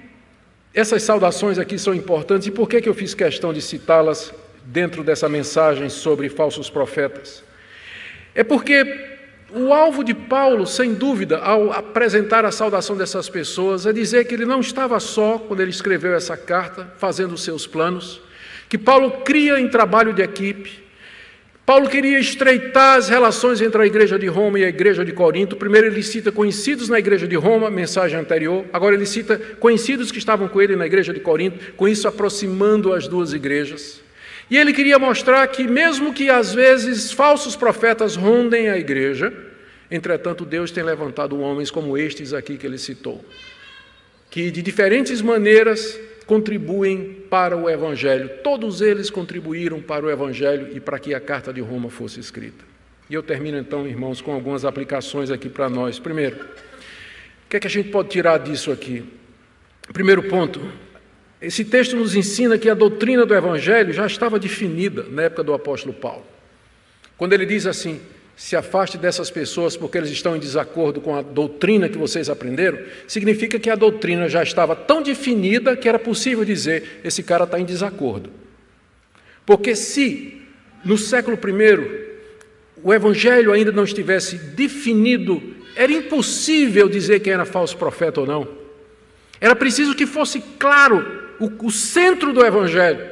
essas 0.73 1.03
saudações 1.03 1.59
aqui 1.59 1.79
são 1.79 1.95
importantes 1.95 2.47
e 2.47 2.51
por 2.51 2.69
que, 2.69 2.81
que 2.81 2.89
eu 2.89 2.95
fiz 2.95 3.15
questão 3.15 3.53
de 3.53 3.61
citá-las 3.61 4.33
dentro 4.65 5.03
dessa 5.03 5.29
mensagem 5.29 5.89
sobre 5.89 6.29
falsos 6.29 6.71
profetas? 6.71 7.43
É 8.35 8.45
porque 8.45 9.19
o 9.51 9.73
alvo 9.73 10.05
de 10.05 10.13
Paulo, 10.13 10.67
sem 10.67 10.93
dúvida, 10.95 11.39
ao 11.39 11.73
apresentar 11.73 12.45
a 12.45 12.53
saudação 12.53 12.97
dessas 12.97 13.29
pessoas, 13.29 13.87
é 13.87 13.93
dizer 13.93 14.27
que 14.27 14.35
ele 14.35 14.45
não 14.45 14.61
estava 14.61 15.01
só 15.01 15.39
quando 15.39 15.61
ele 15.61 15.71
escreveu 15.71 16.15
essa 16.15 16.37
carta, 16.37 16.93
fazendo 16.99 17.33
os 17.33 17.43
seus 17.43 17.67
planos, 17.67 18.21
que 18.69 18.77
Paulo 18.77 19.23
cria 19.25 19.59
em 19.59 19.69
trabalho 19.69 20.13
de 20.13 20.23
equipe. 20.23 20.85
Paulo 21.69 21.87
queria 21.87 22.19
estreitar 22.19 22.97
as 22.97 23.11
relações 23.11 23.61
entre 23.61 23.83
a 23.83 23.85
igreja 23.85 24.19
de 24.19 24.27
Roma 24.27 24.59
e 24.59 24.65
a 24.65 24.71
igreja 24.71 25.05
de 25.05 25.13
Corinto. 25.13 25.55
Primeiro 25.55 25.87
ele 25.87 26.03
cita 26.03 26.33
conhecidos 26.33 26.89
na 26.89 26.99
igreja 26.99 27.29
de 27.29 27.37
Roma, 27.37 27.71
mensagem 27.71 28.19
anterior. 28.19 28.65
Agora 28.73 28.95
ele 28.95 29.05
cita 29.05 29.37
conhecidos 29.61 30.11
que 30.11 30.17
estavam 30.17 30.49
com 30.49 30.63
ele 30.63 30.77
na 30.77 30.87
igreja 30.87 31.13
de 31.13 31.21
Corinto, 31.21 31.75
com 31.75 31.87
isso 31.87 32.09
aproximando 32.09 32.95
as 32.95 33.07
duas 33.07 33.35
igrejas. 33.35 34.01
E 34.51 34.57
ele 34.57 34.73
queria 34.73 34.99
mostrar 34.99 35.47
que, 35.49 35.65
mesmo 35.65 36.15
que 36.15 36.31
às 36.31 36.55
vezes 36.55 37.13
falsos 37.13 37.55
profetas 37.55 38.17
rondem 38.17 38.71
a 38.71 38.79
igreja, 38.79 39.31
entretanto 39.91 40.47
Deus 40.47 40.71
tem 40.71 40.83
levantado 40.83 41.39
homens 41.39 41.71
como 41.71 41.99
estes 41.99 42.33
aqui 42.33 42.57
que 42.57 42.67
ele 42.67 42.79
citou, 42.79 43.23
que 44.31 44.51
de 44.51 44.63
diferentes 44.63 45.21
maneiras 45.21 46.01
contribuem 46.29 47.25
para 47.31 47.57
o 47.57 47.71
Evangelho. 47.71 48.29
Todos 48.45 48.83
eles 48.83 49.09
contribuíram 49.09 49.81
para 49.81 50.05
o 50.05 50.11
Evangelho 50.11 50.69
e 50.77 50.79
para 50.79 50.99
que 50.99 51.15
a 51.15 51.21
carta 51.21 51.51
de 51.55 51.63
Roma 51.63 51.89
fosse 51.89 52.21
escrita. 52.21 52.67
E 53.09 53.15
eu 53.15 53.23
termino 53.23 53.57
então, 53.57 53.89
irmãos, 53.89 54.21
com 54.21 54.35
algumas 54.35 54.67
aplicações 54.67 55.31
aqui 55.31 55.49
para 55.49 55.71
nós. 55.71 55.99
Primeiro, 55.99 56.37
o 56.37 57.49
que 57.49 57.57
é 57.57 57.61
que 57.61 57.67
a 57.67 57.71
gente 57.71 57.89
pode 57.89 58.11
tirar 58.11 58.37
disso 58.41 58.71
aqui? 58.71 59.03
Primeiro 59.91 60.23
ponto, 60.25 60.61
esse 61.41 61.65
texto 61.65 61.97
nos 61.97 62.15
ensina 62.15 62.59
que 62.59 62.69
a 62.69 62.75
doutrina 62.75 63.25
do 63.25 63.35
Evangelho 63.35 63.95
já 63.95 64.07
estava 64.07 64.39
definida 64.39 65.05
na 65.05 65.23
época 65.23 65.43
do 65.43 65.55
apóstolo 65.55 65.95
Paulo. 65.95 66.27
Quando 67.17 67.33
ele 67.33 67.47
diz 67.47 67.67
assim: 67.67 68.03
se 68.39 68.55
afaste 68.55 68.97
dessas 68.97 69.33
pessoas 69.33 69.77
porque 69.77 69.99
eles 69.99 70.11
estão 70.11 70.37
em 70.37 70.39
desacordo 70.39 71.01
com 71.01 71.17
a 71.17 71.23
doutrina 71.23 71.89
que 71.89 71.99
vocês 71.99 72.31
aprenderam, 72.31 72.79
significa 73.09 73.59
que 73.59 73.69
a 73.69 73.75
doutrina 73.75 74.29
já 74.29 74.45
estava 74.45 74.77
tão 74.77 75.03
definida 75.03 75.77
que 75.77 75.89
era 75.89 75.99
possível 75.99 76.45
dizer: 76.45 77.01
esse 77.03 77.21
cara 77.25 77.43
está 77.43 77.59
em 77.59 77.65
desacordo. 77.65 78.31
Porque 79.45 79.75
se 79.75 80.41
no 80.85 80.97
século 80.97 81.37
I 81.37 82.09
o 82.81 82.95
Evangelho 82.95 83.53
ainda 83.53 83.73
não 83.73 83.83
estivesse 83.83 84.37
definido, 84.37 85.43
era 85.75 85.91
impossível 85.91 86.89
dizer 86.89 87.19
quem 87.19 87.33
era 87.33 87.45
falso 87.45 87.77
profeta 87.77 88.21
ou 88.21 88.27
não. 88.27 88.47
Era 89.41 89.57
preciso 89.57 89.97
que 89.97 90.07
fosse 90.07 90.41
claro 90.61 91.29
o, 91.41 91.67
o 91.67 91.73
centro 91.73 92.33
do 92.33 92.47
Evangelho, 92.47 93.05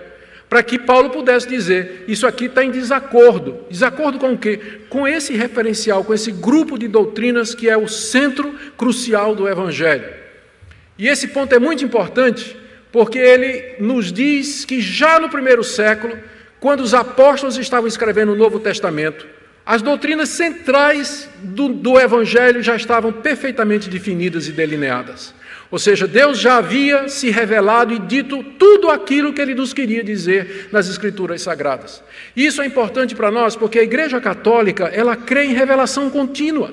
para 0.49 0.63
que 0.63 0.79
Paulo 0.79 1.11
pudesse 1.11 1.49
dizer: 1.49 2.05
isso 2.07 2.27
aqui 2.27 2.47
está 2.47 2.65
em 2.65 2.71
desacordo. 2.71 3.65
Desacordo 3.71 4.19
com 4.19 4.33
o 4.33 4.39
quê? 4.39 4.61
Com 4.89 5.07
esse 5.07 5.35
referencial, 5.35 6.05
com 6.05 6.15
esse 6.15 6.31
grupo 6.31 6.79
de 6.79 6.89
doutrinas 6.89 7.55
que 7.55 7.69
é 7.69 7.77
o 7.77 7.89
centro 7.89 8.55
crucial 8.77 9.35
do 9.35 9.49
Evangelho. 9.49 10.09
E 10.99 11.09
esse 11.09 11.29
ponto 11.29 11.55
é 11.55 11.59
muito 11.59 11.85
importante, 11.85 12.57
porque 12.91 13.19
ele 13.19 13.75
nos 13.81 14.13
diz 14.13 14.65
que 14.65 14.81
já 14.81 15.19
no 15.19 15.29
primeiro 15.29 15.63
século, 15.63 16.17
quando 16.59 16.81
os 16.81 16.95
apóstolos 16.95 17.59
estavam 17.59 17.87
escrevendo 17.87 18.33
o 18.33 18.37
Novo 18.37 18.59
Testamento, 18.59 19.27
as 19.65 19.83
doutrinas 19.83 20.29
centrais 20.29 21.29
do, 21.43 21.69
do 21.69 21.99
Evangelho 21.99 22.63
já 22.63 22.77
estavam 22.77 23.13
perfeitamente 23.13 23.91
definidas 23.91 24.47
e 24.47 24.53
delineadas. 24.53 25.35
Ou 25.71 25.79
seja, 25.79 26.07
Deus 26.07 26.39
já 26.39 26.59
havia 26.59 27.09
se 27.09 27.31
revelado 27.31 27.93
e 27.93 27.99
dito 27.99 28.43
tudo 28.43 28.89
aquilo 28.89 29.33
que 29.33 29.41
ele 29.41 29.55
nos 29.55 29.73
queria 29.73 30.03
dizer 30.03 30.69
nas 30.71 30.89
Escrituras 30.89 31.43
Sagradas. 31.43 32.03
Isso 32.37 32.63
é 32.63 32.67
importante 32.67 33.15
para 33.15 33.31
nós 33.31 33.57
porque 33.57 33.79
a 33.79 33.83
Igreja 33.83 34.21
Católica, 34.21 34.85
ela 34.85 35.17
crê 35.17 35.45
em 35.45 35.55
revelação 35.55 36.09
contínua. 36.09 36.73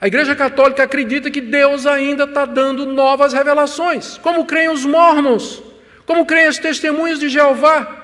A 0.00 0.06
Igreja 0.06 0.34
Católica 0.34 0.82
acredita 0.82 1.30
que 1.30 1.40
Deus 1.40 1.86
ainda 1.86 2.24
está 2.24 2.44
dando 2.44 2.86
novas 2.86 3.32
revelações, 3.32 4.18
como 4.18 4.46
creem 4.46 4.70
os 4.70 4.84
mormons, 4.84 5.62
como 6.06 6.26
creem 6.26 6.46
as 6.46 6.58
testemunhas 6.58 7.20
de 7.20 7.28
Jeová, 7.28 8.02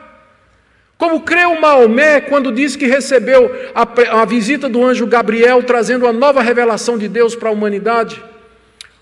como 0.98 1.22
creu 1.22 1.60
Maomé 1.60 2.20
quando 2.20 2.52
disse 2.52 2.76
que 2.76 2.86
recebeu 2.86 3.50
a, 3.74 4.20
a 4.20 4.24
visita 4.24 4.68
do 4.68 4.84
anjo 4.84 5.06
Gabriel 5.06 5.62
trazendo 5.62 6.04
uma 6.04 6.12
nova 6.12 6.42
revelação 6.42 6.98
de 6.98 7.08
Deus 7.08 7.34
para 7.34 7.48
a 7.48 7.52
humanidade. 7.52 8.22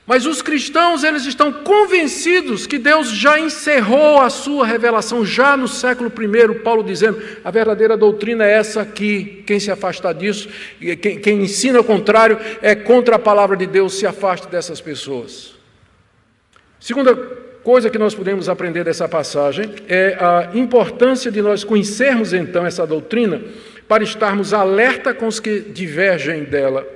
Mas 0.07 0.25
os 0.25 0.41
cristãos, 0.41 1.03
eles 1.03 1.27
estão 1.27 1.53
convencidos 1.53 2.65
que 2.65 2.79
Deus 2.79 3.11
já 3.11 3.41
encerrou 3.41 4.21
a 4.21 4.31
sua 4.31 4.65
revelação, 4.65 5.27
já 5.27 5.57
no 5.57 5.67
século 5.67 6.13
I, 6.17 6.59
Paulo 6.61 6.85
dizendo, 6.85 7.21
a 7.45 7.51
verdadeira 7.51 7.97
doutrina 7.97 8.47
é 8.47 8.53
essa 8.53 8.83
aqui, 8.83 9.43
quem 9.45 9.59
se 9.59 9.69
afasta 9.69 10.15
disso, 10.15 10.49
quem, 11.03 11.19
quem 11.19 11.43
ensina 11.43 11.81
o 11.81 11.85
contrário, 11.85 12.39
é 12.63 12.77
contra 12.77 13.17
a 13.17 13.19
palavra 13.19 13.57
de 13.57 13.67
Deus, 13.67 13.99
se 13.99 14.07
afaste 14.07 14.47
dessas 14.47 14.81
pessoas. 14.81 15.57
Segunda 16.79 17.17
coisa 17.65 17.91
que 17.91 17.99
nós 17.99 18.15
podemos 18.15 18.49
aprender 18.49 18.85
dessa 18.85 19.09
passagem 19.09 19.75
é 19.89 20.17
a 20.21 20.51
importância 20.55 21.33
de 21.33 21.43
nós 21.43 21.65
conhecermos 21.65 22.33
então 22.33 22.65
essa 22.65 22.87
doutrina 22.87 23.43
para 23.89 24.05
estarmos 24.05 24.55
alerta 24.55 25.13
com 25.13 25.27
os 25.27 25.41
que 25.41 25.59
divergem 25.59 26.45
dela 26.45 26.96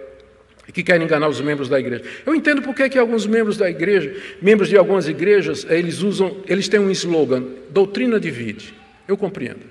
e 0.71 0.73
que 0.73 0.85
querem 0.85 1.05
enganar 1.05 1.29
os 1.29 1.41
membros 1.41 1.69
da 1.69 1.81
igreja. 1.81 2.05
Eu 2.25 2.33
entendo 2.33 2.63
porque 2.63 2.89
que 2.89 2.97
alguns 2.97 3.27
membros 3.27 3.57
da 3.57 3.69
igreja, 3.69 4.15
membros 4.41 4.69
de 4.69 4.77
algumas 4.77 5.09
igrejas, 5.09 5.67
eles 5.69 6.01
usam, 6.01 6.37
eles 6.47 6.69
têm 6.69 6.79
um 6.79 6.93
slogan, 6.93 7.43
doutrina 7.71 8.21
divide. 8.21 8.73
Eu 9.09 9.17
compreendo. 9.17 9.63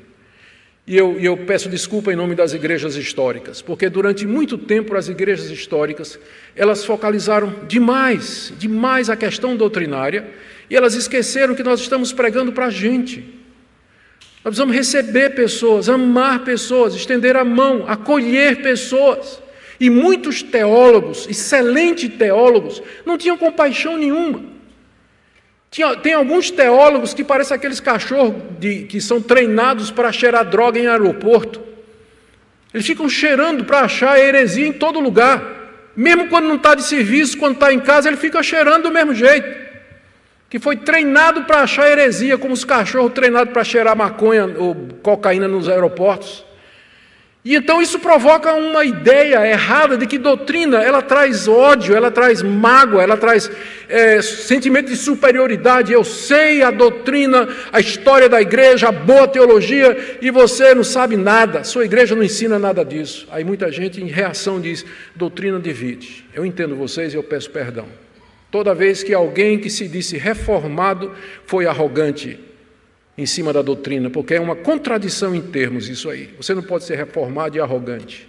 E 0.86 0.98
eu, 0.98 1.18
eu 1.18 1.38
peço 1.38 1.70
desculpa 1.70 2.12
em 2.12 2.18
nome 2.18 2.36
das 2.36 2.54
igrejas 2.54 2.98
históricas, 2.98 3.62
porque 3.62 3.88
durante 3.88 4.28
muito 4.28 4.58
tempo 4.58 4.94
as 4.94 5.08
igrejas 5.08 5.50
históricas, 5.50 6.20
elas 6.54 6.84
focalizaram 6.84 7.56
demais, 7.66 8.52
demais 8.60 9.10
a 9.10 9.16
questão 9.16 9.56
doutrinária, 9.56 10.28
e 10.70 10.76
elas 10.76 10.96
esqueceram 10.96 11.56
que 11.56 11.64
nós 11.64 11.80
estamos 11.80 12.12
pregando 12.12 12.52
para 12.52 12.66
a 12.66 12.70
gente. 12.70 13.20
Nós 14.44 14.56
precisamos 14.56 14.76
receber 14.76 15.30
pessoas, 15.30 15.88
amar 15.88 16.44
pessoas, 16.44 16.94
estender 16.94 17.38
a 17.38 17.46
mão, 17.46 17.86
acolher 17.88 18.62
pessoas. 18.62 19.42
E 19.80 19.90
muitos 19.90 20.44
teólogos, 20.44 21.26
excelentes 21.30 22.10
teólogos, 22.18 22.84
não 23.06 23.18
tinham 23.18 23.38
compaixão 23.38 23.98
nenhuma. 23.98 24.44
Tinha, 25.72 25.96
tem 25.96 26.14
alguns 26.14 26.52
teólogos 26.52 27.14
que 27.14 27.24
parecem 27.24 27.56
aqueles 27.56 27.80
cachorros 27.80 28.36
de, 28.60 28.84
que 28.84 29.00
são 29.00 29.22
treinados 29.22 29.92
para 29.92 30.12
cheirar 30.12 30.44
droga 30.44 30.80
em 30.80 30.88
aeroporto. 30.88 31.62
Eles 32.74 32.86
ficam 32.86 33.08
cheirando 33.08 33.64
para 33.64 33.82
achar 33.82 34.20
heresia 34.20 34.68
em 34.68 34.74
todo 34.74 35.00
lugar. 35.00 35.60
Mesmo 35.96 36.28
quando 36.28 36.48
não 36.48 36.56
está 36.56 36.76
de 36.76 36.84
serviço, 36.84 37.38
quando 37.38 37.54
está 37.54 37.74
em 37.74 37.80
casa, 37.80 38.10
ele 38.10 38.18
fica 38.18 38.42
cheirando 38.44 38.84
do 38.84 38.92
mesmo 38.92 39.14
jeito. 39.14 39.70
Que 40.50 40.60
foi 40.60 40.76
treinado 40.76 41.44
para 41.44 41.62
achar 41.62 41.90
heresia, 41.90 42.38
como 42.38 42.54
os 42.54 42.66
cachorros 42.66 43.14
treinados 43.14 43.54
para 43.54 43.64
cheirar 43.64 43.96
maconha 43.96 44.56
ou 44.58 44.76
cocaína 45.02 45.48
nos 45.48 45.70
aeroportos. 45.70 46.49
E 47.44 47.56
então 47.56 47.82
isso 47.82 48.00
provoca 48.00 48.54
uma 48.54 48.84
ideia 48.84 49.48
errada 49.48 49.98
de 49.98 50.06
que 50.06 50.18
doutrina 50.18 50.84
ela 50.84 51.02
traz 51.02 51.48
ódio, 51.48 51.96
ela 51.96 52.12
traz 52.12 52.42
mágoa, 52.42 53.02
ela 53.02 53.16
traz 53.16 53.50
é, 53.88 54.22
sentimento 54.22 54.88
de 54.90 54.98
superioridade. 54.98 55.94
Eu 55.94 56.04
sei 56.04 56.62
a 56.62 56.70
doutrina, 56.70 57.48
a 57.72 57.80
história 57.80 58.28
da 58.28 58.42
igreja, 58.42 58.90
a 58.90 58.92
boa 58.92 59.26
teologia, 59.26 60.18
e 60.22 60.30
você 60.30 60.76
não 60.76 60.84
sabe 60.84 61.16
nada. 61.16 61.64
Sua 61.64 61.86
igreja 61.86 62.14
não 62.14 62.24
ensina 62.24 62.60
nada 62.60 62.84
disso. 62.84 63.26
Aí 63.32 63.46
muita 63.46 63.72
gente 63.72 64.02
em 64.02 64.08
reação 64.08 64.60
diz: 64.60 64.86
doutrina 65.16 65.60
divide. 65.62 66.26
Eu 66.34 66.46
entendo 66.46 66.76
vocês 66.76 67.14
e 67.14 67.18
eu 67.18 67.24
peço 67.24 67.50
perdão. 67.52 67.88
Toda 68.52 68.74
vez 68.74 69.02
que 69.02 69.14
alguém 69.14 69.60
que 69.60 69.70
se 69.70 69.88
disse 69.88 70.18
reformado 70.18 71.14
foi 71.46 71.68
arrogante, 71.68 72.38
em 73.20 73.26
cima 73.26 73.52
da 73.52 73.62
doutrina, 73.62 74.10
porque 74.10 74.36
é 74.36 74.40
uma 74.40 74.56
contradição 74.56 75.36
em 75.36 75.42
termos 75.42 75.90
isso 75.90 76.10
aí. 76.10 76.34
Você 76.38 76.56
não 76.56 76.64
pode 76.64 76.86
ser 76.86 76.96
reformado 76.96 77.58
e 77.58 77.60
arrogante, 77.60 78.26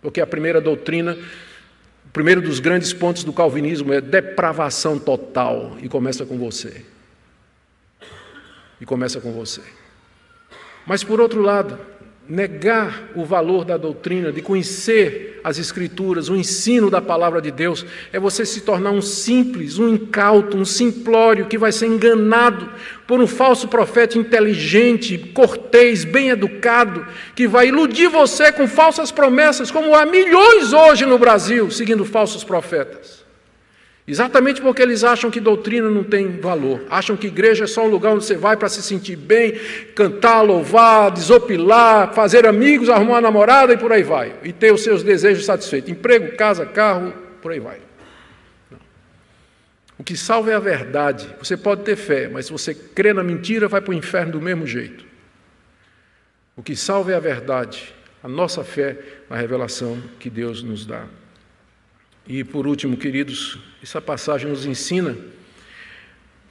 porque 0.00 0.20
a 0.20 0.26
primeira 0.26 0.60
doutrina, 0.60 1.18
o 2.06 2.10
primeiro 2.12 2.40
dos 2.40 2.60
grandes 2.60 2.92
pontos 2.92 3.24
do 3.24 3.32
calvinismo 3.32 3.92
é 3.92 4.00
depravação 4.00 5.00
total, 5.00 5.76
e 5.82 5.88
começa 5.88 6.24
com 6.24 6.38
você. 6.38 6.84
E 8.80 8.86
começa 8.86 9.20
com 9.20 9.32
você. 9.32 9.62
Mas 10.86 11.02
por 11.02 11.20
outro 11.20 11.42
lado, 11.42 11.76
negar 12.30 13.10
o 13.16 13.24
valor 13.24 13.64
da 13.64 13.76
doutrina, 13.76 14.30
de 14.30 14.40
conhecer 14.40 15.40
as 15.42 15.58
Escrituras, 15.58 16.28
o 16.28 16.36
ensino 16.36 16.88
da 16.88 17.00
palavra 17.00 17.42
de 17.42 17.50
Deus, 17.50 17.84
é 18.12 18.20
você 18.20 18.46
se 18.46 18.60
tornar 18.60 18.92
um 18.92 19.02
simples, 19.02 19.78
um 19.78 19.88
incauto, 19.88 20.56
um 20.56 20.64
simplório 20.64 21.46
que 21.46 21.58
vai 21.58 21.72
ser 21.72 21.86
enganado 21.86 22.70
por 23.04 23.20
um 23.20 23.26
falso 23.26 23.66
profeta 23.66 24.16
inteligente, 24.16 25.18
cortês, 25.34 26.04
bem 26.04 26.28
educado, 26.28 27.04
que 27.34 27.48
vai 27.48 27.66
iludir 27.66 28.06
você 28.06 28.52
com 28.52 28.68
falsas 28.68 29.10
promessas, 29.10 29.70
como 29.72 29.92
há 29.92 30.06
milhões 30.06 30.72
hoje 30.72 31.04
no 31.04 31.18
Brasil 31.18 31.68
seguindo 31.68 32.04
falsos 32.04 32.44
profetas. 32.44 33.19
Exatamente 34.10 34.60
porque 34.60 34.82
eles 34.82 35.04
acham 35.04 35.30
que 35.30 35.38
doutrina 35.38 35.88
não 35.88 36.02
tem 36.02 36.40
valor, 36.40 36.84
acham 36.90 37.16
que 37.16 37.28
igreja 37.28 37.62
é 37.62 37.66
só 37.68 37.86
um 37.86 37.88
lugar 37.88 38.12
onde 38.12 38.24
você 38.24 38.34
vai 38.34 38.56
para 38.56 38.68
se 38.68 38.82
sentir 38.82 39.14
bem, 39.14 39.52
cantar, 39.94 40.40
louvar, 40.40 41.12
desopilar, 41.12 42.12
fazer 42.12 42.44
amigos, 42.44 42.88
arrumar 42.88 43.12
uma 43.12 43.20
namorada 43.20 43.72
e 43.72 43.76
por 43.76 43.92
aí 43.92 44.02
vai, 44.02 44.34
e 44.42 44.52
ter 44.52 44.74
os 44.74 44.82
seus 44.82 45.04
desejos 45.04 45.44
satisfeitos 45.44 45.92
emprego, 45.92 46.36
casa, 46.36 46.66
carro, 46.66 47.12
por 47.40 47.52
aí 47.52 47.60
vai. 47.60 47.78
Não. 48.68 48.80
O 49.96 50.02
que 50.02 50.16
salva 50.16 50.50
é 50.50 50.56
a 50.56 50.58
verdade. 50.58 51.32
Você 51.38 51.56
pode 51.56 51.84
ter 51.84 51.94
fé, 51.94 52.28
mas 52.28 52.46
se 52.46 52.52
você 52.52 52.74
crê 52.74 53.12
na 53.12 53.22
mentira, 53.22 53.68
vai 53.68 53.80
para 53.80 53.92
o 53.92 53.94
inferno 53.94 54.32
do 54.32 54.40
mesmo 54.40 54.66
jeito. 54.66 55.04
O 56.56 56.64
que 56.64 56.74
salva 56.74 57.12
é 57.12 57.14
a 57.14 57.20
verdade, 57.20 57.94
a 58.24 58.28
nossa 58.28 58.64
fé 58.64 58.98
na 59.30 59.36
revelação 59.36 60.02
que 60.18 60.28
Deus 60.28 60.64
nos 60.64 60.84
dá. 60.84 61.06
E 62.26 62.44
por 62.44 62.66
último, 62.66 62.96
queridos, 62.96 63.58
essa 63.82 64.00
passagem 64.00 64.48
nos 64.48 64.66
ensina 64.66 65.16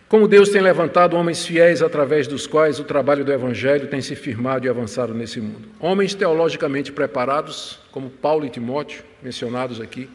como 0.09 0.28
Deus 0.28 0.49
tem 0.49 0.59
levantado 0.59 1.15
homens 1.15 1.45
fiéis 1.45 1.84
através 1.84 2.26
dos 2.26 2.47
quais 2.47 2.80
o 2.80 2.84
trabalho 2.84 3.24
do 3.24 3.32
Evangelho 3.32 3.88
tem 3.88 4.01
se 4.01 4.15
firmado 4.15 4.65
e 4.65 4.70
avançado 4.70 5.13
nesse 5.13 5.39
mundo. 5.39 5.70
Homens 5.80 6.15
teologicamente 6.15 6.91
preparados, 6.91 7.78
como 7.91 8.09
Paulo 8.09 8.43
e 8.43 8.49
Timóteo, 8.49 9.03
mencionados 9.22 9.80
aqui. 9.80 10.09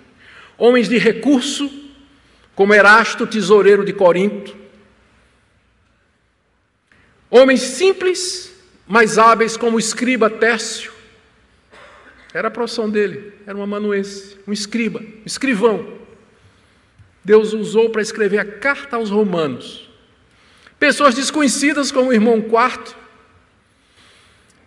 Homens 0.59 0.89
de 0.89 0.99
recurso, 0.99 1.71
como 2.57 2.75
Erasto, 2.75 3.25
tesoureiro 3.25 3.85
de 3.85 3.93
Corinto. 3.93 4.57
Homens 7.31 7.61
simples, 7.61 8.53
mas 8.89 9.17
hábeis, 9.17 9.57
como 9.57 9.77
o 9.77 9.81
escriba 9.81 10.29
Tércio. 10.29 10.93
Era 12.35 12.49
a 12.49 12.51
profissão 12.51 12.91
dele, 12.91 13.33
era 13.47 13.57
um 13.57 13.63
amanuense, 13.63 14.37
um 14.45 14.53
escriba, 14.53 14.99
um 14.99 15.25
escrivão. 15.25 15.87
Deus 17.25 17.53
usou 17.53 17.91
para 17.91 18.03
escrever 18.03 18.39
a 18.39 18.45
carta 18.45 18.97
aos 18.97 19.09
romanos. 19.09 19.89
Pessoas 20.77 21.15
desconhecidas 21.15 21.93
como 21.93 22.11
o 22.11 22.13
irmão 22.13 22.43
quarto. 22.43 22.97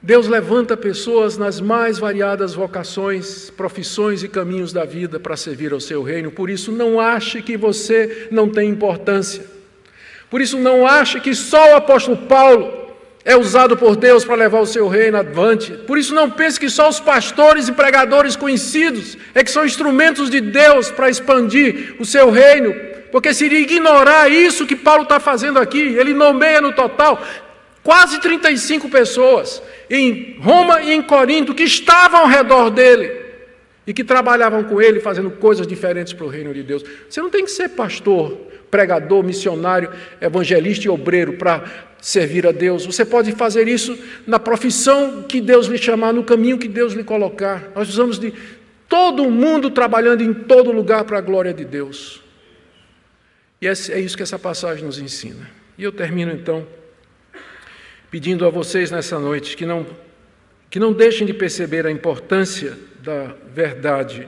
Deus 0.02 0.28
levanta 0.28 0.78
pessoas 0.78 1.38
nas 1.38 1.60
mais 1.60 2.00
variadas 2.00 2.54
vocações, 2.54 3.50
profissões 3.50 4.24
e 4.24 4.30
caminhos 4.30 4.72
da 4.72 4.86
vida 4.86 5.20
para 5.20 5.36
servir 5.36 5.74
ao 5.74 5.82
seu 5.82 6.02
reino. 6.02 6.32
Por 6.32 6.50
isso, 6.50 6.72
não 6.72 7.02
ache 7.02 7.42
que 7.42 7.58
você 7.58 8.30
não 8.32 8.48
tem 8.48 8.70
importância. 8.70 9.46
Por 10.30 10.40
isso, 10.40 10.58
não 10.58 10.88
ache 10.88 11.20
que 11.20 11.36
só 11.36 11.74
o 11.74 11.76
apóstolo 11.76 12.16
Paulo 12.16 12.87
é 13.28 13.36
usado 13.36 13.76
por 13.76 13.98
Deus 13.98 14.24
para 14.24 14.36
levar 14.36 14.62
o 14.62 14.66
seu 14.66 14.88
reino 14.88 15.18
avante. 15.18 15.74
Por 15.86 15.98
isso, 15.98 16.16
não 16.16 16.32
pense 16.32 16.58
que 16.58 16.70
só 16.70 16.88
os 16.88 16.98
pastores 16.98 17.68
e 17.68 17.74
pregadores 17.74 18.38
conhecidos 18.38 19.18
é 19.36 19.44
que 19.44 19.52
são 19.52 19.66
instrumentos 19.66 20.30
de 20.30 20.40
Deus 20.40 20.90
para 20.90 21.10
expandir 21.10 21.98
o 22.00 22.06
seu 22.06 22.32
reino, 22.32 22.74
porque 23.12 23.34
seria 23.34 23.60
ignorar 23.60 24.32
isso 24.32 24.66
que 24.66 24.78
Paulo 24.78 25.04
está 25.04 25.20
fazendo 25.20 25.60
aqui. 25.60 25.78
Ele 25.78 26.14
nomeia 26.14 26.62
no 26.62 26.72
total 26.72 27.22
quase 27.84 28.18
35 28.22 28.88
pessoas 28.88 29.62
em 29.90 30.38
Roma 30.40 30.82
e 30.82 30.94
em 30.94 31.02
Corinto 31.02 31.54
que 31.54 31.64
estavam 31.64 32.22
ao 32.22 32.28
redor 32.28 32.70
dele 32.70 33.12
e 33.86 33.94
que 33.94 34.06
trabalhavam 34.06 34.64
com 34.64 34.82
ele 34.82 35.02
fazendo 35.02 35.32
coisas 35.32 35.68
diferentes 35.68 36.14
para 36.14 36.26
o 36.26 36.30
reino 36.30 36.54
de 36.54 36.64
Deus. 36.64 36.82
Você 37.10 37.22
não 37.22 37.30
tem 37.30 37.44
que 37.44 37.52
ser 37.52 37.68
pastor, 37.72 38.38
pregador, 38.70 39.24
missionário, 39.24 39.92
evangelista 40.20 40.88
e 40.88 40.90
obreiro 40.90 41.34
para 41.34 41.64
servir 42.00 42.46
a 42.46 42.52
Deus. 42.52 42.86
Você 42.86 43.06
pode 43.06 43.32
fazer 43.32 43.68
isso 43.68 43.98
na 44.26 44.40
profissão 44.40 45.24
que 45.24 45.42
Deus 45.42 45.68
lhe 45.68 45.78
chamar, 45.78 46.14
no 46.14 46.24
caminho 46.24 46.58
que 46.58 46.68
Deus 46.68 46.94
lhe 46.94 47.04
colocar. 47.04 47.72
Nós 47.76 47.88
precisamos 47.88 48.20
de 48.20 48.34
todo 48.88 49.30
mundo 49.30 49.70
trabalhando 49.70 50.24
em 50.24 50.34
todo 50.34 50.72
lugar 50.72 51.04
para 51.04 51.18
a 51.18 51.22
glória 51.22 51.54
de 51.54 51.66
Deus. 51.66 52.24
E 53.62 53.68
é, 53.68 53.72
é 53.72 54.00
isso 54.00 54.16
que 54.16 54.24
essa 54.24 54.38
passagem 54.38 54.86
nos 54.86 55.00
ensina. 55.00 55.50
E 55.78 55.84
eu 55.84 55.92
termino 55.92 56.32
então 56.32 56.66
pedindo 58.10 58.46
a 58.46 58.50
vocês 58.50 58.90
nessa 58.90 59.20
noite 59.20 59.58
que 59.58 59.66
não 59.66 59.86
que 60.70 60.80
não 60.80 60.92
deixem 60.92 61.26
de 61.26 61.34
perceber 61.34 61.86
a 61.86 61.92
importância 61.92 62.78
da 63.02 63.34
verdade 63.54 64.28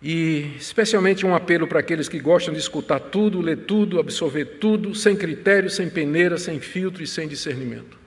e 0.00 0.52
especialmente 0.56 1.26
um 1.26 1.34
apelo 1.34 1.66
para 1.66 1.80
aqueles 1.80 2.08
que 2.08 2.20
gostam 2.20 2.54
de 2.54 2.60
escutar 2.60 3.00
tudo, 3.00 3.40
ler 3.40 3.58
tudo, 3.58 3.98
absorver 3.98 4.44
tudo, 4.60 4.94
sem 4.94 5.16
critério, 5.16 5.68
sem 5.68 5.90
peneira, 5.90 6.38
sem 6.38 6.60
filtro 6.60 7.02
e 7.02 7.06
sem 7.06 7.26
discernimento. 7.26 7.98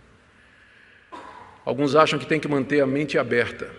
Alguns 1.66 1.96
acham 1.96 2.18
que 2.18 2.26
tem 2.26 2.39
que 2.39 2.48
manter 2.48 2.82
a 2.82 2.88
mente 2.88 3.18
aberta. 3.18 3.70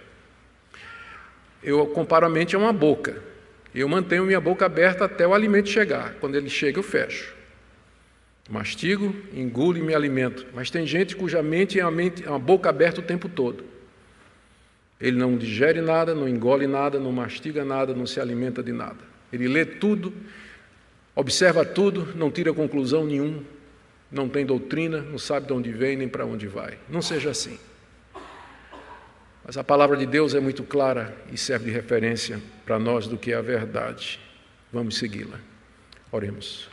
Eu 1.62 1.86
comparo 1.86 2.26
a 2.26 2.28
mente 2.28 2.54
a 2.54 2.58
uma 2.58 2.72
boca. 2.72 3.22
Eu 3.74 3.88
mantenho 3.88 4.24
minha 4.24 4.40
boca 4.40 4.66
aberta 4.66 5.06
até 5.06 5.26
o 5.26 5.32
alimento 5.32 5.70
chegar. 5.70 6.14
Quando 6.20 6.36
ele 6.36 6.50
chega, 6.50 6.78
eu 6.78 6.82
fecho. 6.82 7.34
Mastigo, 8.50 9.14
engulo 9.32 9.78
e 9.78 9.82
me 9.82 9.94
alimento. 9.94 10.46
Mas 10.52 10.70
tem 10.70 10.86
gente 10.86 11.16
cuja 11.16 11.42
mente 11.42 11.80
é 11.80 11.84
uma, 11.84 11.90
mente, 11.90 12.24
é 12.24 12.28
uma 12.28 12.38
boca 12.38 12.68
aberta 12.68 13.00
o 13.00 13.04
tempo 13.04 13.28
todo. 13.28 13.71
Ele 15.02 15.18
não 15.18 15.36
digere 15.36 15.80
nada, 15.80 16.14
não 16.14 16.28
engole 16.28 16.68
nada, 16.68 17.00
não 17.00 17.10
mastiga 17.10 17.64
nada, 17.64 17.92
não 17.92 18.06
se 18.06 18.20
alimenta 18.20 18.62
de 18.62 18.70
nada. 18.70 19.00
Ele 19.32 19.48
lê 19.48 19.64
tudo, 19.64 20.14
observa 21.12 21.64
tudo, 21.64 22.14
não 22.14 22.30
tira 22.30 22.54
conclusão 22.54 23.04
nenhuma, 23.04 23.42
não 24.12 24.28
tem 24.28 24.46
doutrina, 24.46 25.00
não 25.00 25.18
sabe 25.18 25.48
de 25.48 25.52
onde 25.52 25.72
vem 25.72 25.96
nem 25.96 26.08
para 26.08 26.24
onde 26.24 26.46
vai. 26.46 26.78
Não 26.88 27.02
seja 27.02 27.30
assim. 27.30 27.58
Mas 29.44 29.56
a 29.56 29.64
palavra 29.64 29.96
de 29.96 30.06
Deus 30.06 30.36
é 30.36 30.40
muito 30.40 30.62
clara 30.62 31.16
e 31.32 31.36
serve 31.36 31.64
de 31.64 31.72
referência 31.72 32.40
para 32.64 32.78
nós 32.78 33.08
do 33.08 33.18
que 33.18 33.32
é 33.32 33.34
a 33.34 33.42
verdade. 33.42 34.20
Vamos 34.72 34.98
segui-la. 34.98 35.40
Oremos. 36.12 36.68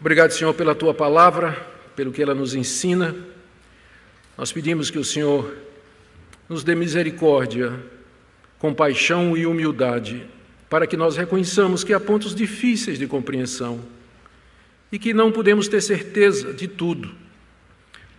Obrigado, 0.00 0.30
Senhor, 0.30 0.54
pela 0.54 0.74
tua 0.74 0.94
palavra, 0.94 1.52
pelo 1.94 2.10
que 2.10 2.22
ela 2.22 2.34
nos 2.34 2.54
ensina. 2.54 3.14
Nós 4.38 4.50
pedimos 4.50 4.90
que 4.90 4.98
o 4.98 5.04
Senhor 5.04 5.65
nos 6.48 6.62
dê 6.62 6.74
misericórdia, 6.74 7.72
compaixão 8.58 9.36
e 9.36 9.46
humildade, 9.46 10.26
para 10.68 10.86
que 10.86 10.96
nós 10.96 11.16
reconheçamos 11.16 11.84
que 11.84 11.92
há 11.92 12.00
pontos 12.00 12.34
difíceis 12.34 12.98
de 12.98 13.06
compreensão 13.06 13.80
e 14.90 14.98
que 14.98 15.12
não 15.12 15.30
podemos 15.32 15.68
ter 15.68 15.80
certeza 15.80 16.52
de 16.52 16.66
tudo 16.66 17.26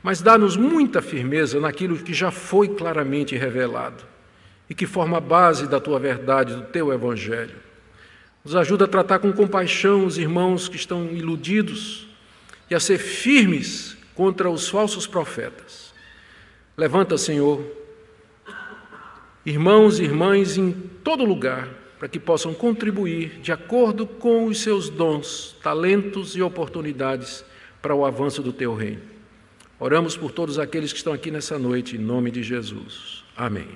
mas 0.08 0.22
dá-nos 0.22 0.56
muita 0.56 1.02
firmeza 1.02 1.60
naquilo 1.60 1.98
que 1.98 2.14
já 2.14 2.32
foi 2.32 2.70
claramente 2.70 3.36
revelado 3.36 4.06
e 4.70 4.74
que 4.74 4.86
forma 4.86 5.18
a 5.18 5.20
base 5.20 5.68
da 5.68 5.82
tua 5.82 6.00
verdade, 6.00 6.56
do 6.56 6.62
teu 6.62 6.94
evangelho. 6.94 7.58
Nos 8.42 8.56
ajuda 8.56 8.86
a 8.86 8.88
tratar 8.88 9.20
com 9.20 9.34
compaixão 9.34 10.06
os 10.06 10.18
irmãos 10.18 10.70
que 10.70 10.78
estão 10.78 11.12
iludidos 11.12 12.08
e 12.70 12.76
a 12.76 12.80
ser 12.80 13.00
firmes 13.00 13.98
contra 14.16 14.50
os 14.50 14.70
falsos 14.70 15.06
profetas. 15.06 15.94
Levanta, 16.78 17.18
Senhor, 17.18 17.62
irmãos 19.48 19.98
e 19.98 20.04
irmãs 20.04 20.58
em 20.58 20.74
todo 20.74 21.24
lugar, 21.24 21.70
para 21.98 22.10
que 22.10 22.20
possam 22.20 22.54
contribuir 22.54 23.40
de 23.42 23.54
acordo 23.54 24.06
com 24.06 24.46
os 24.46 24.60
seus 24.60 24.90
dons, 24.90 25.56
talentos 25.64 26.36
e 26.36 26.42
oportunidades 26.42 27.46
para 27.82 27.96
o 27.96 28.06
avanço 28.06 28.44
do 28.44 28.52
teu 28.52 28.76
reino. 28.76 29.02
Oramos 29.80 30.18
por 30.18 30.34
todos 30.34 30.60
aqueles 30.60 30.92
que 30.92 30.98
estão 30.98 31.14
aqui 31.14 31.32
nessa 31.32 31.58
noite, 31.58 31.96
em 31.96 32.00
nome 32.00 32.30
de 32.30 32.44
Jesus. 32.44 33.24
Amém. 33.38 33.70